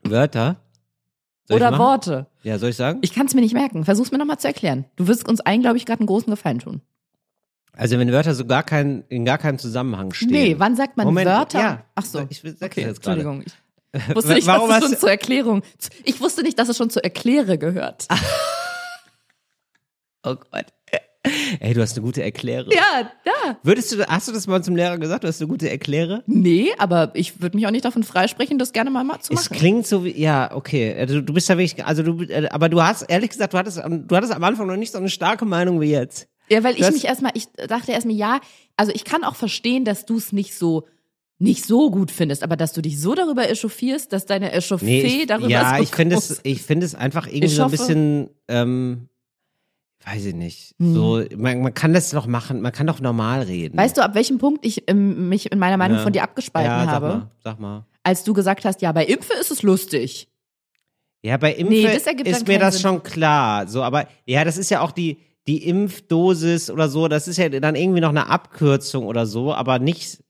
[0.04, 0.58] Wörter.
[1.48, 1.78] Soll Oder?
[1.78, 2.28] Worte.
[2.44, 3.00] Ja, soll ich sagen?
[3.02, 3.86] Ich kann es mir nicht merken.
[3.86, 4.86] Versuch's mir nochmal zu erklären.
[4.96, 6.82] Du wirst uns allen, glaube ich, gerade einen großen Gefallen tun.
[7.78, 10.30] Also wenn Wörter so gar kein, in gar keinem Zusammenhang stehen.
[10.32, 11.60] Nee, wann sagt man Moment, Wörter?
[11.60, 11.86] ja.
[11.96, 12.26] Ach so.
[12.30, 13.22] Ich okay, jetzt gerade.
[13.22, 13.44] Entschuldigung.
[13.94, 15.62] Ich wusste nicht, Warum dass es schon du- zur Erklärung.
[16.04, 18.08] Ich wusste nicht, dass es schon zur Erkläre gehört.
[20.28, 20.66] Oh Gott.
[21.60, 22.72] Ey, du hast eine gute Erklärung.
[22.72, 23.58] Ja, da.
[23.64, 26.24] Würdest du, hast du das mal zum Lehrer gesagt, du hast eine gute Erkläre?
[26.28, 29.50] Nee, aber ich würde mich auch nicht davon freisprechen, das gerne mal, mal zu Es
[29.50, 29.58] machen.
[29.58, 30.96] klingt so wie, ja, okay.
[30.98, 33.78] Also, du bist ja wirklich, also du, äh, aber du hast, ehrlich gesagt, du hattest,
[33.84, 36.28] du hattest am Anfang noch nicht so eine starke Meinung wie jetzt.
[36.50, 38.40] Ja, weil ich mich erstmal, ich dachte erstmal, ja,
[38.78, 40.86] also ich kann auch verstehen, dass du es nicht so
[41.38, 45.28] nicht so gut findest, aber dass du dich so darüber echauffierst, dass deine Echauffee ich,
[45.28, 49.10] darüber ja, so ich finde es, ich finde es einfach irgendwie so ein bisschen, ähm,
[50.06, 50.76] weiß ich nicht.
[50.80, 50.94] Hm.
[50.94, 53.78] So, man, man kann das doch machen, man kann doch normal reden.
[53.78, 56.04] Weißt du, ab welchem Punkt ich ähm, mich in meiner Meinung Ja.
[56.04, 57.08] von dir abgespalten ja, sag habe?
[57.08, 57.86] Mal, sag mal.
[58.04, 60.30] Als du gesagt hast, ja, bei Impfe ist es lustig.
[61.22, 61.86] Ja, bei Impfe Nee,
[62.24, 62.82] ist mir das Sinn.
[62.82, 63.68] schon klar.
[63.68, 65.18] So, aber ja, das ist ja auch die,
[65.48, 69.80] die Impfdosis oder so, das ist ja dann irgendwie noch eine Abkürzung oder so, aber
[69.80, 70.24] nicht.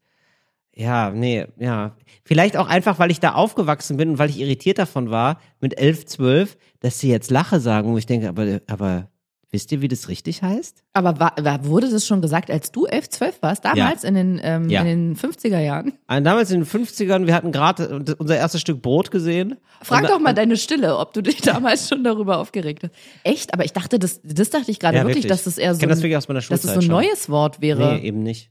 [0.75, 1.95] Ja, nee, ja.
[2.25, 5.77] Vielleicht auch einfach, weil ich da aufgewachsen bin und weil ich irritiert davon war, mit
[5.79, 9.09] 11, 12, dass sie jetzt Lache sagen, wo ich denke, aber, aber
[9.51, 10.83] wisst ihr, wie das richtig heißt?
[10.93, 13.63] Aber war, war, wurde das schon gesagt, als du 11, 12 warst?
[13.65, 14.81] Damals in, den, ähm, Ja.
[14.81, 15.93] in den 50er Jahren?
[16.07, 19.55] Ah, Damals in den 50ern, wir hatten gerade unser erstes Stück Brot gesehen.
[19.81, 22.93] Frag Und- doch mal deine Stille, ob du dich damals schon darüber aufgeregt hast.
[23.23, 23.53] Echt?
[23.53, 25.29] Aber ich dachte, das, das dachte ich gerade Ja, wirklich, wirklich.
[25.29, 26.81] dass es eher so, kenn das ein, wirklich aus meiner dass es Schulzeit so ein
[26.83, 26.91] schon.
[26.91, 27.95] neues Wort wäre.
[27.95, 28.49] Nee, eben nicht.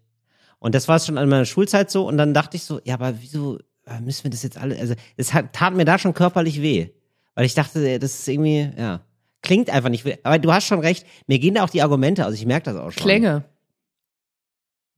[0.59, 2.07] Und das war schon an meiner Schulzeit so.
[2.09, 4.95] Und dann dachte ich so, ja, aber wieso äh, müssen wir das jetzt alle, also
[5.19, 6.89] es hat, tat mir da schon körperlich weh.
[7.35, 9.01] Weil ich dachte, äh, das ist irgendwie, ja,
[9.45, 10.05] klingt einfach nicht.
[10.27, 12.77] Aber du hast schon recht, mir gehen da auch die Argumente, also ich merke das
[12.77, 13.03] auch schon.
[13.05, 13.45] Klänge.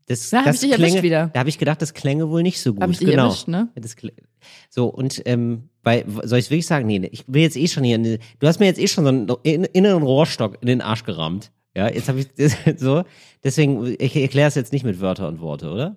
[0.06, 1.30] Das, Da hab das ich dich Klänge- wieder.
[1.34, 2.82] Da habe ich gedacht, das klänge wohl nicht so gut.
[2.82, 3.24] Hab ich dich genau.
[3.26, 3.68] erwischt, ne?
[3.74, 3.96] Das,
[4.70, 7.98] so, und ähm, bei, soll ich wirklich sagen, nee, ich will jetzt eh schon hier,
[7.98, 11.50] du hast mir jetzt eh schon so einen in- inneren Rohrstock in den Arsch gerammt.
[11.76, 12.28] Ja, jetzt habe ich
[12.78, 13.02] so.
[13.42, 15.96] Deswegen, ich erkläre es jetzt nicht mit Wörter und Worte, oder?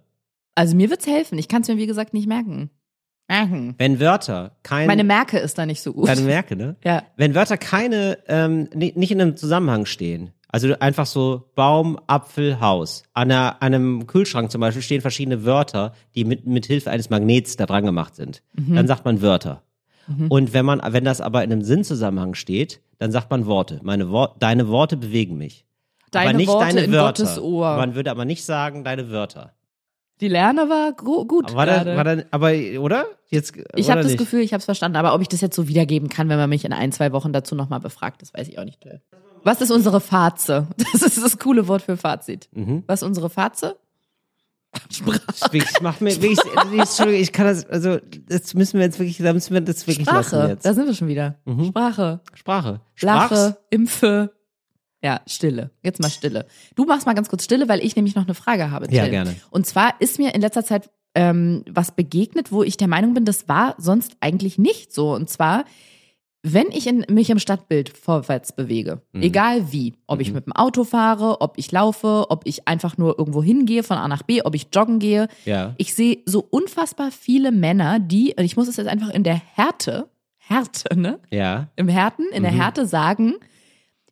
[0.55, 1.37] Also mir wird's helfen.
[1.37, 2.71] Ich kann es mir, wie gesagt, nicht merken.
[3.29, 3.75] Merken.
[3.77, 4.87] Wenn Wörter kein.
[4.87, 6.07] Meine Merke ist da nicht so gut.
[6.09, 6.75] Deine Merke, ne?
[6.83, 7.03] ja.
[7.15, 12.59] Wenn Wörter keine, ähm, ni- nicht in einem Zusammenhang stehen, also einfach so Baum, Apfel,
[12.59, 13.03] Haus.
[13.13, 17.55] An, einer, einem Kühlschrank zum Beispiel stehen verschiedene Wörter, die mit, mit Hilfe eines Magnets
[17.55, 18.41] da dran gemacht sind.
[18.55, 18.75] Mhm.
[18.75, 19.61] Dann sagt man Wörter.
[20.29, 23.79] Und wenn man, wenn das aber in einem Sinnzusammenhang steht, dann sagt man Worte.
[23.83, 25.67] Meine Wor deine Worte bewegen mich.
[26.09, 27.23] Deine aber nicht Worte deine in Wörter.
[27.77, 29.53] Man würde aber nicht sagen, deine Wörter.
[30.21, 31.95] Die Lerne war gut War das, gerade.
[31.95, 33.05] war das, aber, oder?
[33.29, 34.17] Jetzt, ich habe das nicht?
[34.19, 34.97] Gefühl, ich habe es verstanden.
[34.97, 37.31] Aber ob ich das jetzt so wiedergeben kann, wenn man mich in ein, zwei Wochen
[37.31, 38.79] dazu nochmal befragt, das weiß ich auch nicht.
[39.43, 40.67] Was ist unsere Faze?
[40.91, 42.49] Das ist das coole Wort für Fazit.
[42.53, 42.83] Mhm.
[42.87, 43.77] Was ist unsere Faze?
[44.91, 45.19] Sprache.
[45.53, 46.39] Ich mach mir wirklich,
[46.73, 47.97] Entschuldigung, ich kann das, also,
[48.27, 50.49] das müssen wir jetzt wirklich, da müssen wir das wirklich lassen Sprache.
[50.49, 50.65] jetzt.
[50.65, 51.35] Da sind wir schon wieder.
[51.45, 51.65] Mhm.
[51.65, 52.19] Sprache.
[52.33, 52.81] Sprache.
[53.01, 53.53] Lache, Sprach's?
[53.69, 54.31] Impfe.
[55.03, 55.71] Ja, Stille.
[55.83, 56.45] Jetzt mal Stille.
[56.75, 58.85] Du machst mal ganz kurz Stille, weil ich nämlich noch eine Frage habe.
[58.91, 59.11] Ja, Till.
[59.11, 59.35] gerne.
[59.49, 63.25] Und zwar ist mir in letzter Zeit ähm, was begegnet, wo ich der Meinung bin,
[63.25, 65.13] das war sonst eigentlich nicht so.
[65.15, 65.63] Und zwar,
[66.43, 69.21] wenn ich in, mich im Stadtbild vorwärts bewege, Mhm.
[69.23, 73.17] egal wie, ob ich mit dem Auto fahre, ob ich laufe, ob ich einfach nur
[73.17, 75.73] irgendwo hingehe von A nach B, ob ich joggen gehe, Ja.
[75.77, 79.41] ich sehe so unfassbar viele Männer, die, und ich muss es jetzt einfach in der
[79.55, 81.19] Härte, Härte, ne?
[81.31, 81.67] Ja.
[81.75, 82.57] Im Härten, in der Mhm.
[82.61, 83.35] Härte sagen,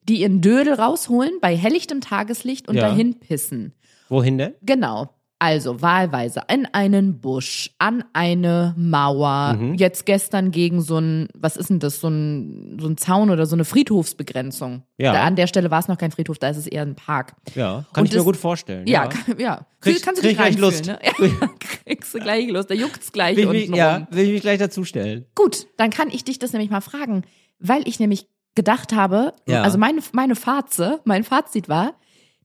[0.10, 2.90] die ihren Dödel rausholen bei helllichtem Tageslicht und Ja.
[2.90, 3.74] dahin pissen.
[4.10, 4.54] Wohin denn?
[4.62, 5.10] Genau.
[5.40, 9.76] Also wahlweise in einen Busch, an eine Mauer, Mhm.
[9.76, 13.46] jetzt gestern gegen so ein, was ist denn das, so ein, so ein Zaun oder
[13.46, 14.82] so eine Friedhofsbegrenzung.
[14.98, 15.12] Ja.
[15.14, 17.36] Da, an der Stelle war es noch kein Friedhof, da ist es eher ein Park.
[17.54, 18.88] Ja, kann Und ich mir das- gut vorstellen.
[18.88, 19.68] Ja, kann, ja.
[19.80, 20.88] Krieg- Kannst du krieg dich gleich Lust.
[20.88, 20.98] Ne?
[21.04, 21.12] Ja,
[21.86, 24.42] kriegst du gleich Lust, da juckt's gleich Will ich mich, unten ja, will ich mich
[24.42, 25.26] gleich dazustellen.
[25.36, 27.24] Gut, dann kann ich dich das nämlich mal fragen,
[27.60, 28.28] weil ich nämlich
[28.58, 29.62] gedacht habe, Ja.
[29.62, 31.94] also meine, meine Faze, mein Fazit war,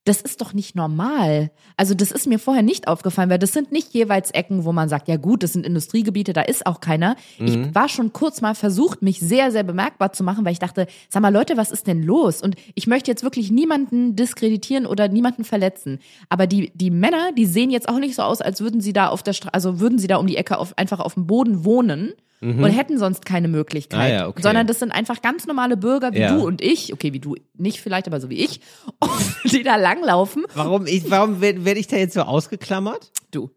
[0.04, 1.52] das ist doch nicht normal.
[1.76, 4.88] Also das ist mir vorher nicht aufgefallen, weil das sind nicht jeweils Ecken, wo man
[4.88, 7.14] sagt, ja gut, das sind Industriegebiete, da ist auch keiner.
[7.38, 7.46] Mhm.
[7.46, 10.88] Ich war schon kurz mal versucht, mich sehr, sehr bemerkbar zu machen, weil ich dachte,
[11.08, 12.42] sag mal Leute, was ist denn los?
[12.42, 16.00] Und ich möchte jetzt wirklich niemanden diskreditieren oder niemanden verletzen.
[16.28, 19.06] Aber die, die Männer, die sehen jetzt auch nicht so aus, als würden sie da
[19.06, 21.64] auf der Straße, also würden sie da um die Ecke auf, einfach auf dem Boden
[21.64, 22.12] wohnen.
[22.42, 23.98] Und hätten sonst keine Möglichkeit.
[23.98, 24.04] Mhm.
[24.04, 24.42] Ah ja, okay.
[24.42, 26.34] Sondern das sind einfach ganz normale Bürger wie Ja.
[26.36, 26.92] du und ich.
[26.92, 28.60] Okay, wie du nicht vielleicht, aber so wie ich.
[29.44, 30.44] die da langlaufen.
[30.54, 33.12] Warum, ich, warum werde werd ich da jetzt so ausgeklammert?
[33.30, 33.50] Du.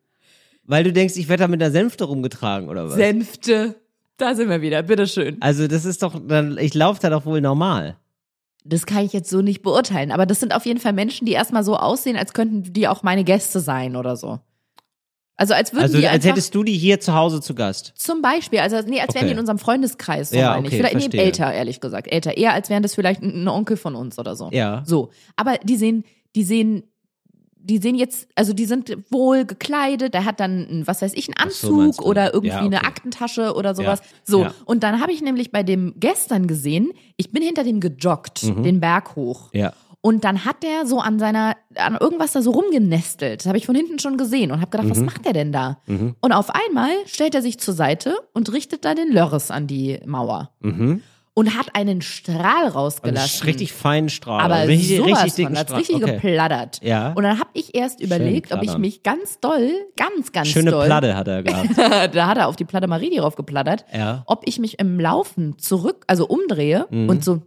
[0.66, 2.94] Weil du denkst, ich werde da mit einer Sänfte rumgetragen oder was?
[2.96, 3.76] Sänfte.
[4.18, 4.82] Da sind wir wieder.
[4.84, 5.38] Bitteschön.
[5.42, 7.98] also das ist doch, dann, ich laufe da doch wohl normal.
[8.64, 10.12] Das kann ich jetzt so nicht beurteilen.
[10.12, 13.04] Aber das sind auf jeden Fall Menschen, die erstmal so aussehen, als könnten die auch
[13.04, 14.40] meine Gäste sein oder so.
[15.38, 17.92] Also als würden Also die als hättest du die hier zu Hause zu Gast.
[17.96, 19.26] zum Beispiel, also nee, als wären Okay.
[19.28, 20.74] die in unserem Freundeskreis so Ja, meine ich.
[20.74, 21.22] okay, Vielleicht nee, verstehe.
[21.24, 22.08] älter, ehrlich gesagt.
[22.12, 22.38] Älter.
[22.38, 24.50] Eher als wären das vielleicht ein, Onkel von uns oder so.
[24.54, 24.84] Ja.
[24.86, 25.10] So.
[25.36, 26.06] Aber die sehen,
[26.38, 26.84] die sehen,
[27.58, 31.50] die sehen jetzt, also die sind wohl gekleidet, der hat dann, was weiß ich, einen
[31.50, 32.04] so, Anzug du.
[32.10, 32.86] oder irgendwie Ja, eine okay.
[32.86, 34.00] Aktentasche oder sowas.
[34.02, 34.42] Ja, So.
[34.44, 34.54] ja.
[34.66, 38.62] Und dann habe ich nämlich bei dem gestern gesehen, ich bin hinter dem gejoggt, Mhm.
[38.64, 39.50] den Berg hoch.
[39.52, 39.74] Ja.
[40.06, 43.40] Und dann hat der so an seiner, an irgendwas da so rumgenestelt.
[43.40, 44.92] Das habe ich von hinten schon gesehen und habe gedacht, Mhm.
[44.92, 45.80] was macht der denn da?
[45.88, 50.00] Und auf einmal stellt er sich zur Seite und richtet da den Lörres an die
[50.06, 50.52] Mauer.
[50.60, 51.02] Mhm.
[51.34, 53.26] Und hat einen Strahl rausgelassen.
[53.42, 54.42] ist richtig feinen Strahl.
[54.42, 56.14] aber richtig, sowas richtig dicken von, hat's richtig okay.
[56.14, 56.80] geplattert.
[56.84, 57.12] Ja.
[57.14, 60.86] Und dann habe ich erst überlegt, ob ich mich ganz doll, ganz, ganz Schöne doll,
[60.86, 61.70] Platte hat er gehabt.
[62.16, 64.22] da hat er auf die Platte Marie drauf geplattert, Ja.
[64.28, 67.42] ob ich mich im Laufen zurück, also umdrehe und so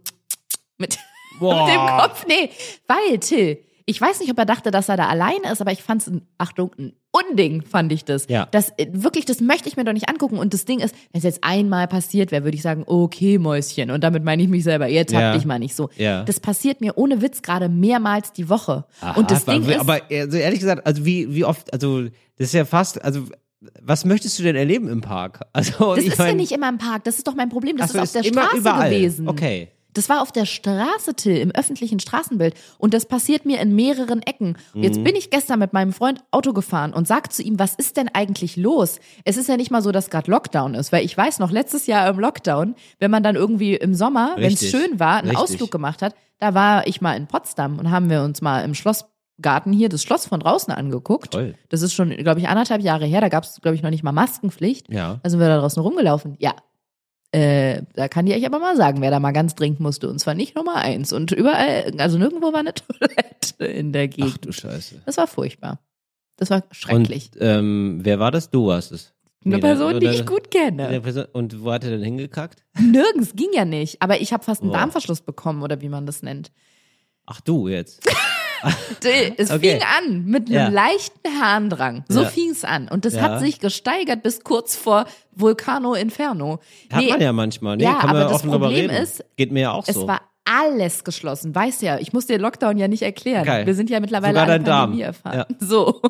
[0.77, 1.03] mit, Mhm.
[1.39, 1.65] Boah.
[1.65, 2.49] mit dem Kopf, nee,
[2.87, 5.81] weil Till, ich weiß nicht, ob er dachte, dass er da alleine ist, aber ich
[5.81, 8.27] fand es, Achtung, ein Unding fand ich das.
[8.29, 8.47] Ja.
[8.51, 10.37] Das äh, wirklich, das möchte ich mir doch nicht angucken.
[10.37, 13.89] Und das Ding ist, wenn es jetzt einmal passiert wäre, würde ich sagen, okay, Mäuschen.
[13.89, 14.85] Und damit meine ich mich selber.
[14.85, 15.33] Jetzt hab Ja.
[15.33, 15.89] dich mal nicht so.
[15.97, 16.23] Ja.
[16.23, 18.85] Das passiert mir ohne Witz gerade mehrmals die Woche.
[19.01, 22.03] Aha, und das Ding aber, ist, aber also ehrlich gesagt, also wie, wie oft, also
[22.03, 22.11] das
[22.49, 23.23] ist ja fast, also
[23.81, 25.39] was möchtest du denn erleben im Park?
[25.51, 27.05] Also das ist ja mein, nicht immer im Park.
[27.05, 27.75] Das ist doch mein Problem.
[27.77, 28.89] Das so, ist auf der immer Straße überall.
[28.91, 29.27] gewesen.
[29.27, 29.69] Okay.
[29.93, 32.53] Das war auf der Straße, Till, im öffentlichen Straßenbild.
[32.77, 34.57] Und das passiert mir in mehreren Ecken.
[34.73, 34.83] Mhm.
[34.83, 37.97] Jetzt bin ich gestern mit meinem Freund Auto gefahren und sag zu ihm, was ist
[37.97, 38.99] denn eigentlich los?
[39.25, 41.87] Es ist ja nicht mal so, dass gerade Lockdown ist, weil ich weiß noch, letztes
[41.87, 45.43] Jahr im Lockdown, wenn man dann irgendwie im Sommer, wenn es schön war, einen Richtig.
[45.43, 48.73] Ausflug gemacht hat, da war ich mal in Potsdam und haben wir uns mal im
[48.73, 51.31] Schlossgarten hier das Schloss von draußen angeguckt.
[51.31, 51.55] Toll.
[51.69, 53.21] Das ist schon, glaube ich, anderthalb Jahre her.
[53.21, 54.91] Da gab es, glaube ich, noch nicht mal Maskenpflicht.
[54.91, 55.19] Ja.
[55.21, 56.35] Da sind wir da draußen rumgelaufen.
[56.39, 56.53] Ja.
[57.31, 60.09] Äh, da kann ich euch aber mal sagen, wer da mal ganz dringend musste.
[60.09, 61.13] Und zwar nicht Nummer eins.
[61.13, 64.45] Und überall, also nirgendwo war eine Toilette in der Ach Gegend.
[64.45, 65.01] du Scheiße.
[65.05, 65.79] Das war furchtbar.
[66.37, 67.31] Das war schrecklich.
[67.35, 68.49] Und ähm, wer war das?
[68.49, 69.13] Du warst es.
[69.45, 70.99] Eine Nee, Person, der- die ich gut kenne.
[71.01, 72.63] Person, und wo hat er denn hingekackt?
[72.79, 74.01] Nirgends ging ja nicht.
[74.01, 74.77] Aber ich habe fast einen Boah.
[74.79, 76.51] Darmverschluss bekommen oder wie man das nennt.
[77.25, 78.01] Ach du jetzt.
[79.37, 79.79] Es Okay.
[79.79, 80.67] fing an mit einem Ja.
[80.69, 82.03] leichten Harndrang.
[82.09, 82.27] So Ja.
[82.27, 82.87] fing es an.
[82.89, 83.21] Und das Ja.
[83.21, 86.59] hat sich gesteigert bis kurz vor Vulcano Inferno.
[86.91, 87.77] Hat Nee, man ja manchmal.
[87.77, 88.89] Nee, Ja, kann man aber das Problem reden.
[89.03, 90.07] ist, Geht mir ja auch Es so.
[90.07, 90.21] war
[90.51, 91.53] alles geschlossen.
[91.53, 93.45] Weiß ja, ich muss dir Lockdown ja nicht erklären.
[93.45, 93.65] Geil.
[93.67, 94.63] Wir sind ja mittlerweile Sogar alle.
[94.63, 95.37] Pandemie erfahren.
[95.37, 95.45] Ja.
[95.59, 96.01] So.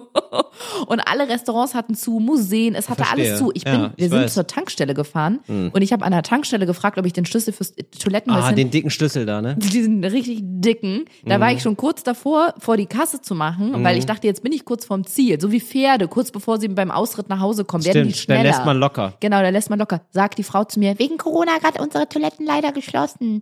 [0.87, 3.27] Und alle Restaurants hatten zu, Museen, es hatte Verstehe.
[3.29, 3.51] alles zu.
[3.53, 4.25] Ich bin, Ja, wir ich sind weiß.
[4.25, 4.33] Hm.
[4.33, 7.73] zur Tankstelle gefahren und ich habe an der Tankstelle gefragt, ob ich den Schlüssel fürs
[7.99, 9.55] Toilettenhäuschen ah, den dicken Schlüssel da, ne?
[9.57, 11.05] diesen richtig dicken.
[11.25, 11.41] Da Mhm.
[11.41, 14.51] war ich schon kurz davor, vor die Kasse zu machen, weil ich dachte, jetzt bin
[14.53, 15.39] ich kurz vorm Ziel.
[15.41, 18.43] So wie Pferde, kurz bevor sie beim Ausritt nach Hause kommen, werden die Stimmt, schneller.
[18.43, 19.13] dann lässt man locker.
[19.19, 20.01] Genau, da lässt man locker.
[20.11, 23.41] Sagt die Frau zu mir, wegen Corona gerade unsere Toiletten leider geschlossen.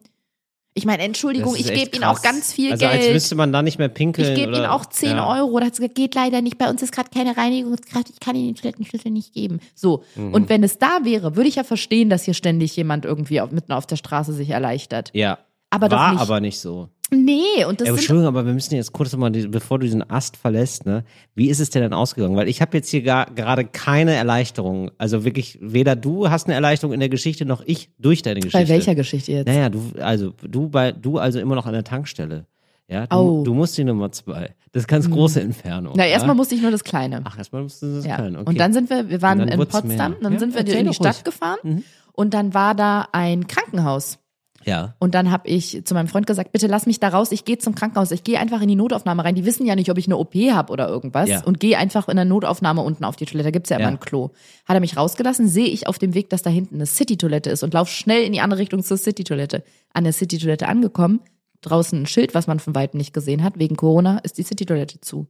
[0.78, 3.14] Ich meine, Entschuldigung, ich gebe Ihnen auch ganz viel also als Geld.
[3.14, 4.30] müsste man da nicht mehr pinkeln.
[4.30, 5.28] Ich gebe oder- Ihnen auch 10 ja.
[5.28, 5.60] Euro.
[5.60, 6.60] Sie gesagt, geht leider nicht.
[6.60, 8.12] Bei uns ist gerade keine Reinigungskraft.
[8.12, 9.60] Ich kann Ihnen den Toilettenschlüssel nicht geben.
[9.74, 10.04] So.
[10.16, 10.36] Mhm.
[10.36, 13.50] Und wenn es da wäre, würde ich ja verstehen, dass hier ständig jemand irgendwie auf,
[13.52, 15.10] mitten auf der Straße sich erleichtert.
[15.14, 15.40] Ja.
[15.72, 16.22] Aber doch War nicht.
[16.22, 16.90] aber nicht so.
[17.10, 19.86] Nee, und das Ja, sind Entschuldigung, aber wir müssen jetzt kurz mal, die- bevor du
[19.86, 21.06] diesen Ast verlässt, ne,
[21.36, 22.36] wie ist es denn dann ausgegangen?
[22.36, 24.92] Weil ich habe jetzt hier gar, gerade keine Erleichterung.
[24.98, 28.58] Also wirklich, weder du hast eine Erleichterung in der Geschichte, noch ich durch deine Geschichte.
[28.60, 29.48] bei welcher Geschichte jetzt?
[29.48, 32.46] Naja, du, also du bei, du also immer noch an der Tankstelle.
[32.90, 33.44] Ja, du, Au.
[33.44, 34.56] du musst die Nummer zwei.
[34.72, 35.94] Das ist ganz große Inferno.
[35.96, 36.12] Na, ja?
[36.12, 37.22] erstmal musste ich nur das Kleine.
[37.26, 38.16] Ach, erstmal musst du das Ja.
[38.16, 38.36] klein.
[38.38, 38.46] Okay.
[38.50, 39.98] Und dann sind wir, wir waren in Potsdam, mehr.
[40.22, 40.88] dann Ja, sind wir in die doch ruhig.
[40.88, 40.94] Mhm.
[40.94, 41.84] Stadt gefahren
[42.14, 44.20] und dann war da ein Krankenhaus.
[44.68, 44.96] Ja.
[45.00, 47.58] Und dann habe ich zu meinem Freund gesagt, bitte lass mich da raus, ich gehe
[47.58, 49.34] zum Krankenhaus, ich gehe einfach in die Notaufnahme rein.
[49.34, 51.30] Die wissen ja nicht, ob ich eine OP habe oder irgendwas.
[51.30, 51.44] Ja.
[51.44, 53.46] Und gehe einfach in der Notaufnahme unten auf die Toilette.
[53.48, 53.92] Da gibt's ja immer Ja.
[53.92, 54.32] ein Klo.
[54.66, 57.64] Hat er mich rausgelassen, sehe ich auf dem Weg, dass da hinten eine City-Toilette ist
[57.64, 59.64] und lauf schnell in die andere Richtung zur City-Toilette.
[59.94, 61.22] An der City-Toilette angekommen,
[61.62, 63.58] draußen ein Schild, was man von Weitem nicht gesehen hat.
[63.58, 65.28] Wegen Corona ist die City-Toilette zu.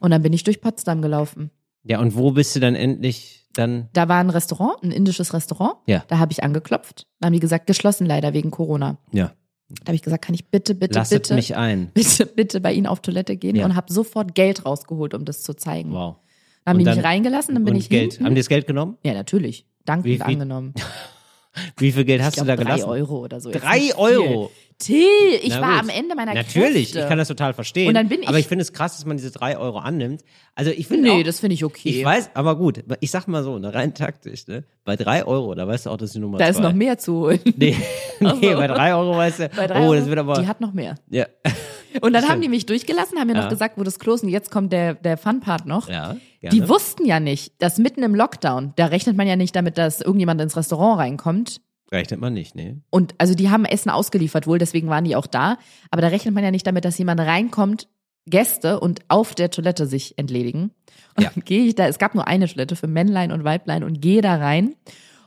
[0.00, 1.50] Und dann bin ich durch Potsdam gelaufen.
[1.84, 3.88] Ja, und wo bist du dann endlich dann?
[3.92, 5.74] Da war ein Restaurant, ein indisches Restaurant.
[5.86, 6.04] Ja.
[6.08, 7.06] Da habe ich angeklopft.
[7.20, 8.98] Da haben die gesagt, geschlossen leider wegen Corona.
[9.12, 9.32] Ja.
[9.68, 11.90] Da habe ich gesagt, kann ich bitte, bitte, Lasset bitte, mich ein.
[11.94, 13.64] bitte, bitte bei Ihnen auf Toilette gehen Ja.
[13.64, 15.92] und habe sofort Geld rausgeholt, um das zu zeigen.
[15.92, 16.16] Wow.
[16.64, 18.12] Dann haben Und die dann- mich reingelassen, dann bin und ich Geld.
[18.14, 18.26] hinten.
[18.26, 18.98] Haben die das Geld genommen?
[19.04, 19.66] ja, natürlich.
[19.84, 20.74] Dankend Wie angenommen.
[21.78, 22.88] Wie viel Geld hast Ich du da drei gelassen?
[22.88, 23.50] Euro oder so.
[23.50, 23.94] Drei.
[23.96, 24.50] Euro?
[24.80, 25.06] Till,
[25.42, 25.80] ich Na war gut.
[25.82, 27.00] am Ende meiner Natürlich, Kräfte.
[27.00, 27.86] ich kann das total verstehen.
[27.88, 30.22] Und dann bin ich- aber ich finde es krass, dass man diese drei Euro annimmt.
[30.56, 31.88] Also ich finde Nee, auch, das finde ich okay.
[31.90, 35.54] ich weiß, aber gut, ich sag mal so, ne, rein taktisch, ne, bei drei Euro,
[35.54, 36.50] da weißt du auch, dass die Nummer da zwei.
[36.50, 37.40] ist noch mehr zu holen.
[37.56, 37.76] Nee,
[38.24, 38.56] Ach nee so.
[38.58, 40.96] bei drei Euro weißt du, oh, Euro, das wird aber, die hat noch mehr.
[41.08, 41.26] ja,
[42.00, 43.42] Und dann haben die mich durchgelassen, haben mir Ja.
[43.42, 44.22] noch gesagt, wo das Klo ist.
[44.22, 45.88] Und jetzt kommt der, der Fun-Part noch.
[45.88, 46.68] ja, Die gerne.
[46.68, 50.40] wussten ja nicht, dass mitten im Lockdown, da rechnet man ja nicht damit, dass irgendjemand
[50.40, 51.60] ins Restaurant reinkommt.
[51.92, 52.80] Rechnet man nicht, ne?
[52.90, 55.58] Und also die haben Essen ausgeliefert wohl, deswegen waren die auch da.
[55.90, 57.88] Aber da rechnet man ja nicht damit, dass jemand reinkommt,
[58.26, 60.70] Gäste und auf der Toilette sich entledigen.
[61.16, 61.30] Und Ja.
[61.34, 64.22] dann gehe ich da, es gab nur eine Toilette für Männlein und Weiblein und gehe
[64.22, 64.76] da rein.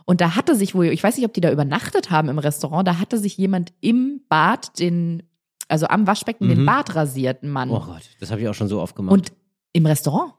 [0.05, 2.87] Und da hatte sich wohl, ich weiß nicht, ob die da übernachtet haben im Restaurant,
[2.87, 5.23] da hatte sich jemand im Bad den,
[5.67, 6.65] also am Waschbecken den Mhm.
[6.65, 7.69] Bart rasiert, ein Mann.
[7.71, 9.13] Oh Gott, das habe ich auch schon so oft gemacht.
[9.13, 9.33] und
[9.73, 10.33] im Restaurant?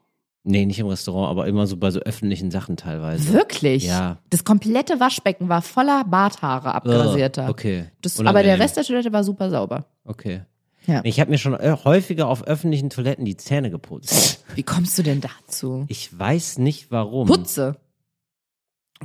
[0.45, 3.33] Nee, nicht im Restaurant, aber immer so bei so öffentlichen Sachen teilweise.
[3.33, 3.85] Wirklich?
[3.85, 4.17] Ja.
[4.29, 7.45] Das komplette Waschbecken war voller Barthaare abgrasierter.
[7.47, 7.85] Oh, okay.
[8.01, 8.59] Das, aber der.
[8.59, 9.85] Rest der Toilette war super sauber.
[10.05, 10.41] Okay.
[10.87, 11.01] Ja.
[11.03, 14.43] Ich habe mir schon äh, häufiger auf öffentlichen Toiletten die Zähne geputzt.
[14.53, 15.85] Wie kommst du denn dazu?
[15.87, 17.27] Ich weiß nicht warum.
[17.27, 17.77] Putze.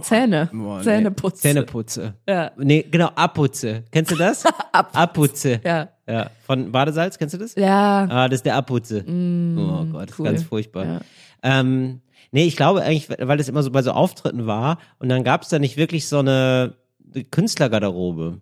[0.00, 0.48] Zähne.
[0.52, 0.84] Boah, nee.
[0.84, 1.42] Zähneputze.
[1.42, 2.14] Zähneputze.
[2.28, 2.52] Ja.
[2.56, 3.84] Nee, genau, Abputze.
[3.90, 4.44] Kennst du das?
[4.72, 4.90] Ab.
[4.92, 5.60] Abputze.
[5.64, 5.88] Ja.
[6.06, 6.30] Ja.
[6.46, 7.54] Von Badesalz, kennst du das?
[7.56, 8.06] Ja.
[8.08, 9.02] Ah, das ist der Abputze.
[9.02, 10.26] Mm, oh Gott, das cool.
[10.26, 10.84] ist ganz furchtbar.
[10.84, 11.00] Ja.
[11.42, 12.00] Ähm,
[12.32, 15.42] nee, ich glaube eigentlich, weil das immer so bei so Auftritten war und dann gab
[15.42, 16.74] es da nicht wirklich so eine
[17.30, 18.40] Künstlergarderobe.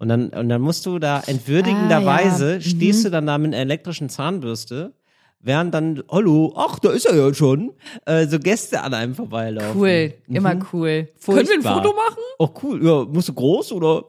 [0.00, 2.60] Und dann, und dann musst du da entwürdigenderweise, Ah, ja.
[2.60, 3.04] stehst Mhm.
[3.04, 4.92] du dann da mit einer elektrischen Zahnbürste,
[5.40, 7.72] während dann, hallo, ach, da ist er ja schon,
[8.06, 9.80] äh, so Gäste an einem vorbeilaufen.
[9.80, 10.14] Cool.
[10.28, 10.36] Mhm.
[10.36, 11.08] Immer cool.
[11.16, 11.34] Furchtbar.
[11.34, 12.18] Können wir ein Foto machen?
[12.38, 14.04] Oh, cool, ja, musst du groß oder?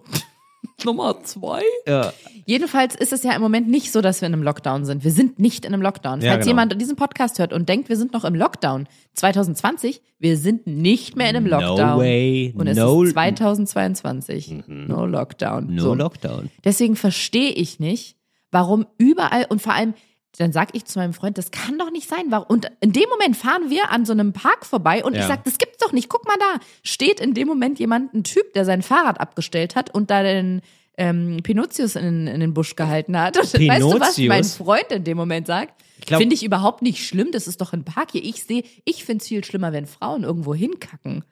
[0.85, 1.61] Nummer zwei.
[1.87, 2.13] Ja.
[2.45, 5.03] Jedenfalls ist es ja im Moment nicht so, dass wir in einem Lockdown sind.
[5.03, 6.21] Wir sind nicht in einem Lockdown.
[6.21, 6.61] Ja, Falls genau.
[6.61, 11.15] jemand diesen Podcast hört und denkt, wir sind noch im Lockdown 2020, wir sind nicht
[11.15, 11.77] mehr in einem Lockdown.
[11.77, 14.63] No way, Und es no, ist 2022.
[14.67, 15.75] No Lockdown.
[15.75, 15.93] no so.
[15.93, 16.49] Lockdown.
[16.63, 18.15] Deswegen verstehe ich nicht,
[18.51, 19.93] warum überall und vor allem,
[20.37, 22.31] dann sag ich zu meinem Freund, das kann doch nicht sein.
[22.47, 25.21] Und in dem Moment fahren wir an so einem Park vorbei und Ja.
[25.21, 26.07] ich sag, das gibt's doch nicht.
[26.09, 26.59] Guck mal da.
[26.83, 30.61] Steht in dem Moment jemand, ein Typ, der sein Fahrrad abgestellt hat und da den
[30.97, 33.37] ähm, Pinocchius in, in den Busch gehalten hat.
[33.37, 35.81] Und weißt du, was mein Freund in dem Moment sagt?
[36.05, 37.31] Finde ich überhaupt nicht schlimm.
[37.31, 38.23] Das ist doch ein Park hier.
[38.23, 41.23] Ich sehe, ich find's viel schlimmer, wenn Frauen irgendwo hinkacken.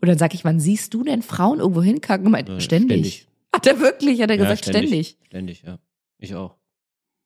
[0.00, 2.30] Und dann sag ich, wann siehst du denn Frauen irgendwo hinkacken?
[2.30, 2.88] Meint, Äh, ständig.
[3.24, 3.26] ständig.
[3.52, 4.22] Hat er wirklich?
[4.22, 5.16] Hat er Ja, gesagt, ständig.
[5.26, 5.78] Ständig, ja.
[6.18, 6.54] Ich auch.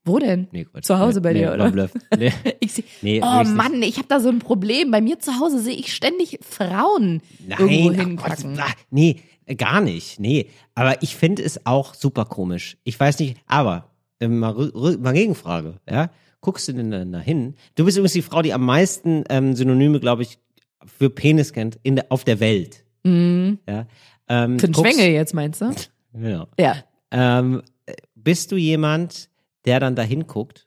[0.04, 0.48] Wo denn?
[0.50, 0.84] Nee, Quatsch.
[0.84, 1.70] Zu Hause nee, bei nee, dir, war oder?
[1.70, 1.90] Bluff.
[2.18, 2.32] Nee.
[2.60, 3.44] Ich seh, Nee, oh.
[3.44, 4.90] Mann, ich habe da so ein Problem.
[4.90, 8.56] Bei mir zu Hause sehe ich ständig Frauen irgendwo Nein, ach hinkacken.
[8.56, 10.48] Gott, ah, nee, äh, gar nicht, nee.
[10.74, 12.76] Aber ich finde es auch super komisch.
[12.84, 13.90] Ich weiß nicht, aber
[14.20, 14.54] äh, mal,
[15.00, 16.10] mal Gegenfrage, ja?
[16.40, 17.54] Guckst du denn da hin?
[17.76, 20.38] Du bist übrigens die Frau, die am meisten ähm, Synonyme, glaube ich,
[20.84, 22.84] für Penis kennt in der, auf der Welt.
[23.04, 23.58] Mhm.
[23.68, 23.86] Ja?
[24.28, 25.72] Ähm, Für den Schwengel jetzt, meinst du?
[26.12, 26.48] Genau.
[26.58, 26.76] Ja.
[27.10, 29.28] Ähm, äh, bist du jemand,
[29.64, 30.66] der dann da hinguckt?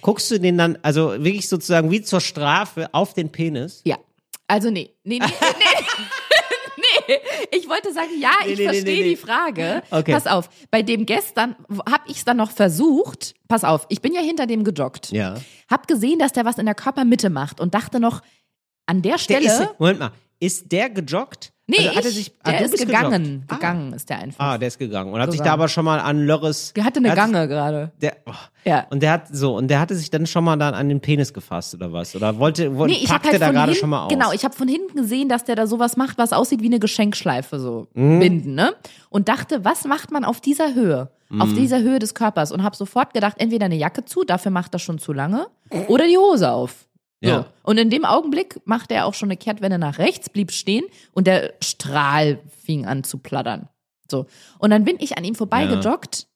[0.00, 3.82] Guckst du den dann, also wirklich sozusagen wie zur Strafe auf den Penis?
[3.84, 3.98] Ja.
[4.46, 4.94] Also nee.
[5.04, 5.24] Nee, nee,
[6.78, 6.84] nee.
[7.08, 7.14] nee.
[7.58, 9.82] Ich wollte sagen, ja, Nee, ich nee, verstehe die Frage.
[9.90, 10.12] Okay.
[10.12, 11.56] Pass auf, bei dem gestern
[11.88, 13.34] habe ich es dann noch versucht.
[13.48, 15.10] Pass auf, ich bin ja hinter dem gejoggt.
[15.10, 15.34] Ja.
[15.70, 18.22] Hab gesehen, dass der was in der Körpermitte macht und dachte noch,
[18.86, 19.46] an der Der Stelle.
[19.46, 21.52] ist, Moment mal, ist der gejoggt?
[21.68, 23.24] Nee, Also hat er ich, sich, ah, der du ist gegangen.
[23.24, 23.44] gejoggt.
[23.48, 23.54] Ah.
[23.54, 24.44] Gegangen ist der einfach.
[24.44, 26.72] Ah, der ist gegangen und hat So sich da aber schon mal an Lörres.
[26.74, 27.92] Der hatte eine sich- Gange gerade.
[28.02, 28.32] Der, oh.
[28.64, 28.86] Ja.
[28.90, 31.32] Und der hat so und der hatte sich dann schon mal dann an den Penis
[31.32, 32.14] gefasst oder was?
[32.16, 34.10] Oder wollte, wollte Nee, packte halt da gerade schon mal aus?
[34.10, 36.80] genau, ich habe von hinten gesehen, dass der da sowas macht, was aussieht wie eine
[36.80, 38.18] Geschenkschleife so Mhm.
[38.18, 38.74] binden, ne?
[39.10, 41.10] Und dachte, was macht man auf dieser Höhe?
[41.30, 41.42] Mhm.
[41.42, 44.72] Auf dieser Höhe des Körpers und habe sofort gedacht, entweder eine Jacke zu, dafür macht
[44.74, 45.46] das schon zu lange,
[45.88, 46.86] oder die Hose auf.
[47.20, 47.28] So.
[47.30, 47.52] Ja.
[47.62, 51.26] Und in dem Augenblick machte er auch schon eine Kehrtwende nach rechts, blieb stehen und
[51.26, 53.68] der Strahl fing an zu plattern.
[54.10, 54.26] So.
[54.58, 56.28] Und dann bin ich an ihm vorbeigejoggt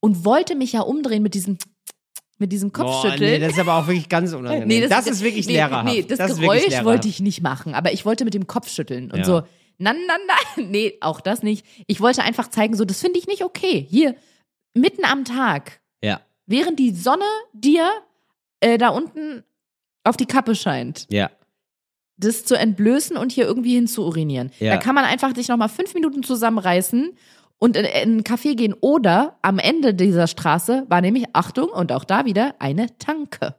[0.00, 1.58] und wollte mich ja umdrehen mit diesem
[2.38, 3.30] mit diesem Boah, Kopfschütteln.
[3.34, 4.88] nee, das ist aber auch wirklich ganz unangenehm.
[4.88, 5.84] das, ist wirklich nee, lehrerhaft.
[5.84, 9.12] Nee, das, wirklich Geräusch wollte ich nicht machen, aber ich wollte mit dem Kopf schütteln
[9.12, 9.24] und Ja.
[9.24, 9.42] so,
[9.78, 10.68] Nein, nein, nein.
[10.70, 11.64] Nee, auch das nicht.
[11.86, 13.84] Ich wollte einfach zeigen, so, das finde ich nicht okay.
[13.88, 14.14] Hier,
[14.74, 17.88] mitten am Tag, Ja, während die Sonne dir
[18.60, 19.44] äh, da unten
[20.04, 21.30] auf die Kappe scheint, ja.
[22.16, 24.50] das zu entblößen und hier irgendwie hin zu urinieren.
[24.58, 24.72] Ja.
[24.72, 27.12] Da kann man einfach dich nochmal fünf Minuten zusammenreißen
[27.58, 28.74] und in, in einen Café gehen.
[28.80, 33.54] Oder am Ende dieser Straße war nämlich, Achtung, und auch da wieder, eine Tanke.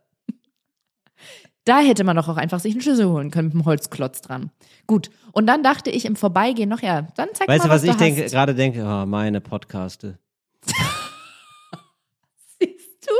[1.65, 4.51] Da hätte man doch auch einfach sich einen Schlüssel holen können mit einem Holzklotz dran.
[4.85, 5.09] Gut.
[5.31, 7.89] Und dann dachte ich im Vorbeigehen noch, ja, dann zeig Weißt mal, du, was, was,
[7.89, 8.83] ich denke, gerade denke?
[8.83, 10.19] Oh, meine Podcaste.
[12.59, 13.13] Siehst du?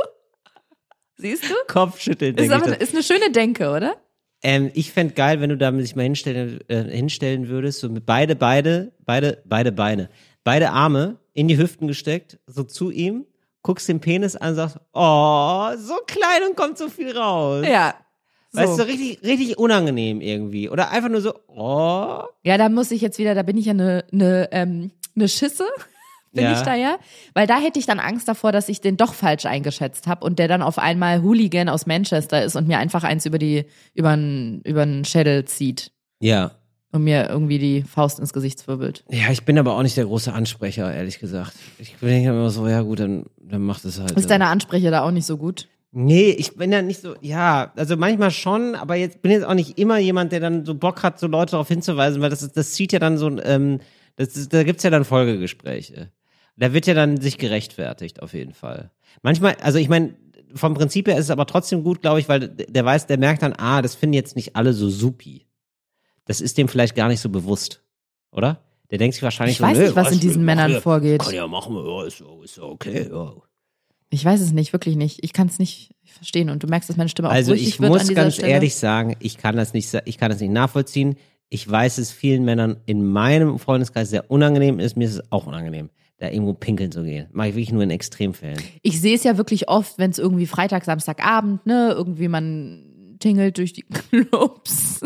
[1.24, 1.54] Siehst du?
[1.54, 3.96] Ist, Kopfschütteln, denke aber, ist eine schöne Denke, oder?
[4.42, 8.04] Ähm, ich fände geil, wenn du da sich mal hinstellen, äh, hinstellen würdest, so mit
[8.04, 10.10] beide, beide, beide, beide Beine,
[10.44, 13.24] beide Arme in die Hüften gesteckt, so zu ihm,
[13.62, 17.64] guckst den Penis an und sagst, oh, so klein und kommt so viel raus.
[17.66, 17.94] Ja.
[18.52, 18.60] So.
[18.60, 20.68] Weißt du, richtig, richtig unangenehm irgendwie.
[20.68, 22.22] Oder einfach nur so, oh.
[22.42, 25.64] Ja, da muss ich jetzt wieder, da bin ich ja eine ne, ähm, ne Schisse,
[26.34, 26.52] bin Ja.
[26.52, 26.96] ich da ja.
[27.32, 30.38] Weil da hätte ich dann Angst davor, dass ich den doch falsch eingeschätzt habe und
[30.38, 34.14] der dann auf einmal Hooligan aus Manchester ist und mir einfach eins über die, über
[34.16, 35.90] den Schädel zieht
[36.20, 36.50] Ja.
[36.92, 39.04] und mir irgendwie die Faust ins Gesicht zwirbelt.
[39.10, 41.54] Ja, ich bin aber auch nicht der große Ansprecher, ehrlich gesagt.
[41.78, 44.12] Ich denke immer so, ja gut, dann, dann macht es halt.
[44.12, 45.68] Ist deine Anspreche da auch nicht so gut?
[45.96, 49.54] Nee, ich bin ja nicht so, ja, also manchmal schon, aber jetzt bin jetzt auch
[49.54, 52.72] nicht immer jemand, der dann so Bock hat, so Leute darauf hinzuweisen, weil das das
[52.72, 53.78] zieht ja dann so, ähm,
[54.16, 56.10] das ist, da gibt's ja dann Folgegespräche.
[56.56, 58.90] Da wird ja dann sich gerechtfertigt, auf jeden Fall.
[59.22, 60.14] Manchmal, also ich meine,
[60.54, 63.42] vom Prinzip her ist es aber trotzdem gut, glaube ich, weil der weiß, der merkt
[63.42, 65.46] dann, ah, das finden jetzt nicht alle so supi.
[66.24, 67.82] Das ist dem vielleicht gar nicht so bewusst,
[68.30, 68.60] oder?
[68.90, 71.22] Der denkt sich wahrscheinlich Ich so, weiß nicht, was in diesen Männern ja, vorgeht.
[71.22, 73.34] Kann ja machen, ja, ist, ist okay, ja.
[74.10, 75.24] Ich weiß es nicht, wirklich nicht.
[75.24, 78.14] Ich kann es nicht verstehen und du merkst, dass meine Stimme auch Also ich muss
[78.14, 78.52] ganz Stelle.
[78.52, 81.16] ehrlich sagen, ich kann das nicht, ich kann das nicht nachvollziehen.
[81.48, 84.96] Ich weiß, es vielen Männern in meinem Freundeskreis sehr unangenehm ist.
[84.96, 87.28] Mir ist es auch unangenehm, da irgendwo pinkeln zu gehen.
[87.32, 88.60] Mache ich wirklich nur in Extremfällen.
[88.82, 93.58] Ich sehe es ja wirklich oft, wenn es irgendwie Freitag, Samstagabend, ne, irgendwie man tingelt
[93.58, 95.00] durch die Clubs,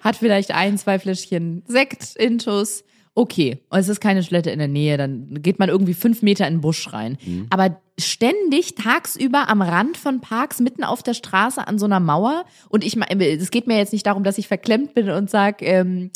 [0.00, 2.84] hat vielleicht ein, zwei Fläschchen Sekt, Intus.
[3.14, 6.46] Okay, und es ist keine Toilette in der Nähe, dann geht man irgendwie fünf Meter
[6.46, 7.18] in den Busch rein.
[7.50, 12.46] Aber ständig tagsüber am Rand von Parks, mitten auf der Straße an so einer Mauer.
[12.70, 15.60] Und ich meine, es geht mir jetzt nicht darum, dass ich verklemmt bin und sag,
[15.60, 16.10] ähm,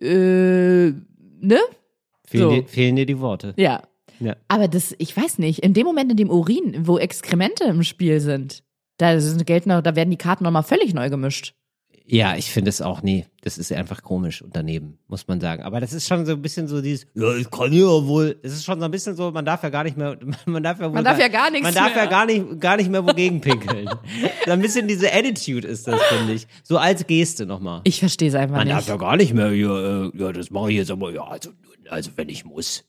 [0.00, 0.90] äh,
[1.40, 1.60] ne?
[2.28, 2.50] Fehlen, So.
[2.56, 3.54] dir, fehlen dir die Worte.
[3.56, 3.82] Ja.
[4.20, 4.36] Ja.
[4.48, 8.20] Aber das, ich weiß nicht, in dem Moment, in dem Urin, wo Exkremente im Spiel
[8.20, 8.62] sind,
[8.98, 11.54] da, gelten, noch- da werden die Karten nochmal völlig neu gemischt.
[12.10, 15.62] Ja, ich finde es auch, nee, das ist einfach komisch und daneben, muss man sagen.
[15.62, 18.38] Aber das ist schon so ein bisschen so dieses, ja, ich kann ja wohl.
[18.42, 20.16] Es ist schon so ein bisschen so, man darf ja gar nicht mehr,
[20.46, 22.04] man darf ja wohl Man darf ja gar nichts Man darf mehr.
[22.04, 23.90] ja gar nicht, gar nicht mehr wogegen pinkeln.
[24.46, 26.46] so ein bisschen diese Attitude ist das, finde ich.
[26.62, 27.82] So als Geste nochmal.
[27.84, 28.76] Ich verstehe es einfach Man nicht.
[28.76, 31.50] darf ja gar nicht mehr, ja, äh, ja das mache ich jetzt aber, ja, also,
[31.90, 32.84] also wenn ich muss.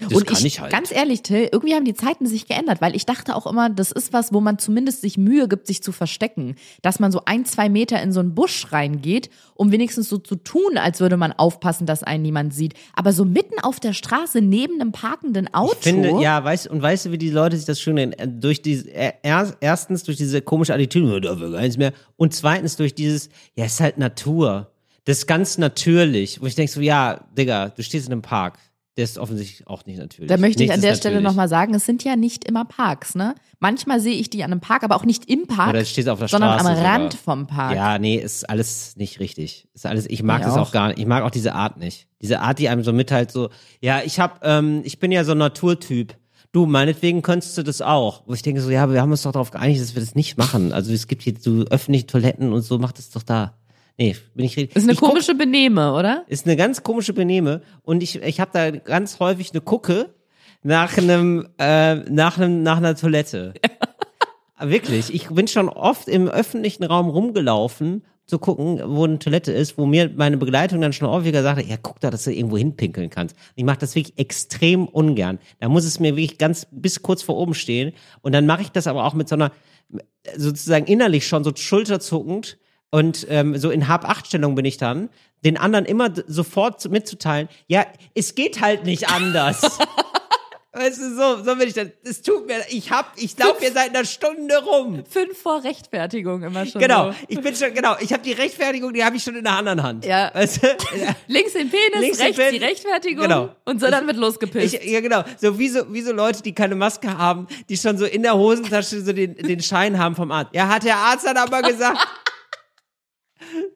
[0.00, 0.70] Das und kann ich, ich halt.
[0.70, 3.90] ganz ehrlich, Till, irgendwie haben die Zeiten sich geändert, weil ich dachte auch immer, das
[3.90, 6.54] ist was, wo man zumindest sich Mühe gibt, sich zu verstecken.
[6.82, 10.36] Dass man so ein, zwei Meter in so einen Busch reingeht, um wenigstens so zu
[10.36, 12.74] tun, als würde man aufpassen, dass einen niemand sieht.
[12.94, 15.74] Aber so mitten auf der Straße neben einem parkenden Auto.
[15.78, 18.12] Ich finde, ja, weißt, und weißt du, wie die Leute sich das schön nennen?
[18.12, 21.92] Äh, Durch diese, äh, er, erstens durch diese komische Attitüde, darf ja gar nichts mehr.
[22.16, 24.70] Und zweitens durch dieses, ja, es ist halt Natur.
[25.04, 26.40] Das ist ganz natürlich.
[26.40, 28.58] Wo ich denke so, ja, Digga, du stehst in einem Park.
[28.98, 30.28] Der ist offensichtlich auch nicht natürlich.
[30.28, 33.14] Da möchte ich Nichts an der Stelle nochmal sagen, es sind ja nicht immer Parks,
[33.14, 33.36] ne?
[33.60, 36.18] Manchmal sehe ich die an einem Park, aber auch nicht im Park, Oder stehst auf
[36.18, 37.22] der sondern Straße am Rand sogar.
[37.24, 37.74] vom Park.
[37.76, 39.68] Ja, nee, ist alles nicht richtig.
[39.72, 40.68] Ist alles, ich mag Ich das auch.
[40.68, 40.72] auch.
[40.72, 40.98] gar nicht.
[40.98, 42.08] Ich mag auch diese Art nicht.
[42.20, 43.50] Diese Art, die einem so mitteilt, so,
[43.80, 46.16] ja, ich hab, ähm, ich bin ja so ein Naturtyp.
[46.50, 48.22] Du, meinetwegen könntest du das auch.
[48.26, 50.38] Wo ich denke so, ja, wir haben uns doch darauf geeinigt, dass wir das nicht
[50.38, 50.72] machen.
[50.72, 53.57] Also es gibt hier so öffentliche Toiletten und so, mach das doch da.
[53.98, 54.76] Nee, bin ich richtig.
[54.76, 56.24] Ist eine ich guck- komische Benehme, oder?
[56.28, 60.14] ist eine ganz komische Benehme und ich ich habe da ganz häufig eine Gucke
[60.62, 63.54] nach einem äh, nach einem nach einer Toilette.
[64.60, 69.78] Wirklich, ich bin schon oft im öffentlichen Raum rumgelaufen zu gucken, wo eine Toilette ist,
[69.78, 73.08] wo mir meine Begleitung dann schon häufiger sagte, ja, guck da, dass du irgendwo hinpinkeln
[73.08, 73.36] kannst.
[73.54, 75.38] Ich mache das wirklich extrem ungern.
[75.60, 78.68] Da muss es mir wirklich ganz bis kurz vor oben stehen und dann mache ich
[78.70, 79.52] das aber auch mit so einer
[80.36, 82.58] sozusagen innerlich schon so schulterzuckend
[82.90, 85.08] und ähm, so in Hab-Acht-Stellung bin ich dann,
[85.44, 89.62] den anderen immer sofort zu- mitzuteilen, ja, es geht halt nicht anders.
[90.72, 93.72] weißt du, so, so bin ich dann, es tut mir, ich hab, ich laufe hier
[93.72, 95.02] seit einer Stunde rum.
[95.10, 96.80] Fünf vor Rechtfertigung immer schon.
[96.80, 97.16] Genau, So.
[97.26, 99.82] ich bin schon, genau, ich habe die Rechtfertigung, die habe ich schon in der anderen
[99.82, 100.04] Hand.
[100.04, 100.30] Ja.
[100.34, 100.68] Weißt du?
[101.26, 103.48] Links den Penis, Links rechts Pen- die Rechtfertigung Genau.
[103.64, 104.74] und so dann wird losgepisst.
[104.74, 105.24] Ich, ja, genau.
[105.40, 108.34] So wie, so wie so Leute, die keine Maske haben, die schon so in der
[108.36, 110.54] Hosentasche so den, den Schein haben vom Arzt.
[110.54, 111.98] Ja, hat der Arzt dann aber gesagt.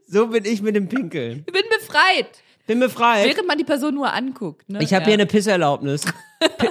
[0.07, 1.45] So bin ich mit dem Pinkeln.
[1.47, 2.43] ich bin befreit.
[2.67, 3.27] Bin befreit.
[3.27, 4.69] Während man die Person nur anguckt.
[4.69, 4.83] Ne?
[4.83, 5.07] Ich habe ja.
[5.09, 6.05] hier eine Pisserlaubnis.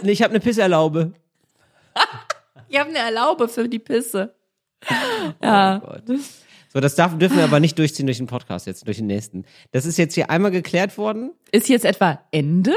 [0.04, 1.14] Ich habe eine Pisserlaube.
[2.72, 4.34] Ich habe eine Erlaube für die Pisse.
[5.44, 5.82] Ja.
[5.84, 6.04] Oh Gott.
[6.74, 9.44] So, das darf, dürfen wir aber nicht durchziehen durch den Podcast jetzt, durch den nächsten.
[9.72, 11.32] Das ist jetzt hier einmal geklärt worden.
[11.52, 12.74] Ist jetzt etwa Ende?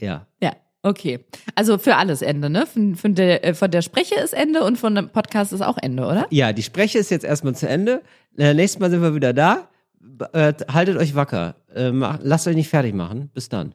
[0.00, 0.26] Ja.
[0.42, 1.20] Ja, okay.
[1.54, 2.66] Also für alles Ende, ne?
[2.66, 5.78] Von, von, der, äh, von der Spreche ist Ende und von dem Podcast ist auch
[5.78, 6.26] Ende, oder?
[6.30, 8.02] Ja, die Spreche ist jetzt erstmal zu Ende.
[8.38, 9.68] Äh, nächstes Mal sind wir wieder da.
[10.32, 11.56] Äh, haltet euch wacker.
[11.74, 13.30] Äh, mach, lasst euch nicht fertig machen.
[13.32, 13.74] Bis dann.